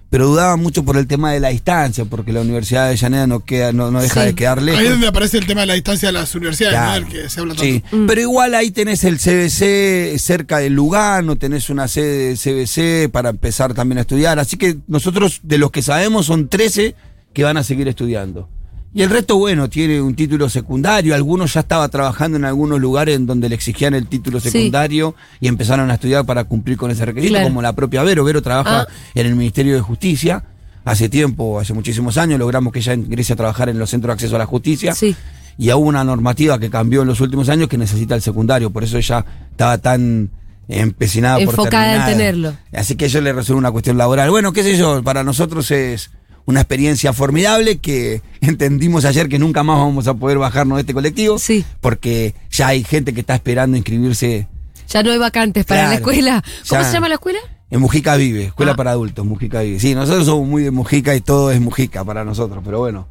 pero 0.10 0.28
dudaban 0.28 0.60
mucho 0.62 0.84
por 0.84 0.98
el 0.98 1.06
tema 1.08 1.34
de 1.34 1.40
la 1.40 1.50
distancia, 1.50 2.06
porque 2.06 2.32
la 2.32 2.42
Universidad 2.42 2.84
de 2.84 2.88
Avellaneda 2.90 3.28
no 3.28 3.42
queda, 3.44 3.74
no, 3.74 3.92
no 3.92 4.02
deja 4.02 4.22
Sí. 4.22 4.28
de 4.28 4.36
quedar 4.36 4.62
lejos. 4.62 4.80
Ahí 4.80 4.86
es 4.88 4.92
donde 4.94 5.08
aparece 5.08 5.38
el 5.38 5.46
tema 5.48 5.62
de 5.62 5.68
la 5.68 5.74
distancia 5.74 6.08
de 6.10 6.14
las 6.14 6.34
universidades, 6.36 6.78
Claro. 6.78 7.02
¿no? 7.02 7.08
Del 7.12 7.22
que 7.24 7.30
se 7.30 7.40
habla 7.42 7.54
tanto. 7.56 7.64
Sí, 7.64 7.84
pero 8.08 8.22
igual 8.22 8.56
ahí 8.56 8.72
tenés 8.72 9.04
el 9.04 9.18
CBC 9.20 10.18
cerca 10.20 10.60
de 10.60 10.70
Lugano, 10.70 11.36
tenés 11.38 11.70
una 11.70 11.88
sede 11.88 12.30
de 12.30 12.38
CBC 12.38 13.10
para 13.12 13.30
empezar 13.30 13.74
también 13.74 13.98
a 13.98 14.02
estudiar. 14.02 14.40
Así 14.40 14.58
que 14.58 14.78
nosotros, 14.88 15.42
de 15.44 15.58
los 15.58 15.72
que 15.72 15.82
sabemos, 15.82 16.26
son 16.26 16.48
13 16.48 16.96
que 17.34 17.44
van 17.44 17.58
a 17.58 17.64
seguir 17.64 17.88
estudiando. 17.88 18.50
Y 18.94 19.04
el 19.04 19.10
resto, 19.10 19.38
bueno, 19.38 19.70
tiene 19.70 20.02
un 20.02 20.16
título 20.16 20.50
secundario. 20.50 21.14
Algunos 21.14 21.54
ya 21.54 21.60
estaba 21.60 21.88
trabajando 21.90 22.38
en 22.38 22.46
algunos 22.46 22.80
lugares 22.80 23.16
en 23.16 23.28
donde 23.28 23.48
le 23.50 23.56
exigían 23.56 23.94
el 23.94 24.08
título 24.08 24.40
Sí. 24.40 24.50
secundario 24.50 25.14
y 25.40 25.48
empezaron 25.48 25.92
a 25.92 25.96
estudiar 25.96 26.26
para 26.26 26.46
cumplir 26.46 26.78
con 26.78 26.90
ese 26.90 27.06
requisito, 27.06 27.34
Claro. 27.34 27.48
como 27.48 27.62
la 27.62 27.74
propia 27.74 28.02
Vero. 28.04 28.24
Vero 28.24 28.42
trabaja 28.42 28.82
Ah. 28.82 28.88
en 29.14 29.28
el 29.28 29.36
Ministerio 29.36 29.76
de 29.76 29.82
Justicia. 29.82 30.44
Hace 30.86 31.10
tiempo, 31.10 31.60
hace 31.60 31.74
muchísimos 31.74 32.18
años, 32.18 32.40
logramos 32.40 32.72
que 32.74 32.80
ella 32.80 32.94
ingrese 32.94 33.34
a 33.34 33.36
trabajar 33.36 33.70
en 33.70 33.78
los 33.78 33.90
centros 33.90 34.10
de 34.10 34.14
acceso 34.14 34.36
a 34.36 34.40
la 34.40 34.46
justicia. 34.46 34.94
Sí. 34.96 35.16
Y 35.60 35.70
hubo 35.72 35.80
una 35.86 36.04
normativa 36.04 36.58
que 36.60 36.70
cambió 36.70 37.02
en 37.02 37.08
los 37.08 37.20
últimos 37.20 37.50
años 37.50 37.68
que 37.68 37.78
necesita 37.78 38.16
el 38.16 38.22
secundario. 38.22 38.70
Por 38.72 38.84
eso 38.84 38.98
ella 38.98 39.26
estaba 39.52 39.78
tan 39.80 40.30
empecinada 40.70 41.36
por 41.40 41.50
Enfocada 41.50 41.86
en 41.86 41.92
terminar. 41.92 42.18
tenerlo. 42.18 42.54
Así 42.74 42.96
que 42.96 43.06
eso 43.06 43.20
le 43.22 43.34
resuelve 43.34 43.60
una 43.60 43.72
cuestión 43.72 43.98
laboral. 43.98 44.30
Bueno, 44.30 44.54
qué 44.54 44.64
sé 44.64 44.78
yo, 44.78 45.04
para 45.04 45.24
nosotros 45.24 45.70
es 45.72 46.10
una 46.48 46.62
experiencia 46.62 47.14
formidable 47.14 47.78
que 47.78 48.24
entendimos 48.42 49.06
ayer 49.06 49.30
que 49.30 49.38
nunca 49.38 49.62
más 49.62 49.78
vamos 49.78 50.08
a 50.08 50.16
poder 50.16 50.40
bajarnos 50.40 50.78
de 50.78 50.82
este 50.82 50.94
colectivo. 50.96 51.38
Sí. 51.38 51.64
Porque 51.82 52.34
ya 52.50 52.70
hay 52.70 52.84
gente 52.84 53.14
que 53.14 53.20
está 53.20 53.36
esperando 53.36 53.78
inscribirse 53.78 54.48
Ya 54.90 55.04
no 55.04 55.12
hay 55.12 55.20
vacantes 55.20 55.66
para 55.66 55.82
Claro. 55.82 55.90
la 55.92 55.96
escuela. 55.98 56.44
¿Cómo 56.68 56.82
Ya. 56.82 56.88
se 56.88 56.94
llama 56.94 57.10
la 57.10 57.16
escuela? 57.16 57.40
en 57.70 57.82
Mujica 57.82 58.16
Vive, 58.16 58.46
Escuela 58.46 58.72
Ah. 58.72 58.76
para 58.78 58.92
Adultos, 58.92 59.26
Mujica 59.26 59.60
Vive. 59.62 59.78
Sí, 59.82 59.94
nosotros 59.94 60.26
somos 60.26 60.48
muy 60.48 60.64
de 60.64 60.72
Mujica 60.72 61.14
y 61.16 61.20
todo 61.22 61.52
es 61.52 61.60
Mujica 61.60 62.04
para 62.06 62.24
nosotros, 62.24 62.64
pero 62.66 62.80
bueno, 62.80 63.10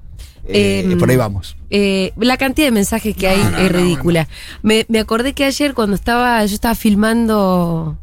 eh, 0.48 0.80
Em, 0.90 0.96
por 0.98 1.10
ahí 1.10 1.16
vamos. 1.16 1.58
Eh, 1.68 2.12
la 2.16 2.38
cantidad 2.38 2.68
de 2.68 2.70
mensajes 2.70 3.14
que 3.14 3.28
hay 3.28 3.36
No, 3.38 3.58
es 3.58 3.70
no, 3.72 3.78
ridícula. 3.78 4.28
Me, 4.62 4.86
me 4.88 4.98
acordé 4.98 5.34
que 5.34 5.44
ayer 5.44 5.74
cuando 5.74 5.94
estaba, 5.94 6.42
yo 6.46 6.54
estaba 6.54 6.74
filmando, 6.74 7.98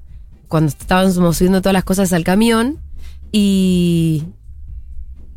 cuando 0.47 0.69
estábamos 0.69 1.37
subiendo 1.37 1.61
todas 1.61 1.73
las 1.73 1.83
cosas 1.85 2.13
al 2.13 2.23
camión, 2.23 2.77
y 3.31 4.25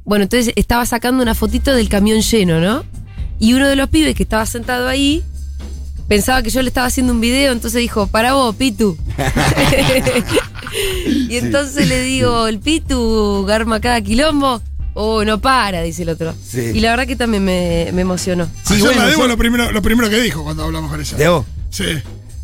bueno, 0.06 0.22
entonces 0.22 0.52
estaba 0.56 0.86
sacando 0.86 1.22
una 1.22 1.34
fotito 1.34 1.74
del 1.74 1.88
camión 1.90 2.20
lleno, 2.22 2.60
¿no? 2.60 2.84
Y 3.38 3.52
uno 3.52 3.68
de 3.68 3.76
los 3.76 3.90
pibes 3.90 4.14
que 4.14 4.22
estaba 4.22 4.46
sentado 4.46 4.88
ahí 4.88 5.22
pensaba 6.08 6.42
que 6.42 6.50
yo 6.50 6.62
le 6.62 6.68
estaba 6.68 6.86
haciendo 6.86 7.12
un 7.12 7.20
video, 7.20 7.52
entonces 7.52 7.80
dijo, 7.80 8.06
para 8.06 8.32
vos, 8.32 8.54
Pitu. 8.56 8.96
y 11.28 11.36
entonces 11.36 11.88
le 11.88 12.02
digo, 12.02 12.46
el 12.46 12.60
Pitu 12.60 13.44
garma 13.46 13.80
cada 13.80 14.00
quilombo. 14.00 14.62
Oh, 14.98 15.24
no 15.24 15.38
para, 15.40 15.82
dice 15.82 16.04
el 16.04 16.08
otro. 16.08 16.34
Sí. 16.42 16.70
Y 16.74 16.80
la 16.80 16.90
verdad 16.90 17.06
que 17.06 17.16
también 17.16 17.44
me, 17.44 17.90
me 17.92 18.00
emocionó. 18.00 18.46
Sí, 18.64 18.74
Ayer 18.74 18.80
bueno, 18.86 19.02
la 19.02 19.08
Debo 19.08 19.22
yo- 19.22 19.28
lo 19.28 19.36
primero, 19.36 19.70
lo 19.72 19.82
primero 19.82 20.08
que 20.08 20.18
dijo 20.20 20.42
cuando 20.42 20.64
hablamos 20.64 20.90
con 20.90 20.98
ella. 21.00 21.16
Debo. 21.18 21.44
Sí. 21.68 21.84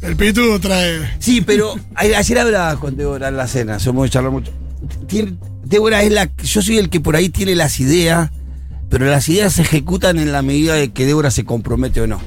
El 0.02 0.16
Pitu 0.16 0.58
trae. 0.58 1.16
Sí, 1.18 1.40
pero 1.40 1.74
ayer 1.94 2.38
hablaba 2.38 2.78
con 2.78 2.96
Débora 2.96 3.28
en 3.28 3.36
la 3.36 3.46
cena, 3.46 3.78
somos 3.78 4.10
charlar 4.10 4.32
mucho. 4.32 4.52
Tiene- 5.06 5.34
Débora 5.64 6.02
es 6.02 6.12
la. 6.12 6.30
Yo 6.42 6.62
soy 6.62 6.78
el 6.78 6.88
que 6.90 7.00
por 7.00 7.16
ahí 7.16 7.28
tiene 7.28 7.54
las 7.54 7.80
ideas, 7.80 8.30
pero 8.90 9.06
las 9.06 9.28
ideas 9.28 9.52
se 9.54 9.62
ejecutan 9.62 10.18
en 10.18 10.32
la 10.32 10.42
medida 10.42 10.74
de 10.74 10.90
que 10.92 11.06
Débora 11.06 11.30
se 11.30 11.44
compromete 11.44 12.00
o 12.00 12.06
no. 12.06 12.20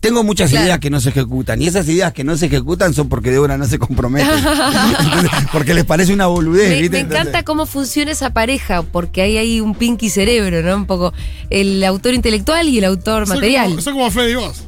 Tengo 0.00 0.24
muchas 0.24 0.50
Claro. 0.50 0.64
ideas 0.66 0.78
que 0.80 0.90
no 0.90 1.00
se 1.00 1.10
ejecutan, 1.10 1.62
y 1.62 1.68
esas 1.68 1.88
ideas 1.88 2.12
que 2.12 2.24
no 2.24 2.36
se 2.36 2.46
ejecutan 2.46 2.92
son 2.92 3.08
porque 3.08 3.30
Débora 3.30 3.56
no 3.56 3.66
se 3.66 3.78
compromete. 3.78 4.28
Entonces, 5.04 5.30
porque 5.52 5.74
les 5.74 5.84
parece 5.84 6.12
una 6.12 6.26
boludez, 6.26 6.70
Me, 6.70 6.80
¿viste? 6.82 6.90
me 6.96 6.98
encanta 7.00 7.18
Entonces- 7.20 7.44
cómo 7.44 7.66
funciona 7.66 8.10
esa 8.10 8.30
pareja, 8.32 8.82
porque 8.82 9.22
hay 9.22 9.36
ahí 9.38 9.60
un 9.60 9.76
pinky 9.76 10.10
cerebro, 10.10 10.60
¿no? 10.62 10.74
Un 10.76 10.86
poco 10.86 11.12
el 11.50 11.82
autor 11.84 12.14
intelectual 12.14 12.68
y 12.68 12.78
el 12.78 12.84
autor 12.84 13.28
material. 13.28 13.68
como, 13.70 13.80
son 13.80 13.92
como 13.94 14.10
Fede 14.10 14.32
y 14.32 14.34
vos. 14.34 14.64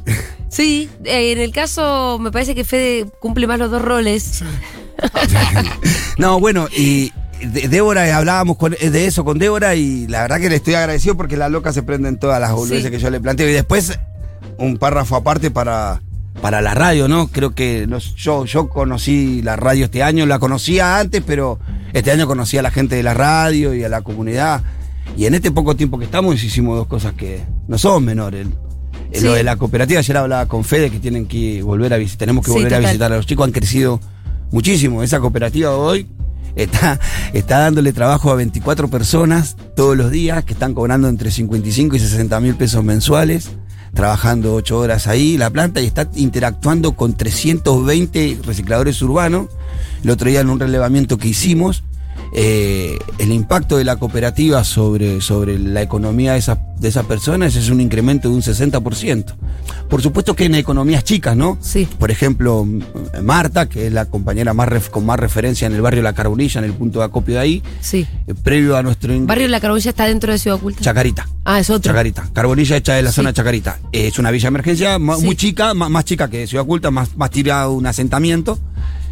Sí, 0.49 0.89
eh, 1.03 1.33
en 1.33 1.39
el 1.39 1.51
caso 1.51 2.17
me 2.21 2.31
parece 2.31 2.55
que 2.55 2.63
Fede 2.63 3.05
cumple 3.19 3.45
más 3.45 3.59
los 3.59 3.69
dos 3.69 3.81
roles. 3.81 4.23
Sí. 4.23 4.45
No, 6.17 6.39
bueno, 6.39 6.67
y 6.75 7.11
de- 7.41 7.67
Débora, 7.67 8.07
eh, 8.07 8.11
hablábamos 8.13 8.57
con- 8.57 8.71
de 8.79 9.05
eso 9.05 9.25
con 9.25 9.37
Débora 9.37 9.75
y 9.75 10.07
la 10.07 10.21
verdad 10.21 10.39
que 10.39 10.49
le 10.49 10.55
estoy 10.55 10.75
agradecido 10.75 11.15
porque 11.17 11.37
la 11.37 11.49
loca 11.49 11.73
se 11.73 11.83
prende 11.83 12.09
en 12.09 12.17
todas 12.17 12.39
las 12.39 12.53
boludeces 12.53 12.85
Sí. 12.85 12.91
que 12.91 12.99
yo 12.99 13.09
le 13.09 13.19
planteo. 13.19 13.49
Y 13.49 13.53
después, 13.53 13.99
un 14.57 14.77
párrafo 14.77 15.15
aparte 15.17 15.51
para, 15.51 16.01
para 16.41 16.61
la 16.61 16.73
radio, 16.73 17.07
¿no? 17.07 17.27
Creo 17.27 17.53
que 17.53 17.85
nos- 17.87 18.15
yo, 18.15 18.45
yo 18.45 18.69
conocí 18.69 19.41
la 19.41 19.55
radio 19.57 19.85
este 19.85 20.03
año, 20.03 20.25
la 20.25 20.39
conocía 20.39 20.99
antes, 20.99 21.21
pero 21.25 21.59
este 21.93 22.11
año 22.11 22.27
conocí 22.27 22.57
a 22.57 22.61
la 22.61 22.71
gente 22.71 22.95
de 22.95 23.03
la 23.03 23.13
radio 23.13 23.73
y 23.73 23.83
a 23.83 23.89
la 23.89 24.01
comunidad. 24.01 24.61
Y 25.17 25.25
en 25.25 25.33
este 25.35 25.51
poco 25.51 25.75
tiempo 25.75 25.99
que 25.99 26.05
estamos 26.05 26.41
hicimos 26.43 26.77
dos 26.77 26.87
cosas 26.87 27.13
que 27.13 27.41
no 27.67 27.77
son 27.77 28.03
menores. 28.05 28.47
Sí. 29.13 29.23
Lo 29.23 29.33
de 29.33 29.43
la 29.43 29.55
cooperativa, 29.55 29.99
ayer 29.99 30.17
hablaba 30.17 30.45
con 30.47 30.63
Fede 30.63 30.89
que 30.89 30.99
tienen 30.99 31.25
que 31.25 31.61
volver 31.61 31.93
a 31.93 31.97
visitar, 31.97 32.19
tenemos 32.19 32.43
que 32.43 32.51
Sí, 32.51 32.57
volver 32.57 32.73
a 32.73 32.79
visitar 32.79 33.11
a 33.13 33.15
los 33.15 33.25
chicos, 33.25 33.45
han 33.45 33.51
crecido 33.53 33.99
muchísimo. 34.51 35.03
Esa 35.03 35.19
cooperativa 35.19 35.75
hoy 35.75 36.07
está, 36.55 36.99
está 37.33 37.59
dándole 37.59 37.93
trabajo 37.93 38.31
a 38.31 38.35
24 38.35 38.87
personas 38.87 39.55
todos 39.75 39.95
los 39.97 40.11
días 40.11 40.43
que 40.43 40.53
están 40.53 40.73
cobrando 40.73 41.07
entre 41.07 41.31
55 41.31 41.95
y 41.95 41.99
60 41.99 42.39
mil 42.39 42.55
pesos 42.55 42.83
mensuales, 42.83 43.51
trabajando 43.93 44.55
8 44.55 44.77
horas 44.77 45.07
ahí 45.07 45.37
la 45.37 45.49
planta 45.49 45.81
y 45.81 45.85
está 45.85 46.09
interactuando 46.15 46.93
con 46.95 47.15
320 47.15 48.39
recicladores 48.45 49.01
urbanos. 49.01 49.47
El 50.03 50.09
otro 50.11 50.29
día 50.29 50.41
en 50.41 50.49
un 50.49 50.59
relevamiento 50.59 51.17
que 51.17 51.29
hicimos, 51.29 51.83
eh, 52.37 52.99
el 53.17 53.31
impacto 53.31 53.77
de 53.77 53.85
la 53.85 53.95
cooperativa 53.95 54.63
sobre, 54.65 55.21
sobre 55.21 55.57
la 55.57 55.81
economía 55.81 56.33
de 56.33 56.39
esas, 56.39 56.57
de 56.77 56.89
esas 56.89 57.05
personas 57.05 57.55
es 57.55 57.69
un 57.69 57.79
incremento 57.79 58.27
de 58.29 58.35
un 58.35 58.41
60%. 58.41 59.35
Por 59.89 60.01
supuesto 60.01 60.35
que 60.35 60.43
en 60.45 60.55
economías 60.55 61.05
chicas, 61.05 61.37
¿no? 61.37 61.57
Sí. 61.61 61.87
Por 61.97 62.11
ejemplo, 62.11 62.67
Marta, 63.23 63.69
que 63.69 63.87
es 63.87 63.93
la 63.93 64.05
compañera 64.05 64.53
más 64.53 64.67
ref- 64.67 64.89
con 64.89 65.05
más 65.05 65.17
referencia 65.17 65.65
en 65.65 65.73
el 65.75 65.81
barrio 65.81 66.03
La 66.03 66.11
Carbonilla, 66.13 66.59
en 66.59 66.65
el 66.65 66.73
punto 66.73 66.99
de 66.99 67.05
acopio 67.05 67.35
de 67.35 67.39
ahí, 67.39 67.63
Sí. 67.79 68.05
eh, 68.27 68.33
previo 68.33 68.75
a 68.75 68.83
nuestro... 68.83 69.13
Barrio 69.25 69.47
La 69.47 69.61
Carbonilla 69.61 69.91
está 69.91 70.05
dentro 70.05 70.33
de 70.33 70.37
Ciudad 70.37 70.57
Oculta. 70.57 70.81
Chacarita. 70.81 71.29
ah, 71.45 71.59
es 71.61 71.69
otro. 71.69 71.91
Chacarita. 71.93 72.27
Carbonilla 72.33 72.75
hecha 72.75 72.95
de 72.95 73.03
la 73.03 73.11
Sí. 73.11 73.15
zona 73.15 73.29
de 73.29 73.35
Chacarita. 73.35 73.79
Eh, 73.93 74.07
Es 74.07 74.19
una 74.19 74.29
villa 74.31 74.43
de 74.43 74.47
emergencia 74.49 74.95
Sí. 74.97 75.01
muy 75.25 75.35
chica, 75.37 75.73
ma- 75.73 75.87
más, 75.87 76.03
chica 76.03 76.29
que 76.29 76.47
Ciudad 76.47 76.63
Oculta, 76.63 76.91
más, 76.91 77.15
más 77.15 77.29
tirado 77.31 77.71
un 77.71 77.85
asentamiento. 77.87 78.59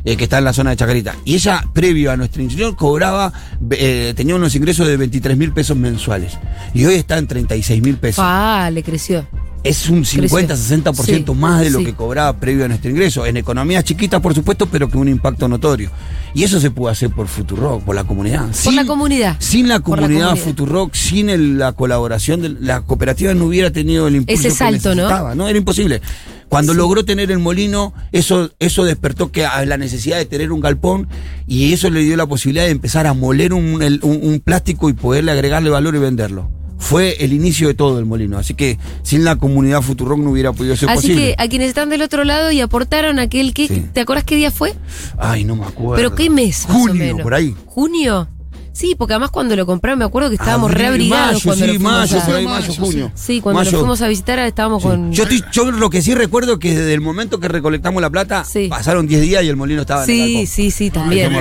Eh, 0.05 0.17
que 0.17 0.25
está 0.25 0.37
en 0.37 0.45
la 0.45 0.53
zona 0.53 0.71
de 0.71 0.77
Chacarita. 0.77 1.15
Y 1.25 1.35
ella, 1.35 1.63
previo 1.73 2.11
a 2.11 2.17
nuestro 2.17 2.41
interior, 2.41 2.75
cobraba, 2.75 3.31
eh, 3.71 4.13
tenía 4.15 4.35
unos 4.35 4.55
ingresos 4.55 4.87
de 4.87 4.97
23 4.97 5.37
mil 5.37 5.53
pesos 5.53 5.77
mensuales. 5.77 6.37
Y 6.73 6.85
hoy 6.85 6.95
está 6.95 7.17
en 7.17 7.27
36 7.27 7.81
mil 7.81 7.97
pesos. 7.97 8.23
Ah, 8.25 8.69
le 8.71 8.83
creció. 8.83 9.27
Es 9.63 9.87
un 9.89 10.03
50-60% 10.03 11.33
Sí, 11.33 11.39
más 11.39 11.61
de 11.61 11.69
lo 11.69 11.79
sí. 11.79 11.85
que 11.85 11.93
cobraba 11.93 12.33
previo 12.37 12.65
a 12.65 12.67
nuestro 12.67 12.91
ingreso. 12.91 13.25
En 13.25 13.37
economías 13.37 13.83
chiquitas, 13.85 14.19
por 14.19 14.33
supuesto, 14.35 14.65
pero 14.67 14.89
que 14.89 14.97
un 14.97 15.07
impacto 15.07 15.47
notorio. 15.47 15.89
Y 16.33 16.43
eso 16.43 16.59
se 16.59 16.69
puede 16.71 16.91
hacer 16.91 17.11
por 17.11 17.27
Futurock, 17.27 17.81
por 17.83 17.95
la 17.95 18.03
comunidad. 18.03 18.47
Por 18.63 18.73
la 18.73 18.85
comunidad. 18.85 19.37
Sin 19.39 19.67
la 19.69 19.75
la 19.75 19.79
comunidad. 19.79 20.35
Futurock, 20.35 20.93
sin 20.93 21.29
el- 21.29 21.57
la 21.57 21.71
colaboración 21.71 22.41
de 22.41 22.49
la 22.49 22.81
cooperativa 22.81 23.33
no 23.33 23.45
hubiera 23.45 23.71
tenido 23.71 24.07
el 24.07 24.17
impulso 24.17 24.39
Ese 24.39 24.49
que 24.49 24.55
salto, 24.55 24.89
¿no? 24.89 24.95
necesitaba, 25.03 25.35
¿no? 25.35 25.47
Era 25.47 25.57
imposible. 25.57 26.01
Cuando 26.49 26.73
logró 26.73 27.05
tener 27.05 27.31
el 27.31 27.39
molino, 27.39 27.93
eso, 28.11 28.51
eso 28.59 28.83
despertó 28.83 29.31
que 29.31 29.45
a 29.45 29.65
la 29.65 29.77
necesidad 29.77 30.17
de 30.17 30.25
tener 30.25 30.51
un 30.51 30.59
galpón 30.59 31.07
y 31.47 31.71
eso 31.73 31.89
le 31.89 32.01
dio 32.01 32.15
la 32.17 32.27
posibilidad 32.27 32.65
de 32.65 32.71
empezar 32.71 33.07
a 33.07 33.13
moler 33.13 33.53
un, 33.53 33.81
un- 33.81 33.99
un 34.21 34.39
plástico 34.39 34.89
y 34.89 34.93
poderle 34.93 35.31
agregarle 35.31 35.69
valor 35.69 35.95
y 35.95 35.99
venderlo. 35.99 36.51
Fue 36.83 37.15
el 37.23 37.31
inicio 37.31 37.69
de 37.69 37.73
todo 37.73 37.97
el 37.97 38.05
molino. 38.05 38.37
Así 38.37 38.55
que 38.55 38.77
sin 39.03 39.23
la 39.23 39.37
comunidad 39.37 39.81
Futurock 39.81 40.19
no 40.19 40.31
hubiera 40.31 40.51
podido 40.51 40.75
ser 40.75 40.89
Así 40.89 41.07
posible. 41.07 41.35
que 41.35 41.35
a 41.41 41.47
quienes 41.47 41.69
están 41.69 41.89
del 41.89 42.01
otro 42.01 42.25
lado 42.25 42.51
y 42.51 42.59
aportaron 42.59 43.19
aquel 43.19 43.53
que. 43.53 43.69
Sí. 43.69 43.85
¿Te 43.93 44.01
acuerdas 44.01 44.25
qué 44.25 44.35
día 44.35 44.51
fue? 44.51 44.73
Ay, 45.17 45.45
no 45.45 45.55
me 45.55 45.65
acuerdo. 45.65 45.95
¿Pero 45.95 46.13
qué 46.13 46.29
mes? 46.29 46.65
Junio, 46.67 47.17
por 47.23 47.35
ahí. 47.35 47.55
¿Junio? 47.67 48.27
Sí, 48.73 48.95
porque 48.97 49.13
además 49.13 49.29
cuando 49.29 49.55
lo 49.55 49.65
compraron 49.67 49.99
me 49.99 50.05
acuerdo 50.05 50.29
que 50.29 50.35
estábamos 50.35 50.71
Abril, 50.71 50.81
reabrigados 50.81 51.33
mayo, 51.33 51.39
cuando 51.43 51.65
sí, 51.65 51.73
lo 51.73 51.79
mayo, 51.79 52.19
a- 52.19 52.25
por 52.25 52.35
ahí, 52.35 52.45
Mayo, 52.45 52.73
sí. 52.73 52.79
junio. 52.79 53.11
Sí, 53.13 53.39
cuando 53.39 53.59
Mayo. 53.59 53.71
lo 53.71 53.77
fuimos 53.79 54.01
a 54.01 54.07
visitar 54.07 54.39
estábamos 54.39 54.81
Sí. 54.81 54.87
con. 54.89 55.11
Yo, 55.13 55.23
estoy- 55.23 55.43
yo 55.51 55.71
lo 55.71 55.89
que 55.91 56.01
sí 56.01 56.15
recuerdo 56.15 56.57
que 56.57 56.71
desde 56.75 56.93
el 56.93 57.01
momento 57.01 57.39
que 57.39 57.47
recolectamos 57.47 58.01
la 58.01 58.09
plata, 58.09 58.43
Sí. 58.43 58.67
pasaron 58.69 59.05
10 59.05 59.21
días 59.21 59.43
y 59.43 59.47
el 59.47 59.55
molino 59.55 59.81
estaba 59.81 60.03
en 60.03 60.09
el 60.09 60.15
Sí, 60.15 60.33
galpón. 60.33 60.47
sí, 60.47 60.71
sí, 60.71 60.89
también. 60.89 61.31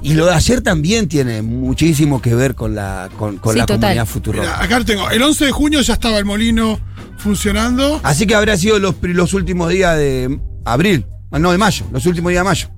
Y 0.00 0.14
lo 0.14 0.26
de 0.26 0.34
ayer 0.34 0.60
también 0.60 1.08
tiene 1.08 1.42
muchísimo 1.42 2.22
que 2.22 2.34
ver 2.36 2.54
con 2.54 2.76
la, 2.76 3.08
con, 3.18 3.38
con 3.38 3.54
Sí, 3.54 3.58
la 3.58 3.66
total. 3.66 3.80
comunidad 3.80 4.06
Futuro. 4.06 4.40
Mira, 4.40 4.62
acá 4.62 4.78
lo 4.78 4.84
tengo. 4.84 5.10
El 5.10 5.22
11 5.22 5.44
de 5.46 5.50
junio 5.52 5.80
ya 5.80 5.94
estaba 5.94 6.18
el 6.18 6.24
molino 6.24 6.78
funcionando. 7.18 8.00
Así 8.04 8.26
que 8.26 8.34
habría 8.36 8.56
sido 8.56 8.78
los, 8.78 8.94
los 9.02 9.34
últimos 9.34 9.70
días 9.70 9.96
de 9.96 10.38
abril, 10.64 11.04
no, 11.32 11.50
de 11.50 11.58
mayo, 11.58 11.84
los 11.92 12.06
últimos 12.06 12.30
días 12.30 12.40
de 12.40 12.44
mayo. 12.44 12.68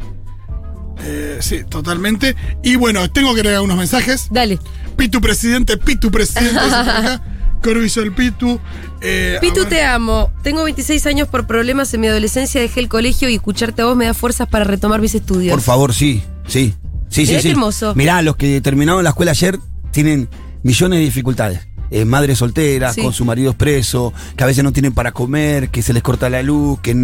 Eh, 1.05 1.39
sí, 1.41 1.65
totalmente. 1.69 2.35
Y 2.63 2.77
bueno, 2.77 3.09
tengo 3.11 3.35
que 3.35 3.41
agregar 3.41 3.61
unos 3.63 3.77
mensajes. 3.79 4.29
Dale. 4.31 4.59
Pitu 4.97 5.21
presidente, 5.21 5.77
Pitu 5.77 6.11
presidente. 6.11 6.59
acá. 6.59 7.23
Corviso 7.63 8.03
el 8.03 8.13
Pitu. 8.13 8.61
Eh, 9.01 9.35
a 9.37 9.41
Pitu, 9.41 9.65
te 9.65 9.83
amo. 9.83 10.31
Tengo 10.43 10.63
26 10.65 11.07
años 11.07 11.29
por 11.29 11.47
problemas 11.47 11.93
en 11.95 12.01
mi 12.01 12.07
adolescencia, 12.07 12.61
dejé 12.61 12.81
el 12.81 12.89
colegio 12.89 13.29
y 13.29 13.35
escucharte 13.35 13.83
a 13.83 13.87
vos 13.87 13.97
me 13.97 14.07
da 14.07 14.15
fuerzas 14.15 14.49
para 14.49 14.65
retomar 14.65 15.01
mis 15.01 15.15
estudios. 15.15 15.53
Por 15.53 15.63
favor, 15.63 15.93
sí, 15.93 16.23
sí. 16.47 16.75
Sí, 17.09 17.25
sí, 17.25 17.31
Mirá 17.33 17.39
sí. 17.41 17.49
qué 17.49 17.51
hermoso. 17.53 17.95
Mirá, 17.95 18.23
los 18.23 18.37
que 18.37 18.61
terminaron 18.61 19.03
la 19.03 19.11
escuela 19.11 19.31
ayer 19.33 19.59
tienen 19.93 20.29
millones 20.63 20.99
de 20.99 21.05
dificultades. 21.05 21.67
Eh, 21.91 22.05
madres 22.05 22.39
solteras, 22.39 22.95
Sí. 22.95 23.01
con 23.03 23.13
sus 23.15 23.27
maridos 23.27 23.55
presos, 23.57 24.13
que 24.37 24.45
a 24.45 24.47
veces 24.47 24.63
no 24.63 24.73
tienen 24.73 24.93
para 24.93 25.13
comer, 25.13 25.71
que 25.71 25.81
se 25.83 25.93
les 25.95 26.03
corta 26.03 26.29
la 26.29 26.43
luz, 26.43 26.79
que 26.81 26.95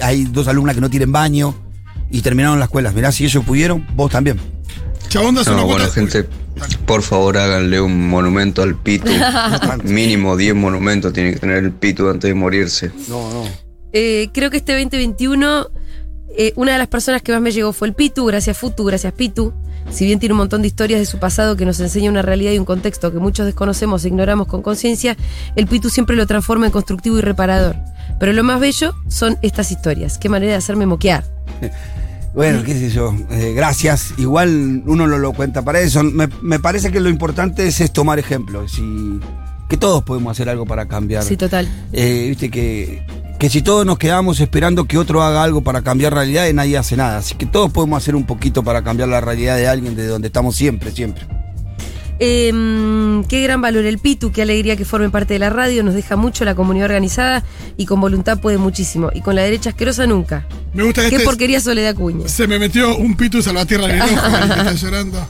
hay 0.00 0.24
dos 0.24 0.48
alumnas 0.48 0.74
que 0.74 0.80
no 0.80 0.88
tienen 0.90 1.12
baño 1.12 1.54
y 2.12 2.20
terminaron 2.20 2.58
la 2.58 2.66
escuela. 2.66 2.92
Mirá, 2.92 3.10
si 3.10 3.24
ellos 3.24 3.44
pudieron, 3.44 3.84
vos 3.96 4.10
también. 4.12 4.38
Chabón 5.08 5.34
No, 5.34 5.42
una 5.42 5.62
bueno, 5.62 5.90
gente, 5.90 6.26
por 6.86 7.02
favor 7.02 7.36
háganle 7.36 7.80
un 7.80 8.08
monumento 8.08 8.62
al 8.62 8.76
Pitu. 8.76 9.10
Mínimo 9.84 10.36
10 10.36 10.54
monumentos 10.54 11.12
tiene 11.12 11.34
que 11.34 11.40
tener 11.40 11.58
el 11.58 11.72
Pitu 11.72 12.08
antes 12.08 12.28
de 12.28 12.34
morirse. 12.34 12.92
No, 13.08 13.32
no. 13.32 13.44
Eh, 13.92 14.28
creo 14.32 14.50
que 14.50 14.58
este 14.58 14.72
2021, 14.72 15.68
eh, 16.36 16.52
una 16.56 16.72
de 16.72 16.78
las 16.78 16.88
personas 16.88 17.22
que 17.22 17.32
más 17.32 17.40
me 17.40 17.50
llegó 17.50 17.72
fue 17.72 17.88
el 17.88 17.94
Pitu. 17.94 18.24
Gracias, 18.26 18.56
Futu. 18.56 18.84
Gracias, 18.84 19.12
Pitu. 19.12 19.52
Si 19.90 20.06
bien 20.06 20.18
tiene 20.18 20.34
un 20.34 20.38
montón 20.38 20.62
de 20.62 20.68
historias 20.68 21.00
de 21.00 21.06
su 21.06 21.18
pasado 21.18 21.56
que 21.56 21.66
nos 21.66 21.80
enseña 21.80 22.08
una 22.08 22.22
realidad 22.22 22.52
y 22.52 22.58
un 22.58 22.64
contexto 22.64 23.12
que 23.12 23.18
muchos 23.18 23.46
desconocemos 23.46 24.04
e 24.04 24.08
ignoramos 24.08 24.46
con 24.46 24.62
conciencia, 24.62 25.16
el 25.56 25.66
Pitu 25.66 25.90
siempre 25.90 26.16
lo 26.16 26.26
transforma 26.26 26.66
en 26.66 26.72
constructivo 26.72 27.18
y 27.18 27.20
reparador. 27.20 27.76
Pero 28.18 28.32
lo 28.32 28.44
más 28.44 28.60
bello 28.60 28.94
son 29.08 29.38
estas 29.42 29.72
historias. 29.72 30.18
Qué 30.18 30.28
manera 30.28 30.52
de 30.52 30.58
hacerme 30.58 30.86
moquear. 30.86 31.24
Bueno, 32.34 32.62
qué 32.64 32.72
sé 32.72 32.88
yo, 32.88 33.14
eh, 33.30 33.52
gracias. 33.54 34.14
Igual 34.16 34.82
uno 34.86 35.06
lo, 35.06 35.18
lo 35.18 35.34
cuenta 35.34 35.60
para 35.62 35.80
eso. 35.80 36.02
Me, 36.02 36.28
me 36.40 36.58
parece 36.58 36.90
que 36.90 36.98
lo 36.98 37.10
importante 37.10 37.66
es, 37.66 37.80
es 37.82 37.92
tomar 37.92 38.18
ejemplos 38.18 38.78
y 38.78 39.20
que 39.68 39.76
todos 39.76 40.02
podemos 40.02 40.32
hacer 40.32 40.48
algo 40.48 40.64
para 40.64 40.86
cambiar. 40.86 41.24
Sí, 41.24 41.36
total. 41.36 41.68
Eh, 41.92 42.28
Viste 42.30 42.50
que, 42.50 43.04
que 43.38 43.50
si 43.50 43.60
todos 43.60 43.84
nos 43.84 43.98
quedamos 43.98 44.40
esperando 44.40 44.86
que 44.86 44.96
otro 44.96 45.22
haga 45.22 45.42
algo 45.42 45.60
para 45.60 45.82
cambiar 45.82 46.14
realidades, 46.14 46.54
nadie 46.54 46.78
hace 46.78 46.96
nada. 46.96 47.18
Así 47.18 47.34
que 47.34 47.44
todos 47.44 47.70
podemos 47.70 48.02
hacer 48.02 48.16
un 48.16 48.24
poquito 48.24 48.62
para 48.62 48.82
cambiar 48.82 49.10
la 49.10 49.20
realidad 49.20 49.56
de 49.56 49.68
alguien 49.68 49.94
de 49.94 50.06
donde 50.06 50.28
estamos 50.28 50.56
siempre, 50.56 50.90
siempre. 50.90 51.26
Eh, 52.18 53.22
qué 53.28 53.42
gran 53.42 53.60
valor 53.60 53.84
el 53.84 53.98
Pitu, 53.98 54.32
qué 54.32 54.42
alegría 54.42 54.76
que 54.76 54.84
forme 54.84 55.10
parte 55.10 55.34
de 55.34 55.38
la 55.40 55.50
radio, 55.50 55.82
nos 55.82 55.94
deja 55.94 56.16
mucho 56.16 56.44
la 56.44 56.54
comunidad 56.54 56.86
organizada 56.86 57.42
y 57.76 57.86
con 57.86 58.00
voluntad 58.00 58.40
puede 58.40 58.58
muchísimo. 58.58 59.10
Y 59.14 59.20
con 59.22 59.34
la 59.34 59.42
derecha 59.42 59.70
asquerosa 59.70 60.06
nunca. 60.06 60.46
Me 60.74 60.82
gusta 60.84 61.08
Qué 61.08 61.16
este. 61.16 61.24
porquería 61.26 61.60
Soledad 61.60 61.94
Cuña. 61.94 62.28
Se 62.28 62.46
me 62.46 62.58
metió 62.58 62.96
un 62.96 63.16
pitu 63.16 63.42
salvatierra 63.42 63.84
en 63.86 63.90
el 63.92 64.02
ojo, 64.02 64.26
el 64.36 64.42
que 64.48 64.60
está 64.60 64.72
llorando. 64.74 65.28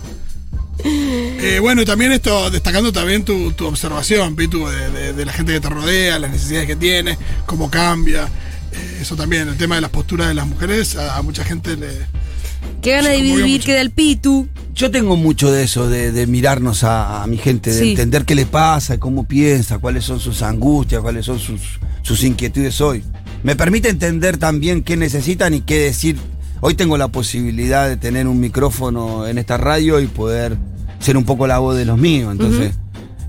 Eh, 0.85 1.59
bueno, 1.61 1.83
y 1.83 1.85
también 1.85 2.13
esto, 2.13 2.51
destacando 2.51 2.93
también 2.93 3.25
tu, 3.25 3.53
tu 3.53 3.67
observación, 3.67 4.35
Pitu, 4.37 4.67
de, 4.67 4.91
de- 4.91 5.13
de 5.13 5.25
la 5.25 5.33
gente 5.33 5.53
que 5.53 5.61
te 5.61 5.69
rodea, 5.69 6.19
las 6.19 6.31
necesidades 6.31 6.67
que 6.67 6.77
tiene, 6.77 7.17
cómo 7.47 7.71
cambia. 7.71 8.25
Eh, 8.73 8.99
eso 9.03 9.15
también, 9.17 9.49
el 9.49 9.57
tema 9.57 9.77
de 9.77 9.81
las 9.83 9.91
posturas 9.91 10.29
de 10.29 10.35
las 10.35 10.47
mujeres, 10.47 10.97
a, 10.97 11.17
a 11.17 11.23
mucha 11.23 11.45
gente 11.45 11.77
le. 11.77 11.89
Qué 12.81 12.93
gana 12.93 13.11
de 13.11 13.21
vivir 13.21 13.63
queda 13.63 13.81
el 13.81 13.91
Pitu. 13.91 14.49
Yo 14.75 14.91
tengo 14.91 15.17
mucho 15.17 15.53
de 15.53 15.65
eso, 15.65 15.89
de, 15.89 16.13
de 16.13 16.27
mirarnos 16.27 16.83
a, 16.83 17.23
a 17.23 17.27
mi 17.27 17.37
gente, 17.37 17.71
de 17.73 17.79
Sí. 17.79 17.91
entender 17.91 18.25
qué 18.25 18.35
le 18.35 18.47
pasa, 18.47 18.99
cómo 18.99 19.25
piensa, 19.25 19.79
cuáles 19.79 20.05
son 20.05 20.19
sus 20.19 20.43
angustias, 20.43 21.03
cuáles 21.03 21.27
son 21.27 21.39
sus, 21.39 21.61
sus 22.03 22.25
inquietudes 22.25 22.81
hoy. 22.81 23.05
Me 23.43 23.55
permite 23.55 23.89
entender 23.91 24.39
también 24.39 24.83
qué 24.83 24.97
necesitan 24.97 25.53
y 25.55 25.61
qué 25.61 25.79
decir. 25.79 26.17
Hoy 26.61 26.75
tengo 26.75 26.97
la 26.97 27.09
posibilidad 27.09 27.89
de 27.89 27.97
tener 27.97 28.27
un 28.29 28.41
micrófono 28.41 29.27
en 29.27 29.37
esta 29.39 29.57
radio 29.59 30.01
y 30.01 30.07
poder 30.07 30.57
ser 31.01 31.17
un 31.17 31.25
poco 31.25 31.47
la 31.47 31.59
voz 31.59 31.77
de 31.77 31.85
los 31.85 31.99
míos. 31.99 32.31
Entonces, 32.33 32.73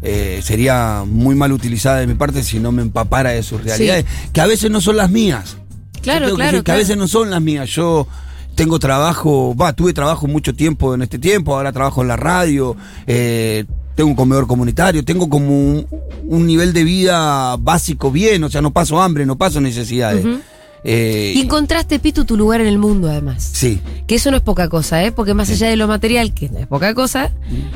eh, 0.03 0.39
sería 0.43 1.03
muy 1.05 1.33
mal 1.35 1.51
utilizada 1.51 1.99
de 1.99 2.07
mi 2.07 2.13
parte 2.13 2.43
si 2.43 2.59
no 2.59 2.71
me 2.71 2.83
empapara 2.83 3.31
de 3.31 3.41
sus 3.43 3.63
realidades, 3.63 4.05
que 4.31 4.39
a 4.41 4.45
veces 4.45 4.69
no 4.71 4.81
son 4.81 4.97
las 4.97 5.09
mías. 5.09 5.57
Claro, 6.01 6.27
que 6.29 6.33
claro, 6.35 6.63
que 6.63 6.71
a 6.71 6.75
veces 6.75 6.95
no 6.95 7.07
son 7.07 7.29
las 7.31 7.41
mías. 7.41 7.69
Yo 7.69 8.07
tengo 8.55 8.79
trabajo, 8.79 9.55
va, 9.55 9.73
tuve 9.73 9.93
trabajo 9.93 10.27
mucho 10.27 10.53
tiempo 10.53 10.93
en 10.93 11.01
este 11.01 11.19
tiempo, 11.19 11.55
ahora 11.55 11.71
trabajo 11.71 12.01
en 12.01 12.07
la 12.07 12.15
radio, 12.17 12.75
eh, 13.07 13.65
tengo 13.95 14.09
un 14.09 14.15
comedor 14.15 14.47
comunitario, 14.47 15.03
tengo 15.05 15.29
como 15.29 15.49
un, 15.49 15.87
un 16.25 16.47
nivel 16.47 16.73
de 16.73 16.83
vida 16.83 17.55
básico 17.57 18.11
bien, 18.11 18.43
o 18.43 18.49
sea, 18.49 18.61
no 18.61 18.71
paso 18.71 19.01
hambre, 19.01 19.25
no 19.25 19.37
paso 19.37 19.61
necesidades. 19.61 20.25
Eh, 20.85 21.31
Y 21.35 21.41
encontraste, 21.41 21.97
Pitu, 21.99 22.25
tu 22.25 22.35
lugar 22.35 22.59
en 22.59 22.67
el 22.67 22.77
mundo, 22.77 23.09
además. 23.09 23.49
sí, 23.53 23.79
Que 24.05 24.15
eso 24.15 24.31
no 24.31 24.37
es 24.37 24.43
poca 24.43 24.67
cosa, 24.67 25.01
¿eh? 25.05 25.13
Porque 25.13 25.33
más 25.33 25.49
allá 25.49 25.69
de 25.69 25.77
lo 25.77 25.87
material, 25.87 26.33
que 26.33 26.49
no 26.49 26.59
es 26.59 26.67
poca 26.67 26.93
cosa, 26.93 27.31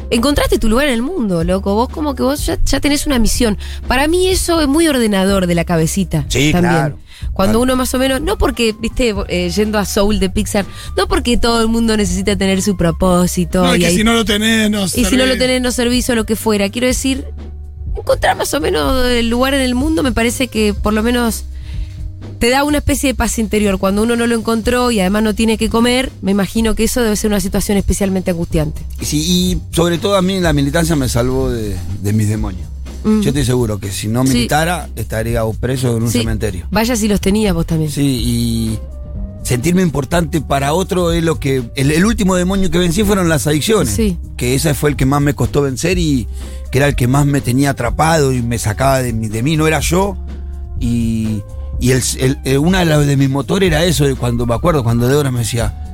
encontraste 0.10 0.60
tu 0.60 0.68
lugar 0.68 0.88
en 0.88 0.94
el 0.96 1.02
mundo, 1.02 1.44
loco. 1.46 1.74
Vos 1.74 1.88
como 1.88 2.16
que 2.16 2.24
vos 2.24 2.46
ya, 2.46 2.58
ya 2.66 2.82
tenés 2.82 3.06
una 3.08 3.18
misión. 3.18 3.58
Para 3.88 4.10
mí 4.10 4.28
eso 4.28 4.60
es 4.60 4.68
muy 4.68 4.90
ordenador 4.90 5.48
de 5.48 5.56
la 5.56 5.64
cabecita. 5.64 6.26
Sí, 6.28 6.52
también. 6.52 6.74
claro. 6.74 6.98
Cuando 7.34 7.60
uno 7.62 7.76
más 7.76 7.94
o 7.94 8.00
menos, 8.00 8.22
no 8.22 8.38
porque, 8.38 8.76
viste, 8.80 9.14
eh, 9.28 9.50
yendo 9.50 9.78
a 9.78 9.86
Soul 9.86 10.20
de 10.20 10.30
Pixar, 10.30 10.66
no 10.96 11.08
porque 11.08 11.38
todo 11.38 11.62
el 11.62 11.68
mundo 11.68 11.96
necesita 11.98 12.36
tener 12.36 12.62
su 12.62 12.76
propósito. 12.78 13.64
No, 13.64 13.74
y 13.76 13.78
y 13.78 13.80
que 13.82 13.86
ahí- 13.88 13.96
si 13.98 14.04
no 14.04 14.14
lo 14.14 14.26
tenés, 14.26 14.70
no 14.72 14.86
y 14.86 14.90
si 15.06 15.16
no 15.18 15.26
lo 15.26 15.38
tenés, 15.38 15.62
no 15.62 15.72
servís 15.72 16.10
o 16.10 16.16
lo 16.16 16.26
que 16.26 16.36
fuera. 16.36 16.70
Quiero 16.70 16.88
decir, 16.88 17.26
encontrar 17.96 18.36
más 18.38 18.54
o 18.54 18.60
menos 18.60 19.06
el 19.08 19.30
lugar 19.30 19.54
en 19.54 19.62
el 19.62 19.76
mundo 19.76 20.04
me 20.04 20.12
parece 20.12 20.48
que 20.48 20.74
por 20.74 20.94
lo 20.94 21.04
menos 21.04 21.46
te 22.40 22.50
da 22.52 22.64
una 22.64 22.78
especie 22.80 23.10
de 23.10 23.16
paz 23.16 23.40
interior. 23.40 23.80
Cuando 23.80 24.04
uno 24.04 24.16
no 24.16 24.28
lo 24.28 24.36
encontró 24.36 24.92
y 24.92 25.00
además 25.00 25.24
no 25.24 25.34
tiene 25.34 25.58
que 25.58 25.70
comer, 25.70 26.12
me 26.22 26.32
imagino 26.32 26.76
que 26.76 26.84
eso 26.84 27.02
debe 27.02 27.16
ser 27.16 27.32
una 27.32 27.40
situación 27.40 27.78
especialmente 27.80 28.30
angustiante. 28.32 28.82
sí, 29.02 29.18
y 29.28 29.62
sobre 29.76 29.98
todo 29.98 30.16
a 30.16 30.22
mí 30.22 30.40
la 30.40 30.54
militancia 30.54 30.96
me 30.96 31.10
salvó 31.10 31.50
de, 31.50 31.76
de 32.02 32.14
mis 32.14 32.30
demonios. 32.30 32.68
Mm. 33.08 33.22
Yo 33.22 33.30
estoy 33.30 33.46
seguro 33.46 33.80
que 33.80 33.92
si 33.92 34.08
no 34.08 34.26
Sí. 34.26 34.34
militara, 34.34 34.90
estaría 34.96 35.42
preso 35.60 35.96
en 35.98 36.04
un 36.04 36.12
Sí, 36.12 36.20
cementerio. 36.20 36.68
Vaya 36.72 36.96
si 36.96 37.08
los 37.08 37.22
tenías 37.22 37.54
vos 37.54 37.66
también. 37.66 37.90
Sí, 37.92 38.02
y 38.26 38.80
sentirme 39.44 39.82
importante 39.82 40.42
para 40.42 40.74
otro 40.74 41.12
es 41.14 41.24
lo 41.24 41.40
que. 41.40 41.64
El, 41.76 41.92
el 41.92 42.06
último 42.06 42.36
demonio 42.36 42.70
que 42.70 42.78
vencí 42.80 43.04
fueron 43.04 43.30
las 43.30 43.48
adicciones. 43.48 43.94
Sí. 43.94 44.18
Que 44.36 44.56
ese 44.56 44.74
fue 44.74 44.90
el 44.90 44.96
que 44.96 45.06
más 45.06 45.22
me 45.22 45.34
costó 45.34 45.62
vencer 45.62 45.98
y 45.98 46.28
que 46.72 46.80
era 46.80 46.88
el 46.88 46.96
que 46.96 47.08
más 47.08 47.26
me 47.26 47.40
tenía 47.42 47.70
atrapado 47.70 48.34
y 48.34 48.42
me 48.42 48.58
sacaba 48.60 49.02
de, 49.02 49.14
mí- 49.14 49.30
de 49.30 49.42
mí, 49.42 49.56
no 49.56 49.68
era 49.68 49.80
yo. 49.80 50.18
Y, 50.80 51.42
y 51.80 51.92
el- 51.92 52.38
el- 52.44 52.58
una 52.58 52.80
de, 52.80 52.86
las 52.86 53.06
de 53.08 53.16
mis 53.18 53.30
motores 53.30 53.68
era 53.68 53.86
eso, 53.86 54.04
de 54.06 54.16
cuando 54.16 54.46
me 54.46 54.54
acuerdo, 54.54 54.84
cuando 54.84 55.08
Débora 55.08 55.32
me 55.32 55.40
decía. 55.40 55.87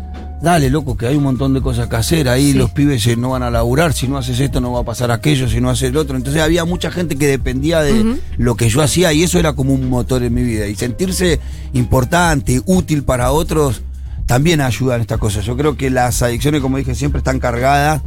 Dale, 0.44 0.70
loco, 0.70 0.98
que 0.98 1.08
hay 1.08 1.16
un 1.16 1.24
montón 1.24 1.54
de 1.54 1.62
cosas 1.62 1.88
que 1.88 1.96
hacer. 1.96 2.28
Ahí 2.28 2.52
Sí. 2.52 2.58
los 2.58 2.70
pibes 2.72 3.18
no 3.18 3.30
van 3.30 3.44
a 3.44 3.50
laburar. 3.50 3.94
Si 3.94 4.10
no 4.10 4.18
haces 4.18 4.42
esto, 4.42 4.60
no 4.60 4.74
va 4.74 4.82
a 4.82 4.84
pasar 4.84 5.10
aquello. 5.10 5.48
Si 5.48 5.62
no 5.62 5.70
haces 5.70 5.90
el 5.90 5.96
otro. 5.96 6.18
Entonces 6.18 6.42
había 6.42 6.66
mucha 6.66 6.92
gente 6.92 7.16
que 7.16 7.28
dependía 7.28 7.80
de 7.80 8.18
lo 8.38 8.56
que 8.56 8.68
yo 8.68 8.82
hacía 8.82 9.14
y 9.14 9.24
eso 9.24 9.40
era 9.40 9.54
como 9.54 9.74
un 9.74 9.90
motor 9.90 10.22
en 10.22 10.34
mi 10.34 10.44
vida. 10.44 10.68
Y 10.68 10.76
sentirse 10.76 11.40
importante, 11.72 12.62
útil 12.66 13.04
para 13.04 13.32
otros, 13.32 13.84
también 14.26 14.60
ayuda 14.60 14.96
en 14.96 15.02
estas 15.02 15.18
cosas. 15.18 15.46
Yo 15.46 15.56
creo 15.56 15.78
que 15.78 15.90
las 15.90 16.22
adicciones, 16.22 16.60
como 16.62 16.76
dije 16.78 16.94
siempre, 16.94 17.20
están 17.20 17.40
cargadas 17.40 18.02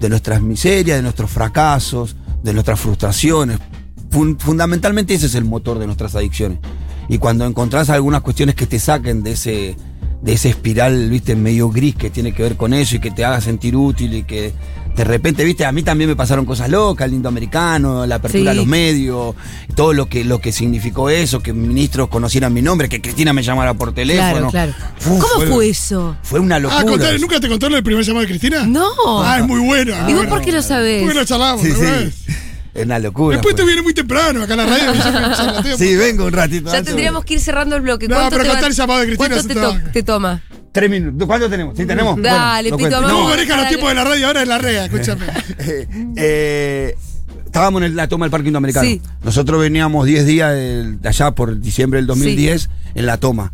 de 0.00 0.08
nuestras 0.08 0.40
miserias, 0.40 0.96
de 0.96 1.02
nuestros 1.02 1.30
fracasos, 1.30 2.16
de 2.42 2.54
nuestras 2.54 2.80
frustraciones. 2.80 3.58
Fun- 4.10 4.38
fundamentalmente 4.38 5.12
ese 5.12 5.26
es 5.26 5.34
el 5.34 5.44
motor 5.44 5.78
de 5.78 5.84
nuestras 5.84 6.14
adicciones. 6.14 6.58
Y 7.10 7.18
cuando 7.18 7.44
encontrás 7.44 7.90
algunas 7.90 8.22
cuestiones 8.22 8.54
que 8.54 8.66
te 8.66 8.78
saquen 8.78 9.22
de 9.22 9.32
ese, 9.32 9.76
de 10.26 10.32
ese 10.32 10.48
espiral, 10.50 11.08
viste, 11.08 11.36
medio 11.36 11.70
gris 11.70 11.94
que 11.94 12.10
tiene 12.10 12.32
que 12.32 12.42
ver 12.42 12.56
con 12.56 12.74
eso 12.74 12.96
y 12.96 12.98
que 12.98 13.10
te 13.12 13.24
haga 13.24 13.40
sentir 13.40 13.76
útil 13.76 14.12
y 14.12 14.24
que 14.24 14.52
de 14.96 15.04
repente, 15.04 15.44
viste, 15.44 15.64
a 15.64 15.72
mí 15.72 15.82
también 15.82 16.08
me 16.10 16.16
pasaron 16.16 16.44
cosas 16.44 16.68
locas, 16.70 17.04
el 17.04 17.12
lindo 17.12 17.28
americano, 17.28 18.06
la 18.06 18.16
apertura 18.16 18.42
Sí. 18.42 18.48
a 18.48 18.54
los 18.54 18.66
medios, 18.66 19.34
todo 19.76 19.92
lo 19.92 20.06
que, 20.08 20.24
lo 20.24 20.40
que 20.40 20.50
significó 20.52 21.10
eso, 21.10 21.40
que 21.42 21.52
ministros 21.52 22.08
conocieran 22.08 22.52
mi 22.52 22.60
nombre, 22.62 22.88
que 22.88 23.00
Cristina 23.00 23.32
me 23.32 23.42
llamara 23.42 23.74
por 23.74 23.92
teléfono. 23.94 24.50
Claro, 24.50 24.72
claro. 24.72 25.14
Uf, 25.16 25.22
¿Cómo 25.22 25.46
fue 25.54 25.68
eso? 25.68 26.16
Fue 26.22 26.40
una 26.40 26.56
Ah, 26.56 26.60
locura. 26.60 26.82
contale, 26.84 27.18
¿nunca 27.18 27.38
te 27.38 27.48
contaron 27.48 27.76
el 27.76 27.84
primer 27.84 28.04
llamado 28.04 28.22
de 28.22 28.28
Cristina? 28.28 28.66
No. 28.66 28.88
Ah, 29.22 29.38
es 29.38 29.46
muy 29.46 29.60
bueno. 29.60 29.94
¿Y 30.08 30.14
vos 30.14 30.26
por 30.26 30.40
qué 30.40 30.50
lo 30.50 30.62
sabés? 30.62 31.02
Porque 31.02 31.14
lo 31.20 31.24
charlamos, 31.24 31.62
Sí, 31.62 31.68
¿no 31.68 31.76
sí. 31.76 32.10
Es 32.76 32.84
una 32.84 32.98
locura. 32.98 33.36
Después 33.36 33.54
te 33.56 33.62
fue. 33.62 33.66
viene 33.72 33.82
muy 33.82 33.94
temprano 33.94 34.42
acá 34.42 34.54
a 34.54 34.56
la 34.56 34.66
radio. 34.66 34.92
ya. 35.64 35.76
Sí, 35.76 35.96
vengo 35.96 36.26
un 36.26 36.32
ratito. 36.32 36.72
Ya 36.72 36.82
tendríamos 36.82 37.24
que 37.24 37.34
ir 37.34 37.40
cerrando 37.40 37.76
el 37.76 37.82
bloque. 37.82 38.06
No, 38.08 38.16
¿Cuánto 38.16 38.30
pero 38.30 38.42
te 38.44 38.50
contá 38.50 38.66
el 38.66 38.72
llamado 38.74 39.00
de 39.00 39.06
Cristina, 39.06 39.28
¿Cuánto 39.36 39.48
te, 39.48 39.54
te 39.54 39.60
to- 39.60 39.90
te 39.92 40.02
toma? 40.02 40.42
Tres 40.72 40.90
minutos. 40.90 41.26
¿Cuánto 41.26 41.48
tenemos? 41.48 41.76
¿Sí 41.76 41.86
tenemos? 41.86 42.20
Dale, 42.20 42.70
lo 42.70 42.76
Pito, 42.76 42.88
cuento. 42.90 42.96
vamos. 43.06 43.12
¿Cómo 43.18 43.24
No. 43.30 43.34
manejan 43.36 43.58
los 43.60 43.68
tiempos 43.68 43.88
de 43.88 43.94
la 43.94 44.04
radio 44.04 44.26
ahora 44.26 44.42
en 44.42 44.48
la 44.48 44.58
red? 44.58 44.76
Escúchame. 44.84 45.26
Eh, 45.58 45.88
eh, 46.16 46.94
estábamos 47.46 47.82
en 47.82 47.96
la 47.96 48.08
toma 48.08 48.26
del 48.26 48.30
Parque 48.30 48.48
Indoamericano. 48.48 48.86
Sí. 48.86 49.00
Nosotros 49.24 49.60
veníamos 49.60 50.04
10 50.04 50.26
días 50.26 50.52
de 50.52 50.98
allá 51.08 51.30
por 51.30 51.58
diciembre 51.58 51.98
del 51.98 52.06
2010 52.06 52.68
en 52.94 53.06
la 53.06 53.16
toma. 53.16 53.52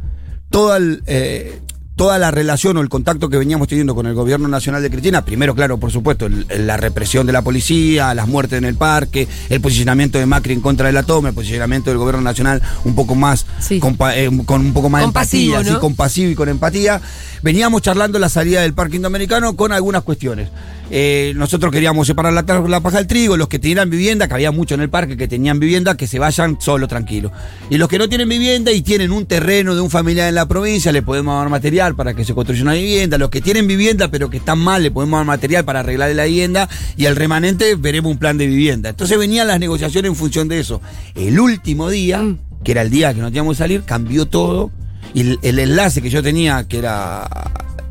Toda, 0.51 0.77
el, 0.79 1.03
eh, 1.07 1.61
toda 2.03 2.19
la 2.19 2.33
relación 2.33 2.77
o 2.77 2.81
el 2.81 2.89
contacto 2.89 3.29
que 3.29 3.37
veníamos 3.39 3.69
teniendo 3.69 3.95
con 3.95 4.07
el 4.09 4.15
gobierno 4.15 4.49
nacional 4.49 4.83
de 4.83 4.91
Cristina, 4.91 5.25
primero, 5.25 5.55
claro, 5.55 5.79
por 5.79 5.93
supuesto, 5.93 6.27
el- 6.27 6.47
el- 6.49 6.67
la 6.67 6.77
represión 6.77 7.29
de 7.29 7.33
la 7.33 7.43
policía, 7.43 8.13
las 8.13 8.27
muertes 8.27 8.59
en 8.59 8.65
el 8.65 8.75
parque, 8.75 9.29
el 9.49 9.61
posicionamiento 9.61 10.19
de 10.19 10.27
Macri 10.27 10.53
en 10.55 10.61
contra 10.61 10.89
de 10.89 10.93
la 10.93 11.05
toma, 11.05 11.29
el 11.29 11.35
posicionamiento 11.37 11.91
del 11.91 11.99
gobierno 11.99 12.21
nacional 12.21 12.61
un 12.85 12.97
poco 12.97 13.15
más, 13.15 13.47
Sí. 13.61 13.79
compa- 13.79 14.15
eh, 14.17 14.29
con 14.45 14.63
un 14.63 14.73
poco 14.73 14.91
más 14.91 15.03
de 15.03 15.07
empatía, 15.07 15.63
¿no? 15.63 15.71
así, 15.71 15.79
compasivo 15.79 16.29
y 16.33 16.35
con 16.35 16.49
empatía. 16.49 17.01
Veníamos 17.41 17.83
charlando 17.83 18.19
la 18.19 18.29
salida 18.29 18.63
del 18.63 18.75
Parque 18.75 18.97
Indoamericano 18.97 19.55
con 19.55 19.71
algunas 19.71 20.03
cuestiones. 20.03 20.49
Eh, 20.95 21.33
nosotros 21.37 21.73
queríamos 21.73 22.07
separar 22.07 22.33
la, 22.35 22.43
la 22.69 22.81
paja 22.81 22.99
del 22.99 23.07
trigo, 23.07 23.37
los 23.39 23.49
que 23.49 23.59
tenían 23.59 23.89
vivienda, 23.89 24.29
que 24.29 24.35
había 24.35 24.51
mucho 24.53 24.75
en 24.75 24.83
el 24.83 24.91
parque 24.91 25.17
que 25.17 25.27
tenían 25.27 25.59
vivienda, 25.59 25.97
que 25.97 26.07
se 26.07 26.19
vayan 26.19 26.59
solo, 26.61 26.87
tranquilo. 26.87 27.33
Y 27.71 27.79
los 27.79 27.89
que 27.89 27.97
no 27.99 28.09
tienen 28.11 28.29
vivienda 28.29 28.71
y 28.73 28.83
tienen 28.83 29.11
un 29.11 29.25
terreno 29.25 29.75
de 29.75 29.81
un 29.81 29.89
familiar 29.89 30.29
en 30.29 30.35
la 30.35 30.47
provincia, 30.47 30.93
le 30.93 31.01
podemos 31.01 31.39
dar 31.41 31.49
material 31.49 31.92
para 31.95 32.15
que 32.15 32.25
se 32.25 32.35
construya 32.35 32.63
una 32.63 32.73
vivienda. 32.75 33.19
Los 33.19 33.31
que 33.31 33.41
tienen 33.41 33.67
vivienda 33.67 34.09
pero 34.09 34.31
que 34.31 34.39
están 34.39 34.59
mal, 34.59 34.83
le 34.83 34.91
podemos 34.91 35.19
dar 35.19 35.27
material 35.27 35.65
para 35.65 35.81
arreglar 35.81 36.15
la 36.15 36.25
vivienda. 36.25 36.69
Y 36.97 37.07
al 37.07 37.17
remanente 37.17 37.75
veremos 37.77 38.13
un 38.13 38.19
plan 38.19 38.39
de 38.39 38.47
vivienda. 38.47 38.91
Entonces 38.91 39.19
venían 39.19 39.47
las 39.49 39.59
negociaciones 39.61 40.09
en 40.11 40.17
función 40.17 40.49
de 40.49 40.61
eso. 40.61 40.81
El 41.15 41.39
último 41.41 41.89
día, 41.91 42.19
Mm. 42.23 42.39
que 42.65 42.73
era 42.73 42.83
el 42.83 42.91
día 42.91 43.13
que 43.15 43.21
nos 43.21 43.31
teníamos 43.31 43.57
que 43.57 43.59
salir, 43.59 43.83
cambió 43.83 44.27
todo. 44.27 44.71
Y 45.15 45.21
el, 45.23 45.39
el 45.43 45.59
enlace 45.59 46.01
que 46.01 46.11
yo 46.11 46.23
tenía, 46.23 46.65
que 46.69 46.79
era 46.79 47.29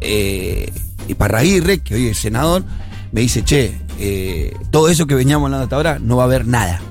eh, 0.02 0.72
Iparraguirre, 1.08 1.80
que 1.80 1.96
hoy 1.96 2.08
es 2.08 2.18
senador, 2.18 2.64
me 3.12 3.22
dice, 3.22 3.44
che, 3.44 3.78
eh, 4.00 4.54
todo 4.72 4.90
eso 4.90 5.06
que 5.08 5.16
veníamos 5.16 5.46
hablando 5.48 5.64
hasta 5.64 5.76
ahora, 5.76 6.00
no 6.00 6.16
va 6.18 6.24
a 6.24 6.26
haber 6.26 6.48
nada. 6.48 6.82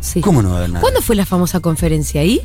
Sí. 0.00 0.20
¿Cómo 0.20 0.42
no 0.42 0.50
va 0.50 0.54
a 0.54 0.58
haber 0.58 0.70
nada? 0.70 0.80
¿Cuándo 0.80 1.02
fue 1.02 1.16
la 1.16 1.26
famosa 1.26 1.60
conferencia 1.60 2.20
ahí? 2.20 2.40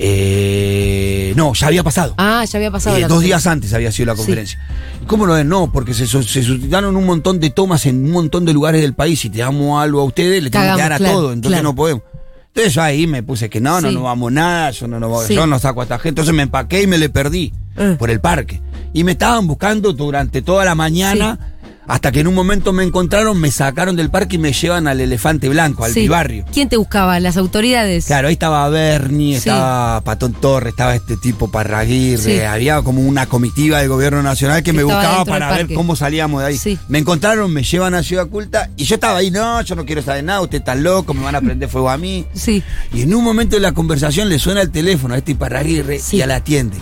Eh, 0.00 1.32
no, 1.36 1.52
ya 1.54 1.66
había 1.66 1.82
pasado. 1.82 2.14
Ah, 2.18 2.44
ya 2.44 2.56
había 2.58 2.70
pasado 2.70 2.96
Eh, 2.96 3.00
la 3.00 3.08
dos 3.08 3.22
días 3.22 3.46
antes 3.46 3.72
había 3.74 3.90
sido 3.92 4.06
la 4.06 4.12
Sí. 4.14 4.18
conferencia. 4.18 4.58
¿Cómo 5.06 5.26
no 5.26 5.36
es? 5.36 5.44
No, 5.44 5.72
porque 5.72 5.92
se, 5.94 6.06
se 6.06 6.42
suscitaron 6.42 6.96
un 6.96 7.04
montón 7.04 7.40
de 7.40 7.50
tomas 7.50 7.84
en 7.86 8.04
un 8.04 8.10
montón 8.12 8.44
de 8.44 8.52
lugares 8.52 8.80
del 8.80 8.94
país. 8.94 9.20
Si 9.20 9.28
te 9.30 9.38
damos 9.38 9.82
algo 9.82 10.00
a 10.00 10.04
ustedes, 10.04 10.42
le 10.42 10.50
tenemos 10.50 10.76
que 10.76 10.82
dar 10.82 10.92
a 10.92 10.98
claro, 10.98 11.14
todo. 11.14 11.32
Entonces 11.32 11.58
claro. 11.58 11.68
no 11.70 11.74
podemos. 11.74 12.02
Entonces 12.48 12.74
yo 12.74 12.82
ahí 12.82 13.06
me 13.06 13.22
puse 13.22 13.50
que 13.50 13.60
no, 13.60 13.80
no, 13.80 13.88
Sí. 13.88 13.94
no 13.94 14.02
vamos 14.02 14.32
nada, 14.32 14.70
yo 14.70 14.88
no, 14.88 14.98
no, 14.98 15.20
Sí. 15.22 15.34
yo 15.34 15.46
no 15.46 15.58
saco 15.58 15.80
a 15.80 15.84
esta 15.84 15.96
gente. 15.98 16.08
Entonces 16.10 16.34
me 16.34 16.42
empaqué 16.44 16.82
y 16.82 16.86
me 16.86 16.98
le 16.98 17.08
perdí 17.08 17.52
Eh. 17.76 17.96
por 17.98 18.10
el 18.10 18.20
parque. 18.20 18.60
Y 18.92 19.04
me 19.04 19.12
estaban 19.12 19.46
buscando 19.46 19.92
durante 19.92 20.42
toda 20.42 20.64
la 20.64 20.74
mañana. 20.74 21.54
Hasta 21.88 22.12
que 22.12 22.20
en 22.20 22.26
un 22.28 22.34
momento 22.34 22.72
me 22.74 22.84
encontraron, 22.84 23.40
me 23.40 23.50
sacaron 23.50 23.96
del 23.96 24.10
parque 24.10 24.36
y 24.36 24.38
me 24.38 24.52
llevan 24.52 24.86
al 24.86 25.00
elefante 25.00 25.48
blanco, 25.48 25.84
al 25.84 25.92
Sí. 25.94 26.06
barrio. 26.06 26.44
¿Quién 26.52 26.68
te 26.68 26.76
buscaba? 26.76 27.18
¿Las 27.18 27.38
autoridades? 27.38 28.04
Claro, 28.04 28.28
ahí 28.28 28.34
estaba 28.34 28.68
Bernie, 28.68 29.32
Sí. 29.40 29.48
estaba 29.48 30.00
Patón 30.02 30.34
Torres, 30.34 30.72
estaba 30.74 30.94
este 30.94 31.16
tipo 31.16 31.50
Parraguirre, 31.50 32.22
Sí. 32.22 32.40
había 32.40 32.82
como 32.82 33.00
una 33.00 33.24
comitiva 33.26 33.78
del 33.78 33.88
gobierno 33.88 34.22
nacional 34.22 34.62
que 34.62 34.68
Que 34.68 34.72
me 34.74 34.84
buscaba 34.84 35.24
para 35.24 35.50
ver 35.56 35.72
cómo 35.72 35.96
salíamos 35.96 36.42
de 36.42 36.48
ahí. 36.48 36.58
Sí. 36.58 36.78
Me 36.88 36.98
encontraron, 36.98 37.50
me 37.50 37.62
llevan 37.62 37.94
a 37.94 38.02
Ciudad 38.02 38.26
Culta 38.28 38.68
y 38.76 38.84
yo 38.84 38.96
estaba 38.96 39.16
ahí, 39.18 39.30
no, 39.30 39.62
yo 39.62 39.74
no 39.74 39.86
quiero 39.86 40.02
saber 40.02 40.24
nada, 40.24 40.42
usted 40.42 40.58
está 40.58 40.74
loco, 40.74 41.14
me 41.14 41.22
van 41.22 41.36
a 41.36 41.40
prender 41.40 41.70
fuego 41.70 41.88
a 41.88 41.96
mí. 41.96 42.26
Sí. 42.34 42.62
Y 42.92 43.00
en 43.02 43.14
un 43.14 43.24
momento 43.24 43.56
de 43.56 43.60
la 43.62 43.72
conversación 43.72 44.28
le 44.28 44.38
suena 44.38 44.60
el 44.60 44.70
teléfono 44.70 45.14
a 45.14 45.16
este 45.16 45.34
Parraguirre 45.34 46.00
Sí. 46.00 46.18
y 46.18 46.20
a 46.22 46.26
la 46.26 46.36
atiende. 46.36 46.76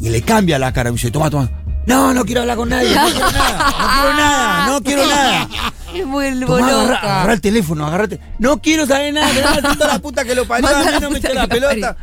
Y 0.00 0.08
le 0.08 0.22
cambia 0.22 0.58
la 0.58 0.72
cara, 0.72 0.90
me 0.90 0.96
dice, 0.96 1.12
toma, 1.12 1.30
toma. 1.30 1.48
No, 1.86 2.14
no 2.14 2.24
quiero 2.24 2.40
hablar 2.42 2.56
con 2.56 2.68
nadie, 2.68 2.94
no 2.94 3.04
quiero 3.10 3.30
nada, 3.30 3.58
no 3.68 3.72
quiero 4.00 4.16
nada, 4.16 4.66
no 4.66 4.80
quiero 4.82 5.06
nada. 5.06 5.48
Es 5.94 6.04
muy 6.04 6.28
Tomá, 6.40 6.56
agarra, 6.56 6.82
loca. 6.82 6.98
agarra 6.98 7.32
el 7.34 7.40
teléfono, 7.40 7.86
agarrate. 7.86 8.18
No 8.40 8.60
quiero 8.60 8.84
saber 8.84 9.14
nada, 9.14 9.30
que 9.30 9.78
la 9.78 9.98
puta 10.00 10.24
que 10.24 10.34
lo 10.34 10.44
parió, 10.44 10.68
a 10.68 10.80
mí 10.82 10.86
no 11.00 11.08
me 11.08 11.20
la 11.20 11.46
pelota. 11.46 11.96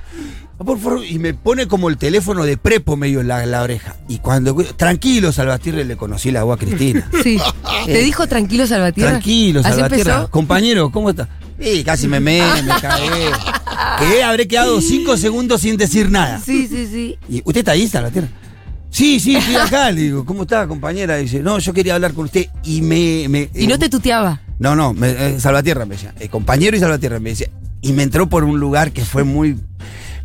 Por 0.57 0.79
favor, 0.79 1.03
y 1.05 1.19
me 1.19 1.33
pone 1.33 1.67
como 1.67 1.89
el 1.89 1.97
teléfono 1.97 2.45
de 2.45 2.55
prepo 2.55 2.95
medio 2.95 3.19
en 3.19 3.27
la, 3.27 3.45
la 3.45 3.61
oreja. 3.63 3.97
Y 4.07 4.19
cuando. 4.19 4.55
Tranquilo, 4.77 5.33
Salvatierre, 5.33 5.83
le 5.83 5.97
conocí 5.97 6.31
la 6.31 6.43
voz 6.43 6.55
a 6.55 6.59
Cristina. 6.59 7.09
Sí. 7.23 7.37
¿Te 7.85 7.97
dijo 7.97 8.27
tranquilo 8.27 8.65
Salvatierra? 8.65 9.11
Tranquilo, 9.11 9.59
¿Así 9.59 9.71
Salvatierra. 9.71 10.13
empezó? 10.13 10.31
Compañero, 10.31 10.89
¿cómo 10.89 11.09
está? 11.09 11.27
Sí, 11.59 11.83
casi 11.83 12.07
me 12.07 12.21
me, 12.21 12.41
me 12.63 12.79
cagué. 12.79 13.29
Que 13.99 14.23
habré 14.23 14.47
quedado 14.47 14.79
cinco 14.79 15.17
segundos 15.17 15.59
sin 15.61 15.75
decir 15.75 16.09
nada. 16.09 16.39
Sí, 16.39 16.65
sí, 16.69 16.87
sí. 16.89 17.17
¿Y 17.27 17.39
usted 17.43 17.57
está 17.59 17.71
ahí, 17.73 17.87
Salvatierra? 17.89 18.29
Sí, 18.91 19.19
sí, 19.19 19.35
estoy 19.35 19.55
acá. 19.55 19.89
Le 19.91 20.01
digo, 20.01 20.25
¿cómo 20.25 20.43
está, 20.43 20.67
compañera? 20.67 21.15
Dice, 21.17 21.39
no, 21.39 21.57
yo 21.59 21.73
quería 21.73 21.95
hablar 21.95 22.13
con 22.13 22.25
usted. 22.25 22.47
Y 22.63 22.81
me. 22.81 23.27
me 23.29 23.49
Y 23.55 23.65
no 23.67 23.79
te 23.79 23.89
tuteaba. 23.89 24.41
no, 24.59 24.75
no, 24.75 24.93
me, 24.93 25.09
eh, 25.09 25.39
Salvatierra 25.39 25.85
me 25.85 25.95
decía. 25.95 26.13
eh, 26.19 26.27
compañero 26.27 26.75
y 26.77 26.79
Salvatierra 26.79 27.19
me 27.19 27.29
decía. 27.31 27.47
Y 27.81 27.93
me 27.93 28.03
entró 28.03 28.29
por 28.29 28.43
un 28.43 28.59
lugar 28.59 28.91
que 28.91 29.03
fue 29.03 29.23
muy, 29.23 29.57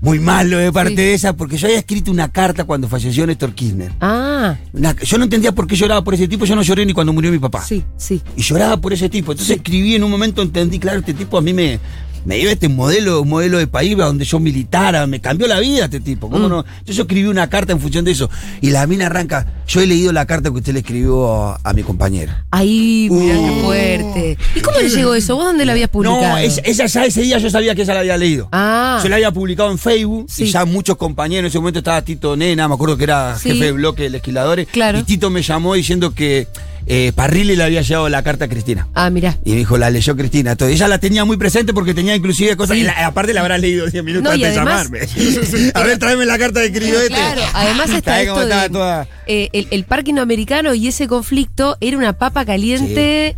muy 0.03 0.19
malo 0.19 0.59
de 0.59 0.71
parte 0.73 0.91
Sí. 0.91 0.97
de 0.97 1.15
esa, 1.15 1.33
porque 1.35 1.57
yo 1.57 1.69
había 1.69 1.79
escrito 1.79 2.11
una 2.11 2.31
carta 2.31 2.65
cuando 2.65 2.87
falleció 2.89 3.27
Néstor 3.27 3.55
Kirchner. 3.55 3.93
Ah, 4.01 4.57
Una- 4.75 4.95
yo 4.97 5.17
no 5.17 5.25
entendía 5.25 5.53
por 5.53 5.67
qué 5.67 5.75
lloraba 5.77 6.05
por 6.05 6.13
ese 6.15 6.29
tipo, 6.29 6.45
yo 6.45 6.55
no 6.55 6.63
lloré 6.63 6.85
ni 6.85 6.93
cuando 6.93 7.13
murió 7.15 7.31
mi 7.33 7.39
papá. 7.39 7.65
sí, 7.65 7.83
sí. 7.97 8.21
Y 8.37 8.43
lloraba 8.43 8.79
por 8.79 8.93
ese 8.93 9.09
tipo. 9.09 9.33
Entonces 9.33 9.57
escribí 9.57 9.95
en 9.95 10.05
un 10.05 10.11
momento, 10.11 10.43
entendí, 10.43 10.79
claro, 10.79 10.99
este 10.99 11.15
tipo 11.15 11.39
a 11.39 11.41
mí 11.41 11.55
me, 11.55 11.79
me 12.27 12.37
dio 12.37 12.51
este 12.51 12.69
modelo, 12.69 13.23
un 13.23 13.29
modelo 13.29 13.57
de 13.59 13.67
país 13.69 13.97
donde 13.97 14.25
yo 14.25 14.39
militara, 14.41 15.07
me 15.07 15.21
cambió 15.21 15.47
la 15.47 15.61
vida 15.61 15.85
este 15.85 16.01
tipo. 16.01 16.29
Mm. 16.29 16.33
¿Cómo 16.33 16.49
no? 16.49 16.65
Yo, 16.85 16.93
yo 16.93 17.03
escribí 17.05 17.27
una 17.29 17.49
carta 17.49 17.73
en 17.73 17.81
función 17.81 18.05
de 18.05 18.11
eso. 18.11 18.29
Y 18.61 18.71
la 18.71 18.87
mina 18.87 19.07
arranca, 19.07 19.47
yo 19.69 19.81
he 19.81 19.87
leído 19.87 20.13
la 20.13 20.27
carta 20.27 20.51
que 20.51 20.57
usted 20.57 20.73
le 20.73 20.81
escribió 20.81 21.33
a, 21.33 21.61
a 21.63 21.73
mi 21.73 21.83
compañera. 21.85 22.45
Ahí, 22.51 23.09
mirá 23.11 23.35
qué 23.35 23.41
Uh. 23.41 23.63
fuerte. 23.65 24.39
¿Y 24.57 24.61
cómo 24.61 24.79
le 24.79 24.89
llegó 24.91 25.15
eso? 25.15 25.37
¿Vos 25.37 25.45
dónde 25.47 25.65
lo 25.65 25.73
habías 25.73 25.89
publicado? 25.89 26.21
No, 26.21 26.39
ella, 26.39 26.63
ella 26.65 26.87
ya 26.87 27.05
ese 27.05 27.23
día 27.23 27.39
yo 27.39 27.49
sabía 27.49 27.75
que 27.75 27.83
ella 27.83 27.95
la 27.95 28.01
había 28.01 28.17
leído. 28.17 28.49
Ah. 28.53 28.99
Yo 29.03 29.09
la 29.09 29.17
había 29.17 29.31
publicado 29.31 29.71
en 29.71 29.79
Facebook 29.79 30.27
Sí. 30.29 30.45
y 30.45 30.51
ya 30.51 30.65
muchos 30.65 30.97
compañeros, 30.97 31.41
en 31.43 31.47
ese 31.47 31.59
momento 31.59 31.79
estaba 31.79 32.03
Tito 32.03 32.37
Nena, 32.37 32.67
me 32.67 32.75
acuerdo 32.75 32.97
que 32.97 33.05
era 33.05 33.39
Sí. 33.39 33.51
jefe 33.51 33.67
de 33.67 33.73
bloque 33.73 34.03
de 34.05 34.11
legisladores. 34.11 34.67
Claro. 34.73 34.99
Y 34.99 35.05
Tito 35.05 35.31
me 35.31 35.43
llamó 35.43 35.75
diciendo 35.75 36.13
que 36.13 36.49
eh, 36.87 37.13
Parrilli 37.15 37.57
le 37.57 37.65
había 37.65 37.83
llevado 37.83 38.09
la 38.09 38.23
carta 38.23 38.45
a 38.45 38.49
Cristina. 38.49 38.87
Ah, 38.95 39.11
mirá. 39.11 39.37
Y 39.45 39.51
me 39.51 39.57
dijo, 39.57 39.77
la 39.77 39.91
leyó 39.91 40.17
Cristina. 40.17 40.57
Ella 40.59 40.87
la 40.89 40.99
tenía 40.99 41.25
muy 41.25 41.37
presente 41.37 41.75
porque 41.75 41.95
tenía 41.95 42.15
inclusive 42.15 42.57
cosas. 42.57 42.77
Sí. 42.77 42.83
y 42.83 42.85
la- 42.87 43.07
aparte 43.07 43.35
la 43.35 43.41
habrá 43.41 43.59
leído 43.59 43.87
10 43.87 44.05
minutos 44.05 44.25
No, 44.25 44.31
antes 44.31 44.49
de 44.51 44.55
llamarme. 44.55 45.01
a 45.75 45.83
ver, 45.83 45.99
tráeme 45.99 46.25
la 46.27 46.39
carta 46.39 46.61
de 46.61 46.67
escribió 46.67 46.95
este. 47.01 47.09
Claro, 47.15 47.43
además 47.55 47.91
está 47.95 48.13
¿Sabés 48.13 48.29
cómo 48.29 48.43
esto 48.43 48.57
de 48.61 48.69
toda? 48.71 49.09
eh, 49.27 49.49
el, 49.53 49.69
el 49.71 49.85
parque 49.85 50.11
indoamericano 50.11 50.75
y 50.75 50.89
ese 50.89 51.09
conflicto 51.09 51.77
era 51.81 51.97
una 51.99 52.13
papa 52.13 52.45
caliente 52.45 53.37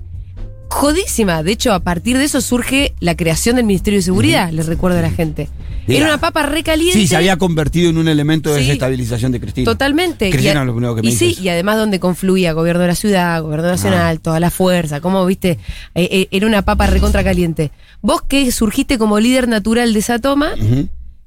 jodísima. 0.68 1.42
De 1.42 1.52
hecho, 1.52 1.72
a 1.72 1.80
partir 1.80 2.18
de 2.18 2.24
eso 2.24 2.40
surge 2.40 2.94
la 3.00 3.16
creación 3.16 3.56
del 3.56 3.64
Ministerio 3.64 3.98
de 3.98 4.02
Seguridad, 4.02 4.50
les 4.52 4.66
recuerdo 4.66 4.98
a 4.98 5.02
la 5.02 5.10
gente. 5.10 5.48
Era 5.96 6.06
una 6.06 6.18
papa 6.18 6.42
recaliente. 6.44 6.98
Sí, 6.98 7.06
se 7.06 7.16
había 7.16 7.36
convertido 7.36 7.90
en 7.90 7.98
un 7.98 8.08
elemento 8.08 8.50
de 8.52 8.60
Sí. 8.60 8.66
desestabilización 8.66 9.32
de 9.32 9.40
Cristina. 9.40 9.64
Totalmente. 9.64 10.30
Cristina 10.30 10.62
y, 10.62 10.66
lo 10.66 10.72
primero 10.74 10.94
que 10.94 11.02
me 11.02 11.08
y 11.08 11.12
sí, 11.12 11.36
y 11.40 11.48
además 11.48 11.76
donde 11.78 11.98
confluía 11.98 12.52
gobierno 12.52 12.82
de 12.82 12.88
la 12.88 12.94
ciudad, 12.94 13.42
gobierno 13.42 13.66
nacional, 13.68 14.20
toda 14.20 14.38
la 14.40 14.50
fuerza, 14.50 15.00
como 15.00 15.24
viste, 15.26 15.58
Eh, 15.94 16.08
eh, 16.10 16.28
era 16.30 16.46
una 16.46 16.62
papa 16.62 16.86
recontra 16.86 17.24
caliente. 17.24 17.70
Vos 18.02 18.22
que 18.22 18.50
surgiste 18.52 18.98
como 18.98 19.18
líder 19.18 19.48
natural 19.48 19.92
de 19.92 19.98
esa 19.98 20.18
toma 20.18 20.52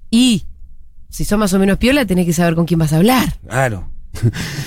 y 0.09 0.43
si 1.09 1.25
sos 1.25 1.37
más 1.39 1.53
o 1.53 1.59
menos 1.59 1.77
piola 1.77 2.05
tenés 2.05 2.25
que 2.25 2.33
saber 2.33 2.55
con 2.55 2.65
quién 2.65 2.79
vas 2.79 2.93
a 2.93 2.97
hablar. 2.97 3.37
Claro. 3.47 3.89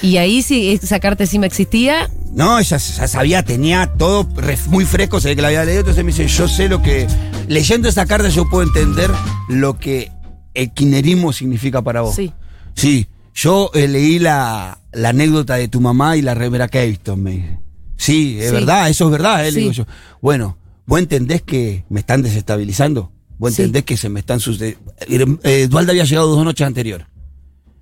Y 0.02 0.16
ahí 0.16 0.42
si 0.42 0.70
esa 0.72 1.00
carta 1.00 1.24
encima 1.24 1.46
existía, 1.46 2.10
No, 2.34 2.58
ella 2.58 2.76
ya 2.78 3.06
sabía, 3.08 3.44
tenía 3.44 3.92
todo 3.96 4.28
muy 4.66 4.84
fresco, 4.84 5.20
ve 5.22 5.36
que 5.36 5.42
la 5.42 5.48
había 5.48 5.64
leído, 5.64 5.80
entonces 5.80 6.04
me 6.04 6.10
dice, 6.10 6.26
yo 6.26 6.48
sé 6.48 6.68
lo 6.68 6.82
que... 6.82 7.06
Leyendo 7.48 7.88
esta 7.88 8.06
carta 8.06 8.28
yo 8.28 8.48
puedo 8.48 8.62
entender 8.64 9.10
lo 9.48 9.78
que 9.78 10.10
el 10.54 10.72
kirchnerismo 10.72 11.32
significa 11.32 11.82
para 11.82 12.00
vos. 12.02 12.14
sí. 12.14 12.32
Sí, 12.76 13.06
yo 13.34 13.70
eh, 13.74 13.86
leí 13.86 14.18
la, 14.18 14.80
la 14.92 15.10
anécdota 15.10 15.54
de 15.54 15.68
tu 15.68 15.80
mamá 15.80 16.16
y 16.16 16.22
la 16.22 16.34
remera 16.34 16.66
Keviston, 16.66 17.22
me 17.22 17.30
dice. 17.30 17.58
Sí, 17.96 18.36
es 18.40 18.48
Sí. 18.48 18.52
verdad, 18.54 18.88
eso 18.90 19.04
es 19.04 19.10
verdad, 19.12 19.42
eh, 19.42 19.44
le 19.46 19.52
Sí. 19.52 19.60
digo 19.60 19.72
yo. 19.72 19.86
Bueno, 20.20 20.58
¿vos 20.86 20.98
entendés 20.98 21.42
que 21.42 21.84
me 21.88 22.00
están 22.00 22.22
desestabilizando? 22.22 23.12
¿Vos 23.38 23.54
Sí. 23.54 23.62
entendés 23.62 23.84
que 23.84 23.96
se 23.96 24.08
me 24.08 24.18
están 24.18 24.40
sucediendo? 24.40 24.92
Dualde 25.68 25.92
había 25.92 26.02
llegado 26.04 26.26
dos 26.34 26.44
noches 26.44 26.66
anteriores. 26.66 27.06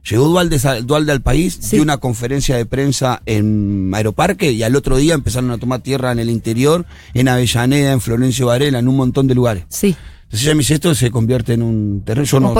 Llegó 0.08 0.26
Dualde, 0.28 0.58
Dualde 0.84 1.12
al 1.12 1.22
país, 1.22 1.58
Sí. 1.60 1.76
dio 1.76 1.82
una 1.82 1.98
conferencia 1.98 2.56
de 2.56 2.66
prensa 2.66 3.22
en 3.24 3.90
Aeroparque 3.94 4.50
y 4.52 4.62
al 4.64 4.74
otro 4.74 4.96
día 4.96 5.14
empezaron 5.14 5.50
a 5.52 5.58
tomar 5.58 5.80
tierra 5.80 6.10
en 6.10 6.18
el 6.18 6.28
interior, 6.28 6.84
en 7.14 7.28
Avellaneda, 7.28 7.92
en 7.92 8.00
Florencio 8.00 8.46
Varela, 8.46 8.80
en 8.80 8.88
un 8.88 8.96
montón 8.96 9.28
de 9.28 9.34
lugares. 9.36 9.64
Sí. 9.68 9.94
Entonces 10.24 10.46
ella 10.46 10.54
me 10.54 10.58
dice, 10.60 10.74
esto 10.74 10.94
se 10.94 11.10
convierte 11.10 11.52
en 11.52 11.62
un 11.62 12.02
terreno. 12.04 12.24
Yo 12.26 12.40
no, 12.40 12.54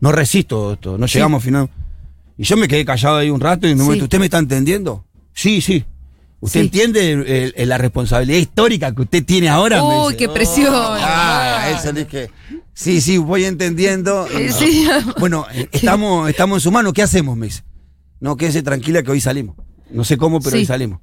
no, 0.00 0.12
resisto 0.12 0.72
esto, 0.74 0.96
no 0.96 1.06
Sí. 1.06 1.14
llegamos 1.14 1.40
al 1.42 1.44
final. 1.44 1.70
Y 2.38 2.44
yo 2.44 2.56
me 2.56 2.68
quedé 2.68 2.84
callado 2.84 3.16
ahí 3.16 3.30
un 3.30 3.40
rato 3.40 3.66
y 3.66 3.72
en 3.72 3.76
un 3.78 3.80
Sí. 3.80 3.84
momento, 3.84 4.04
¿usted 4.04 4.18
me 4.18 4.26
está 4.26 4.38
entendiendo? 4.38 5.04
Sí, 5.34 5.60
sí. 5.60 5.84
¿Usted 6.40 6.60
Sí. 6.60 6.66
entiende 6.66 7.12
el- 7.12 7.54
el- 7.56 7.68
la 7.68 7.78
responsabilidad 7.78 8.38
histórica 8.38 8.94
que 8.94 9.02
usted 9.02 9.24
tiene 9.24 9.48
ahora? 9.48 9.82
Uy, 9.82 10.16
qué 10.16 10.28
presión. 10.28 10.72
Ah, 10.74 11.68
eso 11.76 11.92
dije. 11.92 12.30
Sí, 12.74 13.00
sí, 13.00 13.16
voy 13.18 13.44
entendiendo. 13.44 14.28
Sí. 14.58 14.86
Bueno, 15.18 15.46
eh, 15.52 15.68
estamos, 15.72 16.28
estamos 16.28 16.56
en 16.58 16.60
su 16.60 16.70
mano, 16.70 16.92
¿qué 16.92 17.02
hacemos? 17.02 17.36
Me 17.36 17.46
dice. 17.46 17.62
No, 18.20 18.36
quédese 18.36 18.62
tranquila 18.62 19.02
que 19.02 19.10
hoy 19.10 19.20
salimos. 19.20 19.56
No 19.90 20.04
sé 20.04 20.16
cómo, 20.18 20.40
pero 20.40 20.50
Sí. 20.52 20.58
hoy 20.58 20.66
salimos. 20.66 21.00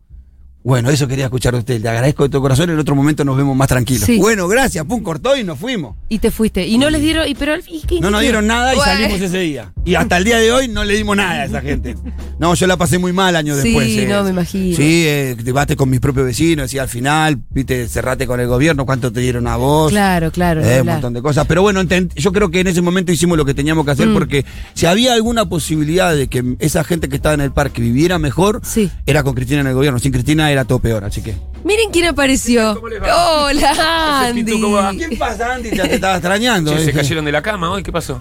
Bueno, 0.64 0.90
eso 0.90 1.08
quería 1.10 1.26
escuchar 1.26 1.54
de 1.54 1.60
usted. 1.60 1.82
Le 1.82 1.90
agradezco 1.90 2.24
de 2.24 2.30
todo 2.30 2.42
corazón. 2.42 2.70
En 2.70 2.80
otro 2.80 2.96
momento 2.96 3.26
nos 3.26 3.36
vemos 3.36 3.56
más 3.56 3.68
tranquilos. 3.68 4.06
Sí. 4.06 4.18
Bueno, 4.18 4.48
gracias. 4.48 4.86
Pum, 4.86 5.04
cortó 5.04 5.36
y 5.36 5.44
nos 5.44 5.60
fuimos. 5.60 5.96
Y 6.08 6.20
te 6.20 6.32
fuiste. 6.32 6.66
Y 6.66 6.78
no 6.78 6.90
les 6.90 7.02
dieron. 7.02 7.28
Y, 7.28 7.36
pero, 7.36 7.56
¿y 7.68 8.00
No 8.00 8.10
nos 8.10 8.22
dieron 8.22 8.48
nada 8.48 8.74
y 8.74 8.78
salimos 8.80 9.20
ese 9.20 9.40
día. 9.40 9.74
Y 9.84 9.96
hasta 9.96 10.16
el 10.18 10.24
día 10.24 10.38
de 10.38 10.52
hoy 10.54 10.70
no 10.70 10.86
le 10.86 10.96
dimos 10.96 11.18
nada 11.18 11.42
a 11.42 11.46
esa 11.46 11.60
gente. 11.62 11.96
No, 12.40 12.54
yo 12.56 12.66
la 12.68 12.78
pasé 12.78 12.98
muy 12.98 13.12
mal 13.12 13.36
años 13.36 13.58
Sí, 13.60 13.70
después. 13.70 13.88
eh. 13.90 14.08
no, 14.08 14.24
me 14.24 14.30
imagino. 14.30 14.78
Sí, 14.78 15.04
eh, 15.06 15.36
debate 15.44 15.76
con 15.76 15.90
mis 15.90 16.00
propios 16.00 16.26
vecinos, 16.26 16.64
decía 16.66 16.84
al 16.84 16.90
final, 16.90 17.40
viste, 17.50 17.88
cerrate 17.90 18.26
con 18.26 18.40
el 18.40 18.48
gobierno, 18.48 18.86
cuánto 18.86 19.12
te 19.12 19.20
dieron 19.20 19.48
a 19.48 19.58
vos. 19.58 19.92
Claro, 19.92 20.32
claro. 20.32 20.64
Eh, 20.64 20.80
un 20.82 20.88
montón 20.88 21.14
de 21.14 21.22
cosas. 21.22 21.46
Pero 21.46 21.62
bueno, 21.62 21.82
yo 22.16 22.32
creo 22.32 22.50
que 22.52 22.62
en 22.62 22.68
ese 22.68 22.82
momento 22.82 23.12
hicimos 23.12 23.38
lo 23.38 23.44
que 23.44 23.54
teníamos 23.54 23.84
que 23.86 23.92
hacer 23.92 24.08
Mm. 24.08 24.14
porque 24.14 24.46
si 24.74 24.86
había 24.86 25.14
alguna 25.14 25.50
posibilidad 25.50 26.16
de 26.16 26.28
que 26.28 26.56
esa 26.60 26.84
gente 26.86 27.10
que 27.10 27.18
estaba 27.18 27.36
en 27.36 27.42
el 27.42 27.52
parque 27.52 27.82
viviera 27.82 28.18
mejor, 28.18 28.62
Sí. 28.64 28.90
era 29.06 29.24
con 29.24 29.34
Cristina 29.34 29.60
en 29.62 29.68
el 29.68 29.74
gobierno. 29.74 30.00
Sin 30.00 30.12
Cristina 30.14 30.53
era 30.54 30.66
todo 30.66 30.80
peor, 30.80 31.04
así 31.04 31.22
que. 31.22 31.36
Miren 31.64 31.92
quién 31.92 32.06
apareció. 32.06 32.76
¿Cómo 32.76 32.88
les 32.90 33.02
va? 33.02 33.44
Hola, 33.46 34.22
Andy. 34.28 34.44
Pitu, 34.44 34.60
¿cómo 34.62 34.76
va? 34.76 34.92
¿Quién 34.92 35.18
pasa, 35.18 35.54
Andy? 35.56 35.72
Ya 35.76 35.84
te 35.84 35.96
estaba 35.96 36.16
extrañando. 36.16 36.74
Che, 36.76 36.86
se 36.86 36.94
cayeron 36.94 37.26
de 37.26 37.32
la 37.32 37.42
cama 37.42 37.70
hoy, 37.72 37.84
¿qué 37.84 37.92
pasó? 37.92 38.20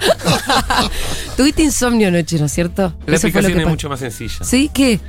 Tuviste 1.36 1.62
insomnio 1.62 2.08
anoche, 2.08 2.38
¿no 2.38 2.46
es 2.46 2.52
cierto? 2.52 2.94
La 3.06 3.16
Eso 3.16 3.26
explicación 3.26 3.60
es 3.60 3.66
mucho 3.68 3.88
más 3.88 4.00
sencilla. 4.00 4.44
¿Sí? 4.44 4.70
¿Qué? 4.72 5.00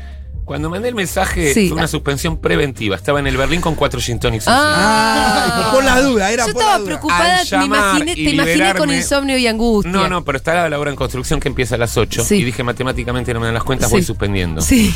Cuando 0.45 0.69
mandé 0.69 0.89
el 0.89 0.95
mensaje 0.95 1.53
Sí. 1.53 1.69
fue 1.69 1.77
una 1.77 1.87
suspensión 1.87 2.37
preventiva. 2.37 2.97
Estaba 2.97 3.19
en 3.19 3.27
el 3.27 3.37
Berlín 3.37 3.61
con 3.61 3.75
cuatro 3.75 4.01
gin 4.01 4.19
tonics. 4.19 4.43
Ah, 4.47 5.69
por 5.73 5.83
la 5.85 6.01
duda, 6.01 6.31
era 6.31 6.45
Yo 6.47 6.53
por 6.53 6.61
la 6.63 6.67
estaba 6.67 6.77
duda. 6.79 6.85
preocupada, 6.85 7.39
Al 7.39 7.59
me 7.59 7.65
imaginé, 7.65 8.15
te 8.15 8.21
imaginé 8.21 8.73
con 8.75 8.91
insomnio 8.91 9.37
y 9.37 9.47
angustia. 9.47 9.91
No, 9.91 10.09
no, 10.09 10.25
pero 10.25 10.37
está 10.37 10.67
la 10.67 10.77
obra 10.79 10.89
en 10.89 10.97
construcción 10.97 11.39
que 11.39 11.47
empieza 11.47 11.75
a 11.75 11.77
las 11.77 11.95
8. 11.95 12.23
Sí. 12.25 12.35
Y 12.35 12.43
dije 12.43 12.61
matemáticamente 12.63 13.33
no 13.33 13.39
me 13.39 13.45
dan 13.45 13.53
las 13.53 13.63
cuentas, 13.63 13.87
Sí. 13.89 13.93
voy 13.95 14.03
suspendiendo. 14.03 14.61
Sí. 14.61 14.93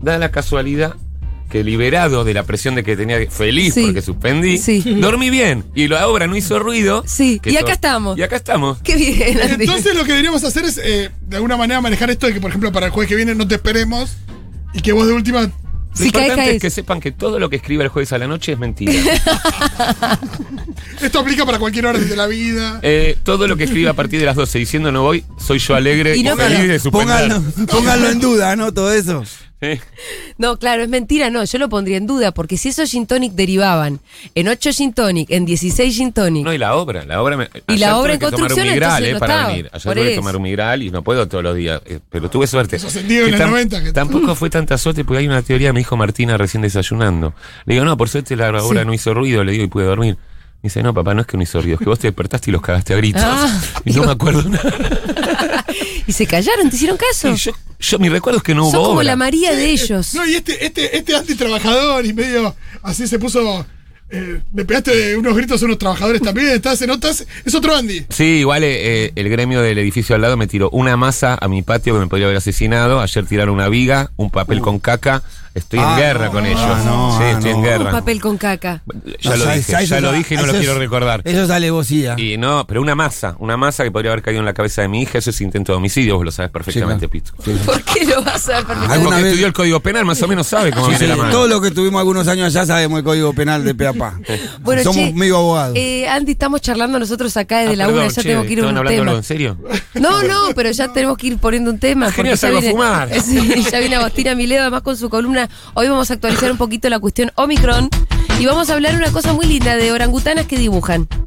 da 0.00 0.18
la 0.18 0.30
casualidad 0.30 0.94
que 1.50 1.64
liberado 1.64 2.24
de 2.24 2.34
la 2.34 2.42
presión 2.42 2.74
de 2.74 2.84
que 2.84 2.96
tenía 2.96 3.18
que- 3.18 3.30
feliz 3.30 3.74
Sí. 3.74 3.84
porque 3.86 4.02
suspendí, 4.02 4.58
Sí. 4.58 4.82
dormí 5.00 5.30
bien 5.30 5.64
y 5.74 5.88
la 5.88 6.06
obra 6.08 6.26
no 6.26 6.36
hizo 6.36 6.58
ruido. 6.58 7.02
Sí, 7.06 7.38
que 7.40 7.50
y 7.52 7.56
acá 7.56 7.72
estamos. 7.72 8.18
Y 8.18 8.22
acá 8.22 8.36
estamos. 8.36 8.78
Qué 8.82 8.96
bien, 8.96 9.40
Andy. 9.40 9.64
Entonces 9.64 9.94
lo 9.94 10.02
que 10.04 10.12
deberíamos 10.12 10.42
hacer 10.44 10.64
es, 10.64 10.78
eh, 10.78 11.10
de 11.22 11.36
alguna 11.36 11.56
manera, 11.56 11.80
manejar 11.80 12.10
esto 12.10 12.26
de 12.26 12.34
que, 12.34 12.40
por 12.40 12.50
ejemplo, 12.50 12.72
para 12.72 12.86
el 12.86 12.92
jueves 12.92 13.08
que 13.08 13.16
viene 13.16 13.34
no 13.34 13.46
te 13.46 13.54
esperemos 13.56 14.16
y 14.74 14.80
que 14.80 14.92
vos 14.92 15.06
de 15.06 15.12
última... 15.12 15.50
Lo 15.98 16.02
Si 16.02 16.08
importante 16.08 16.36
caes. 16.42 16.56
es 16.56 16.60
que 16.62 16.68
sepan 16.68 17.00
que 17.00 17.10
todo 17.10 17.38
lo 17.38 17.48
que 17.48 17.56
escriba 17.56 17.82
el 17.82 17.88
jueves 17.88 18.12
a 18.12 18.18
la 18.18 18.26
noche 18.26 18.52
es 18.52 18.58
mentira. 18.58 18.92
Esto 21.00 21.20
aplica 21.20 21.44
para 21.46 21.58
cualquier 21.58 21.86
hora 21.86 21.98
de 21.98 22.16
la 22.16 22.26
vida. 22.26 22.80
Eh, 22.82 23.16
todo 23.22 23.46
lo 23.46 23.56
que 23.56 23.64
escriba 23.64 23.90
a 23.90 23.94
partir 23.94 24.20
de 24.20 24.26
las 24.26 24.36
12 24.36 24.58
diciendo 24.58 24.92
no 24.92 25.02
voy, 25.02 25.24
soy 25.38 25.58
yo 25.58 25.74
alegre 25.74 26.16
Y 26.16 26.20
y, 26.20 26.22
no, 26.24 26.36
feliz 26.36 26.68
de 26.68 26.78
suspender. 26.78 27.30
En 28.10 28.20
duda, 28.20 28.56
¿no? 28.56 28.72
Todo 28.74 28.92
eso. 28.92 29.24
Eh, 29.62 29.80
No, 30.38 30.58
claro, 30.58 30.82
es 30.82 30.88
mentira, 30.90 31.30
no, 31.30 31.42
yo 31.44 31.58
lo 31.58 31.68
pondría 31.70 31.96
en 31.96 32.06
duda, 32.06 32.32
porque 32.32 32.58
si 32.58 32.68
esos 32.68 32.90
gin 32.90 33.06
tonic 33.06 33.32
derivaban 33.32 34.00
en 34.34 34.48
8 34.48 34.70
gin 34.72 34.92
tonic, 34.92 35.30
en 35.30 35.46
16 35.46 35.96
gin 35.96 36.12
tonic, 36.12 36.44
No, 36.44 36.52
y 36.52 36.58
la 36.58 36.76
obra, 36.76 37.04
la 37.06 37.22
obra 37.22 37.38
me, 37.38 37.44
Y 37.66 37.72
ayer 37.72 37.80
la 37.88 37.98
obra 37.98 38.12
tuve 38.12 38.12
en 38.14 38.18
que 38.20 38.26
tomar 38.26 38.32
un 38.34 38.38
construcción, 38.48 38.68
migral, 38.74 39.04
entonces 39.04 39.08
eh, 39.08 39.12
no 39.14 39.18
para 39.18 39.32
estaba. 39.34 39.48
venir. 39.48 39.70
Ayer 39.72 39.94
tuve 39.94 40.08
que 40.10 40.16
tomar 40.16 40.36
un 40.36 40.42
migral 40.42 40.82
y 40.82 40.90
no 40.90 41.02
puedo 41.02 41.26
todos 41.26 41.42
los 41.42 41.56
días, 41.56 41.80
eh, 41.86 42.00
pero 42.10 42.28
tuve 42.28 42.46
suerte. 42.46 42.76
Eso 42.76 42.90
sentido 42.90 43.24
en 43.24 43.30
Que 43.30 43.36
el 43.36 43.42
tam- 43.42 43.50
90 43.50 43.82
que- 43.84 43.92
Tampoco 43.92 44.34
fue 44.34 44.50
tanta 44.50 44.76
suerte 44.76 45.04
porque 45.04 45.20
hay 45.20 45.26
una 45.26 45.40
teoría, 45.42 45.72
me 45.72 45.80
dijo 45.80 45.96
Martina 45.96 46.36
recién 46.36 46.62
desayunando. 46.62 47.32
Le 47.64 47.74
digo, 47.74 47.84
no, 47.86 47.96
por 47.96 48.08
suerte 48.10 48.36
la 48.36 48.48
obra 48.62 48.80
Sí. 48.82 48.86
no 48.86 48.92
hizo 48.92 49.14
ruido, 49.14 49.42
le 49.42 49.52
digo, 49.52 49.64
y 49.64 49.68
pude 49.68 49.84
dormir. 49.84 50.18
Me 50.62 50.68
dice, 50.68 50.82
no, 50.82 50.92
papá, 50.94 51.14
no 51.14 51.20
es 51.20 51.26
que 51.26 51.36
no 51.36 51.42
hizo 51.42 51.60
ruido, 51.60 51.74
es 51.74 51.78
que 51.80 51.88
vos 51.88 51.98
te 51.98 52.08
despertaste 52.08 52.50
y 52.50 52.52
los 52.52 52.62
cagaste 52.62 52.94
a 52.94 52.96
gritos. 52.96 53.22
Ah, 53.24 53.60
y 53.84 53.92
no 53.92 54.04
me 54.04 54.12
acuerdo 54.12 54.48
nada. 54.48 55.64
y 56.06 56.12
se 56.12 56.26
callaron, 56.26 56.70
¿te 56.70 56.76
hicieron 56.76 56.96
caso? 56.96 57.28
Y 57.30 57.36
yo, 57.36 57.52
yo, 57.78 57.98
mi 57.98 58.08
recuerdo 58.08 58.38
es 58.38 58.42
que 58.42 58.54
no 58.54 58.62
hubo 58.64 58.70
Sos 58.72 58.80
como 58.80 58.94
obra. 58.96 59.04
la 59.04 59.16
María 59.16 59.54
de 59.54 59.70
ellos. 59.70 60.14
No, 60.14 60.26
y 60.26 60.34
este, 60.34 60.64
este, 60.66 60.96
este 60.96 61.14
antitrabajador 61.14 62.04
y 62.06 62.12
medio 62.12 62.54
así 62.82 63.06
se 63.06 63.18
puso. 63.18 63.64
eh, 64.10 64.40
le 64.54 64.64
pegaste 64.64 65.16
unos 65.16 65.36
gritos 65.36 65.62
a 65.62 65.66
unos 65.66 65.78
trabajadores 65.78 66.22
también. 66.22 66.48
Estás 66.48 66.80
en 66.82 66.90
otras. 66.90 67.26
Es 67.44 67.54
otro 67.54 67.76
Andy. 67.76 68.06
Sí, 68.08 68.24
igual 68.24 68.64
eh, 68.64 69.04
eh, 69.06 69.12
el 69.14 69.28
gremio 69.28 69.60
del 69.62 69.78
edificio 69.78 70.14
al 70.16 70.22
lado 70.22 70.36
me 70.36 70.46
tiró 70.46 70.70
una 70.70 70.96
masa 70.96 71.38
a 71.40 71.48
mi 71.48 71.62
patio 71.62 71.94
que 71.94 72.00
me 72.00 72.06
podría 72.06 72.26
haber 72.26 72.38
asesinado. 72.38 73.00
Ayer 73.00 73.26
tiraron 73.26 73.54
una 73.54 73.68
viga, 73.68 74.10
un 74.16 74.30
papel 74.30 74.60
con 74.60 74.78
caca. 74.80 75.22
Estoy 75.56 75.78
en 75.78 75.84
Ah, 75.86 75.96
guerra 75.96 76.26
no, 76.26 76.32
con 76.32 76.44
ah, 76.44 76.48
ellos. 76.48 76.84
no, 76.84 77.16
sí, 77.16 77.24
ah, 77.24 77.30
estoy 77.30 77.50
en 77.50 77.56
no. 77.56 77.58
Un 77.58 77.64
guerra. 77.64 77.90
papel 77.90 78.20
con 78.20 78.36
caca. 78.36 78.82
Ya 79.20 79.30
No, 79.30 79.36
lo 79.36 79.44
ya- 79.46 79.52
dije, 79.54 79.72
ya 79.72 79.80
eso 79.80 80.00
lo 80.00 80.12
dije 80.12 80.34
y 80.34 80.36
no 80.36 80.46
lo 80.46 80.52
es- 80.52 80.58
quiero 80.58 80.78
recordar. 80.78 81.22
Eso 81.24 81.42
es 81.44 81.50
alevosía. 81.50 82.14
Y 82.18 82.36
no, 82.36 82.66
pero 82.66 82.82
una 82.82 82.94
masa, 82.94 83.36
una 83.38 83.56
masa 83.56 83.82
que 83.82 83.90
podría 83.90 84.12
haber 84.12 84.22
caído 84.22 84.40
en 84.40 84.44
la 84.44 84.52
cabeza 84.52 84.82
de 84.82 84.88
mi 84.88 85.00
hija, 85.02 85.16
eso 85.16 85.30
es 85.30 85.40
intento 85.40 85.72
de 85.72 85.78
homicidio, 85.78 86.16
vos 86.16 86.24
lo 86.26 86.30
sabes 86.30 86.50
perfectamente, 86.52 87.06
Sí. 87.06 87.08
Pito. 87.08 87.32
¿Por 87.64 87.82
qué 87.82 88.04
lo 88.04 88.22
vas 88.22 88.44
a 88.50 88.56
perfectamente? 88.58 88.92
¿Alguna 88.92 89.10
Porque 89.10 89.22
vez- 89.22 89.26
estudió 89.32 89.46
el 89.46 89.52
código 89.54 89.80
penal, 89.80 90.04
más 90.04 90.22
o 90.22 90.28
menos 90.28 90.46
sabe 90.46 90.70
cómo 90.72 90.84
Sí, 90.86 90.90
viene 90.90 91.04
sí, 91.06 91.10
la 91.10 91.16
mano. 91.16 91.30
todo 91.30 91.48
lo 91.48 91.60
que 91.62 91.70
tuvimos 91.70 92.00
algunos 92.00 92.28
años 92.28 92.46
allá 92.54 92.66
sabemos 92.66 92.98
el 92.98 93.04
código 93.04 93.32
penal 93.32 93.64
de 93.64 93.74
pe 93.74 93.86
a 93.86 93.92
pa. 93.94 94.14
Bueno, 94.60 94.82
Somos 94.82 94.96
che, 94.98 95.12
medio 95.14 95.38
abogados. 95.38 95.76
Eh, 95.76 96.06
Andy, 96.06 96.32
estamos 96.32 96.60
charlando 96.60 96.98
nosotros 96.98 97.34
acá 97.36 97.60
desde 97.60 97.72
Ah, 97.72 97.76
la 97.76 97.84
perdón, 97.86 98.00
una, 98.02 98.08
ya 98.10 98.14
che, 98.14 98.22
tenemos 98.22 98.46
que 98.46 98.52
ir 98.52 98.58
a 98.58 98.62
¿estaban 98.62 98.74
un 98.74 98.78
hablando 98.78 99.02
tema. 99.04 99.16
en 99.16 99.22
serio? 99.24 99.56
No, 99.94 100.22
no, 100.22 100.54
pero 100.54 100.70
ya 100.70 100.92
tenemos 100.92 101.16
que 101.16 101.28
ir 101.28 101.38
poniendo 101.38 101.70
un 101.70 101.78
tema. 101.78 102.10
Genial, 102.12 102.36
salgo 102.36 102.58
a 102.58 102.60
viene- 102.60 102.72
fumar. 102.74 103.08
Sí, 103.26 103.64
ya 103.70 103.78
viene 103.80 103.96
Agostina 103.96 104.34
Mileo, 104.34 104.60
además 104.62 104.82
con 104.82 104.96
su 104.96 105.08
columna. 105.08 105.45
Hoy 105.74 105.88
vamos 105.88 106.10
a 106.10 106.14
actualizar 106.14 106.50
un 106.50 106.58
poquito 106.58 106.88
la 106.88 106.98
cuestión 106.98 107.32
Omicron 107.34 107.88
y 108.38 108.46
vamos 108.46 108.70
a 108.70 108.74
hablar 108.74 108.94
una 108.96 109.10
cosa 109.12 109.32
muy 109.32 109.46
linda 109.46 109.76
de 109.76 109.92
orangutanas 109.92 110.46
que 110.46 110.58
dibujan. 110.58 111.08